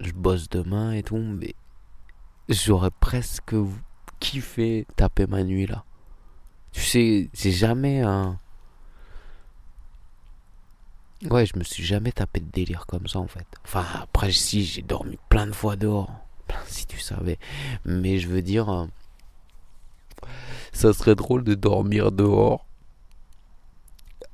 Je 0.00 0.12
bosse 0.12 0.48
demain 0.48 0.92
et 0.92 1.02
tout, 1.02 1.18
mais 1.18 1.54
j'aurais 2.48 2.90
presque 2.90 3.54
kiffé 4.20 4.86
taper 4.96 5.26
ma 5.26 5.42
nuit 5.42 5.66
là. 5.66 5.84
Tu 6.72 6.80
sais, 6.82 7.30
j'ai 7.34 7.52
jamais 7.52 8.00
un. 8.00 8.38
Ouais, 11.30 11.46
je 11.46 11.58
me 11.58 11.64
suis 11.64 11.84
jamais 11.84 12.12
tapé 12.12 12.40
de 12.40 12.50
délire 12.50 12.86
comme 12.86 13.06
ça 13.06 13.18
en 13.18 13.26
fait. 13.26 13.46
Enfin, 13.64 13.84
après, 13.94 14.32
si, 14.32 14.64
j'ai 14.64 14.82
dormi 14.82 15.18
plein 15.28 15.46
de 15.46 15.52
fois 15.52 15.76
dehors. 15.76 16.10
Si 16.66 16.86
tu 16.86 16.98
savais. 16.98 17.38
Mais 17.84 18.18
je 18.18 18.28
veux 18.28 18.42
dire. 18.42 18.68
Euh, 18.70 18.86
ça 20.72 20.92
serait 20.92 21.14
drôle 21.14 21.44
de 21.44 21.54
dormir 21.54 22.12
dehors. 22.12 22.65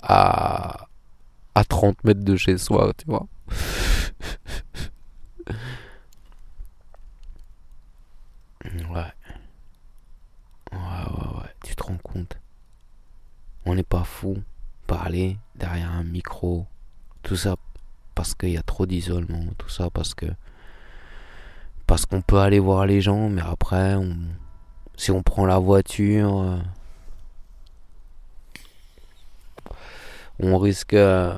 À. 0.03 0.89
À 1.55 1.65
30 1.65 2.03
mètres 2.05 2.25
de 2.25 2.35
chez 2.37 2.57
soi, 2.57 2.93
tu 2.97 3.05
vois. 3.07 3.27
Ouais. 8.65 9.13
Ouais, 10.73 10.79
ouais, 10.79 11.39
ouais. 11.39 11.51
Tu 11.65 11.75
te 11.77 11.83
rends 11.83 11.99
compte? 12.03 12.39
On 13.67 13.75
n'est 13.75 13.83
pas 13.83 14.05
fou. 14.05 14.43
Parler 14.87 15.37
derrière 15.55 15.91
un 15.91 16.05
micro. 16.05 16.67
Tout 17.23 17.37
ça 17.37 17.57
parce 18.15 18.35
qu'il 18.35 18.51
y 18.51 18.57
a 18.57 18.63
trop 18.63 18.87
d'isolement. 18.87 19.45
Tout 19.59 19.69
ça 19.69 19.91
parce 19.91 20.15
que. 20.15 20.27
Parce 21.87 22.07
qu'on 22.07 22.23
peut 22.23 22.39
aller 22.39 22.59
voir 22.59 22.87
les 22.87 23.01
gens, 23.01 23.29
mais 23.29 23.43
après, 23.43 23.95
on... 23.95 24.17
si 24.97 25.11
on 25.11 25.23
prend 25.23 25.45
la 25.45 25.59
voiture. 25.59 26.63
On 30.41 30.59
risque 30.59 30.95
euh, 30.95 31.37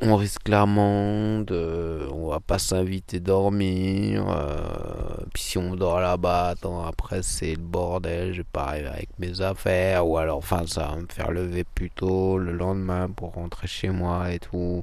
on 0.00 0.16
risque 0.16 0.42
clairement 0.42 1.44
on 1.50 2.28
va 2.28 2.40
pas 2.40 2.58
s'inviter 2.58 3.20
dormir 3.20 4.24
euh, 4.28 5.16
puis 5.32 5.42
si 5.42 5.58
on 5.58 5.76
dort 5.76 6.00
là-bas 6.00 6.48
attends 6.48 6.84
après 6.84 7.22
c'est 7.22 7.54
le 7.54 7.62
bordel 7.62 8.32
je 8.32 8.38
vais 8.38 8.48
pas 8.52 8.64
arriver 8.64 8.88
avec 8.88 9.08
mes 9.18 9.40
affaires 9.40 10.06
ou 10.06 10.18
alors 10.18 10.38
enfin 10.38 10.66
ça 10.66 10.88
va 10.88 10.96
me 10.96 11.06
faire 11.08 11.30
lever 11.30 11.64
plus 11.64 11.90
tôt 11.90 12.38
le 12.38 12.52
lendemain 12.52 13.08
pour 13.08 13.34
rentrer 13.34 13.66
chez 13.66 13.90
moi 13.90 14.32
et 14.32 14.38
tout 14.38 14.82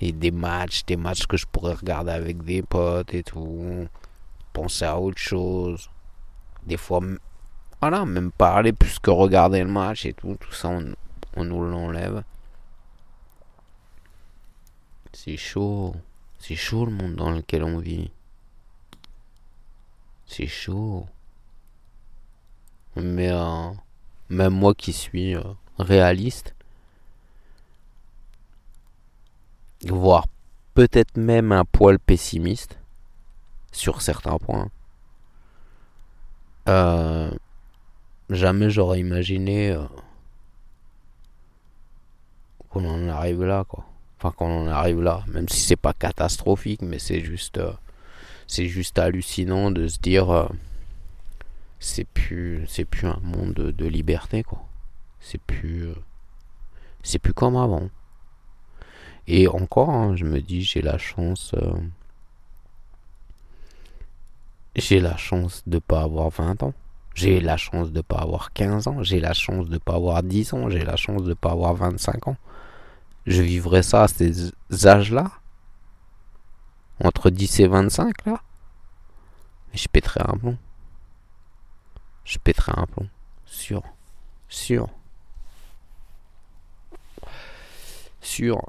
et 0.00 0.12
des 0.12 0.30
matchs 0.30 0.84
des 0.86 0.96
matchs 0.96 1.26
que 1.26 1.36
je 1.36 1.46
pourrais 1.46 1.74
regarder 1.74 2.12
avec 2.12 2.42
des 2.42 2.62
potes 2.62 3.12
et 3.14 3.22
tout 3.22 3.86
penser 4.56 4.86
à 4.86 4.98
autre 4.98 5.18
chose. 5.18 5.90
Des 6.66 6.78
fois 6.78 7.00
voilà, 7.82 8.06
même 8.06 8.32
parler 8.32 8.72
plus 8.72 8.98
que 8.98 9.10
regarder 9.10 9.62
le 9.62 9.68
match 9.68 10.06
et 10.06 10.14
tout, 10.14 10.36
tout 10.40 10.52
ça, 10.52 10.68
on, 10.68 10.94
on 11.36 11.44
nous 11.44 11.62
l'enlève. 11.62 12.24
C'est 15.12 15.36
chaud. 15.36 15.94
C'est 16.38 16.56
chaud 16.56 16.86
le 16.86 16.92
monde 16.92 17.14
dans 17.14 17.30
lequel 17.30 17.62
on 17.62 17.78
vit. 17.78 18.10
C'est 20.26 20.46
chaud. 20.46 21.06
Mais 22.96 23.30
euh, 23.30 23.70
même 24.30 24.54
moi 24.54 24.74
qui 24.74 24.92
suis 24.92 25.36
euh, 25.36 25.42
réaliste, 25.78 26.54
voire 29.84 30.26
peut-être 30.74 31.16
même 31.16 31.52
un 31.52 31.64
poil 31.64 31.98
pessimiste 31.98 32.78
sur 33.72 34.00
certains 34.00 34.38
points, 34.38 34.70
euh, 36.68 37.30
jamais 38.30 38.70
j'aurais 38.70 39.00
imaginé 39.00 39.76
qu'on 42.76 42.88
en 42.88 43.08
arrive 43.08 43.44
là, 43.44 43.64
quoi. 43.68 43.84
Enfin, 44.18 44.32
qu'on 44.36 44.64
en 44.64 44.66
arrive 44.68 45.02
là, 45.02 45.24
même 45.28 45.48
si 45.48 45.60
c'est 45.60 45.76
pas 45.76 45.92
catastrophique, 45.92 46.82
mais 46.82 46.98
c'est 46.98 47.20
juste, 47.20 47.58
euh, 47.58 47.72
c'est 48.46 48.66
juste 48.66 48.98
hallucinant 48.98 49.70
de 49.70 49.88
se 49.88 49.98
dire, 49.98 50.48
c'est 51.80 52.06
plus, 52.06 52.64
c'est 52.68 52.84
plus 52.84 53.06
un 53.06 53.20
monde 53.22 53.52
de, 53.54 53.86
liberté, 53.86 54.42
quoi. 54.42 54.62
C'est 55.20 55.40
plus, 55.40 55.88
c'est 57.02 57.18
plus 57.18 57.34
comme 57.34 57.56
avant. 57.56 57.88
Et 59.26 59.48
encore, 59.48 59.90
hein, 59.90 60.16
je 60.16 60.24
me 60.24 60.40
dis, 60.40 60.62
j'ai 60.62 60.82
la 60.82 60.98
chance 60.98 61.54
j'ai 64.76 65.00
la 65.00 65.16
chance 65.16 65.62
de 65.66 65.78
pas 65.78 66.02
avoir 66.02 66.28
20 66.28 66.62
ans. 66.62 66.74
J'ai 67.14 67.40
la 67.40 67.56
chance 67.56 67.92
de 67.92 68.02
pas 68.02 68.18
avoir 68.18 68.52
15 68.52 68.88
ans. 68.88 69.02
J'ai 69.02 69.20
la 69.20 69.32
chance 69.32 69.70
de 69.70 69.78
pas 69.78 69.94
avoir 69.94 70.22
10 70.22 70.52
ans. 70.52 70.68
J'ai 70.68 70.84
la 70.84 70.96
chance 70.96 71.22
de 71.22 71.32
pas 71.32 71.52
avoir 71.52 71.74
25 71.74 72.28
ans. 72.28 72.36
Je 73.26 73.42
vivrai 73.42 73.82
ça 73.82 74.04
à 74.04 74.08
ces 74.08 74.52
âges-là. 74.84 75.30
Entre 77.02 77.30
10 77.30 77.60
et 77.60 77.66
25 77.66 78.24
là. 78.26 78.40
Et 79.74 79.76
je 79.76 79.88
pèterai 79.88 80.20
un 80.26 80.36
plomb. 80.36 80.58
Je 82.24 82.38
pèterai 82.38 82.72
un 82.76 82.86
plomb. 82.86 83.08
Sûr. 83.44 83.82
Sûr. 84.48 84.88
Sûr. 88.20 88.60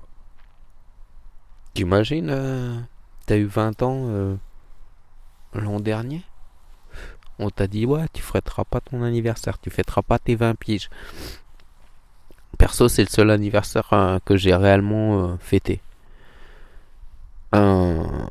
T'imagines, 1.73 2.29
euh, 2.29 2.79
t'as 3.25 3.37
eu 3.37 3.45
20 3.45 3.81
ans. 3.83 4.07
Euh, 4.09 4.35
l'an 5.53 5.79
dernier, 5.79 6.23
on 7.39 7.49
t'a 7.49 7.67
dit 7.67 7.85
ouais, 7.85 8.05
tu 8.13 8.21
fêteras 8.21 8.63
pas 8.65 8.81
ton 8.81 9.03
anniversaire, 9.03 9.59
tu 9.59 9.69
fêteras 9.69 10.01
pas 10.01 10.19
tes 10.19 10.35
20 10.35 10.55
piges. 10.55 10.89
Perso, 12.57 12.87
c'est 12.87 13.03
le 13.03 13.09
seul 13.09 13.29
anniversaire 13.29 13.87
euh, 13.93 14.19
que 14.25 14.35
j'ai 14.35 14.55
réellement 14.55 15.19
euh, 15.19 15.37
fêté. 15.39 15.81
Un 17.51 18.29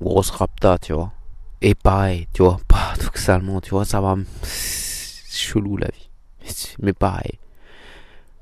grosse 0.00 0.30
rapta, 0.30 0.78
tu 0.78 0.92
vois. 0.92 1.12
Et 1.62 1.74
pareil, 1.74 2.26
tu 2.32 2.42
vois, 2.42 2.58
pas 2.68 2.94
totalement, 2.98 3.60
tu 3.60 3.70
vois, 3.70 3.84
ça 3.84 4.00
va. 4.00 4.16
Chelou 4.44 5.76
la 5.76 5.88
vie. 5.88 6.10
Mais 6.80 6.92
pareil. 6.92 7.38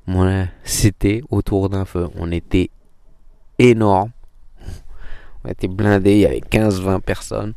Moi, 0.07 0.45
c'était 0.63 1.21
autour 1.29 1.69
d'un 1.69 1.85
feu. 1.85 2.09
On 2.15 2.31
était 2.31 2.69
énorme. 3.59 4.11
On 5.43 5.49
était 5.49 5.67
blindés, 5.67 6.13
il 6.13 6.19
y 6.19 6.25
avait 6.25 6.39
15-20 6.39 7.01
personnes. 7.01 7.53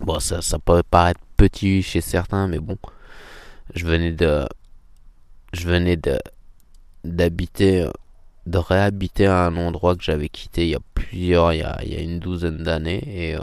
Bon, 0.00 0.18
ça, 0.18 0.42
ça 0.42 0.58
peut 0.58 0.82
paraître 0.82 1.20
petit 1.36 1.82
chez 1.82 2.00
certains, 2.00 2.48
mais 2.48 2.58
bon, 2.58 2.76
je 3.74 3.86
venais 3.86 4.12
de, 4.12 4.46
je 5.52 5.66
venais 5.66 5.96
de, 5.96 6.18
d'habiter, 7.12 7.88
de 8.46 8.58
réhabiter 8.58 9.26
un 9.26 9.56
endroit 9.56 9.96
que 9.96 10.02
j'avais 10.02 10.28
quitté 10.28 10.64
il 10.64 10.70
y 10.70 10.74
a 10.74 10.80
plusieurs, 10.94 11.52
il 11.52 11.60
y 11.60 11.62
a, 11.62 12.00
une 12.00 12.18
douzaine 12.18 12.58
d'années, 12.58 13.02
et, 13.06 13.36
euh, 13.36 13.40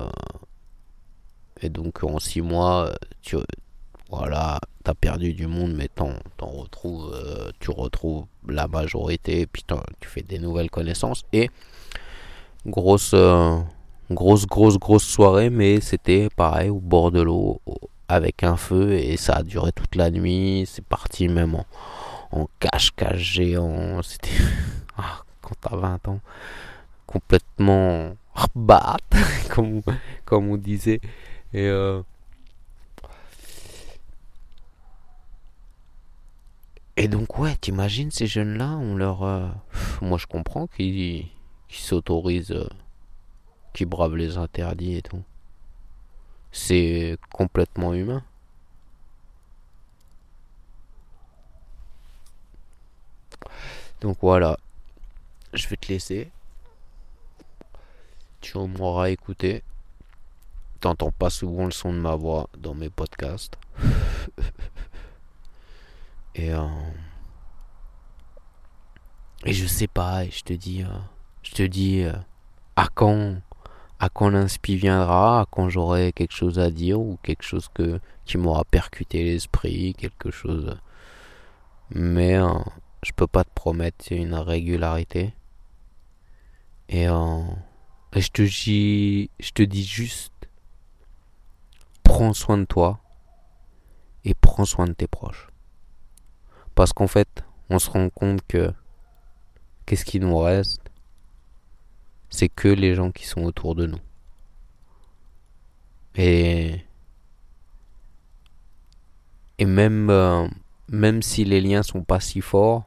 et 1.62 1.70
donc 1.70 2.04
en 2.04 2.20
six 2.20 2.42
mois, 2.42 2.92
tu, 3.22 3.38
voilà, 4.10 4.60
t'as 4.84 4.94
perdu 4.94 5.34
du 5.34 5.48
monde, 5.48 5.74
mais 5.76 5.88
t'en, 5.88 6.14
retrouves, 6.42 7.14
euh, 7.14 7.52
tu 7.60 7.72
retrouves 7.72 8.26
la 8.48 8.68
majorité, 8.68 9.42
et 9.42 9.48
puis 9.48 9.64
tu 10.00 10.08
fais 10.08 10.22
des 10.22 10.40
nouvelles 10.40 10.70
connaissances, 10.70 11.24
et 11.34 11.50
grosse, 12.66 13.12
euh, 13.14 13.60
grosse, 14.12 14.46
grosse, 14.46 14.78
grosse 14.78 15.06
soirée, 15.06 15.50
mais 15.50 15.82
c'était 15.82 16.30
pareil 16.36 16.70
au 16.70 16.80
bord 16.80 17.12
de 17.12 17.22
l'eau 17.22 17.62
avec 18.08 18.44
un 18.44 18.58
feu 18.58 18.94
et 18.94 19.18
ça 19.18 19.38
a 19.38 19.44
duré 19.44 19.72
toute 19.72 19.96
la 19.96 20.12
nuit. 20.12 20.66
C'est 20.68 20.86
parti 20.86 21.28
même 21.28 21.56
en, 21.56 21.66
cache-cache 22.60 23.34
géant. 23.34 24.02
C'était 24.02 24.30
ah, 24.98 25.24
quand 25.42 25.56
t'as 25.62 25.76
20 25.76 26.08
ans, 26.08 26.20
complètement 27.08 28.16
bat, 28.56 28.98
comme, 29.50 29.82
comme 30.26 30.50
on 30.50 30.58
disait. 30.58 31.02
Et 31.54 31.68
euh, 31.68 32.02
Et 36.96 37.08
donc 37.08 37.40
ouais, 37.40 37.56
t'imagines 37.60 38.12
ces 38.12 38.28
jeunes-là, 38.28 38.78
on 38.78 38.96
leur, 38.96 39.24
euh, 39.24 39.48
moi 40.02 40.20
je 40.20 40.28
comprends 40.28 40.68
qu'ils 40.68 41.26
s'autorisent 41.70 42.52
euh, 42.52 42.70
qui 43.74 43.86
brave 43.86 44.16
les 44.16 44.38
interdits 44.38 44.98
et 44.98 45.02
tout. 45.02 45.24
C'est 46.52 47.18
complètement 47.32 47.96
humain. 47.96 48.24
Donc 54.04 54.18
voilà, 54.22 54.60
je 55.54 55.66
vais 55.70 55.78
te 55.78 55.88
laisser. 55.88 56.30
Tu 58.42 58.58
m'auras 58.58 59.10
écouté. 59.10 59.64
T'entends 60.82 61.14
pas 61.14 61.30
souvent 61.30 61.64
le 61.64 61.72
son 61.72 61.94
de 61.94 62.00
ma 62.00 62.14
voix 62.14 62.50
dans 62.58 62.74
mes 62.74 62.90
podcasts. 62.90 63.58
et 66.36 66.52
euh, 66.52 66.68
et 69.46 69.54
je 69.54 69.66
sais 69.66 69.88
pas. 69.88 70.26
Et 70.26 70.32
je 70.32 70.44
te 70.44 70.52
dis, 70.52 70.84
euh, 70.84 71.00
je 71.42 71.52
te 71.54 71.64
dis 71.64 72.04
euh, 72.04 72.12
à 72.76 72.90
quand 72.94 73.36
à 74.00 74.10
quand 74.10 74.28
l'inspi 74.28 74.76
viendra, 74.76 75.40
à 75.40 75.46
quand 75.50 75.70
j'aurai 75.70 76.12
quelque 76.12 76.34
chose 76.34 76.60
à 76.60 76.72
dire 76.72 77.00
ou 77.00 77.18
quelque 77.24 77.44
chose 77.44 77.70
que, 77.74 78.02
qui 78.26 78.38
m'aura 78.38 78.66
percuté 78.66 79.24
l'esprit, 79.24 79.94
quelque 79.94 80.30
chose. 80.30 80.76
Mais 81.92 82.38
je 83.04 83.12
peux 83.12 83.28
pas 83.28 83.44
te 83.44 83.52
promettre 83.54 84.12
une 84.12 84.36
régularité. 84.36 85.34
Et, 86.90 87.06
je 87.06 88.28
te 88.32 88.42
dis, 88.42 89.30
je 89.40 89.52
te 89.52 89.64
dis 89.64 89.86
juste, 89.86 90.34
prends 92.04 92.34
soin 92.34 92.58
de 92.58 92.66
toi 92.66 93.00
et 94.26 94.34
prends 94.34 94.66
soin 94.66 94.88
de 94.88 94.94
tes 94.94 95.08
proches. 95.08 95.48
Parce 96.76 96.94
qu'en 96.94 97.08
fait, 97.08 97.44
on 97.70 97.80
se 97.80 97.90
rend 97.90 98.10
compte 98.10 98.42
que 98.48 98.74
qu'est-ce 99.86 100.06
qui 100.06 100.20
nous 100.20 100.38
reste 100.38 100.84
c'est 102.34 102.50
que 102.50 102.68
les 102.68 102.96
gens 102.96 103.12
qui 103.12 103.28
sont 103.28 103.44
autour 103.44 103.76
de 103.76 103.86
nous. 103.86 104.00
Et, 106.16 106.84
et 109.60 109.66
même, 109.66 110.10
euh, 110.10 110.48
même 110.88 111.22
si 111.22 111.46
les 111.46 111.62
liens 111.62 111.84
sont 111.84 112.04
pas 112.04 112.20
si 112.20 112.42
forts, 112.42 112.86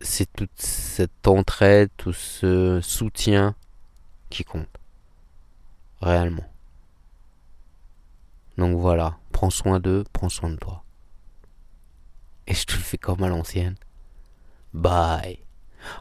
c'est 0.00 0.32
toute 0.32 0.60
cette 0.60 1.26
entraide, 1.26 1.90
tout 1.96 2.12
ce 2.12 2.80
soutien 2.82 3.54
qui 4.30 4.44
compte. 4.44 4.68
Réellement. 6.00 6.44
Donc 8.56 8.78
voilà, 8.78 9.18
prends 9.32 9.50
soin 9.50 9.80
d'eux, 9.80 10.04
prends 10.12 10.28
soin 10.28 10.50
de 10.50 10.56
toi. 10.56 10.82
Et 12.46 12.54
je 12.54 12.64
te 12.64 12.72
le 12.72 12.78
fais 12.80 12.98
comme 12.98 13.22
à 13.22 13.28
l'ancienne. 13.28 13.76
Bye. 14.72 15.38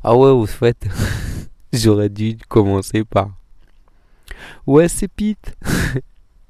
Ah 0.04 0.16
ouais, 0.16 0.30
au 0.30 0.46
fait, 0.46 0.88
j'aurais 1.74 2.10
dû 2.10 2.38
commencer 2.48 3.04
par. 3.04 3.32
Ouais, 4.66 4.88
c'est 4.88 5.08
Pete. 5.08 5.58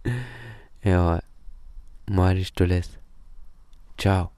Et 0.83 0.95
ouais. 0.95 1.21
Moi, 2.07 2.27
allez, 2.27 2.43
je 2.43 2.53
te 2.53 2.63
laisse. 2.63 2.99
Ciao. 3.97 4.29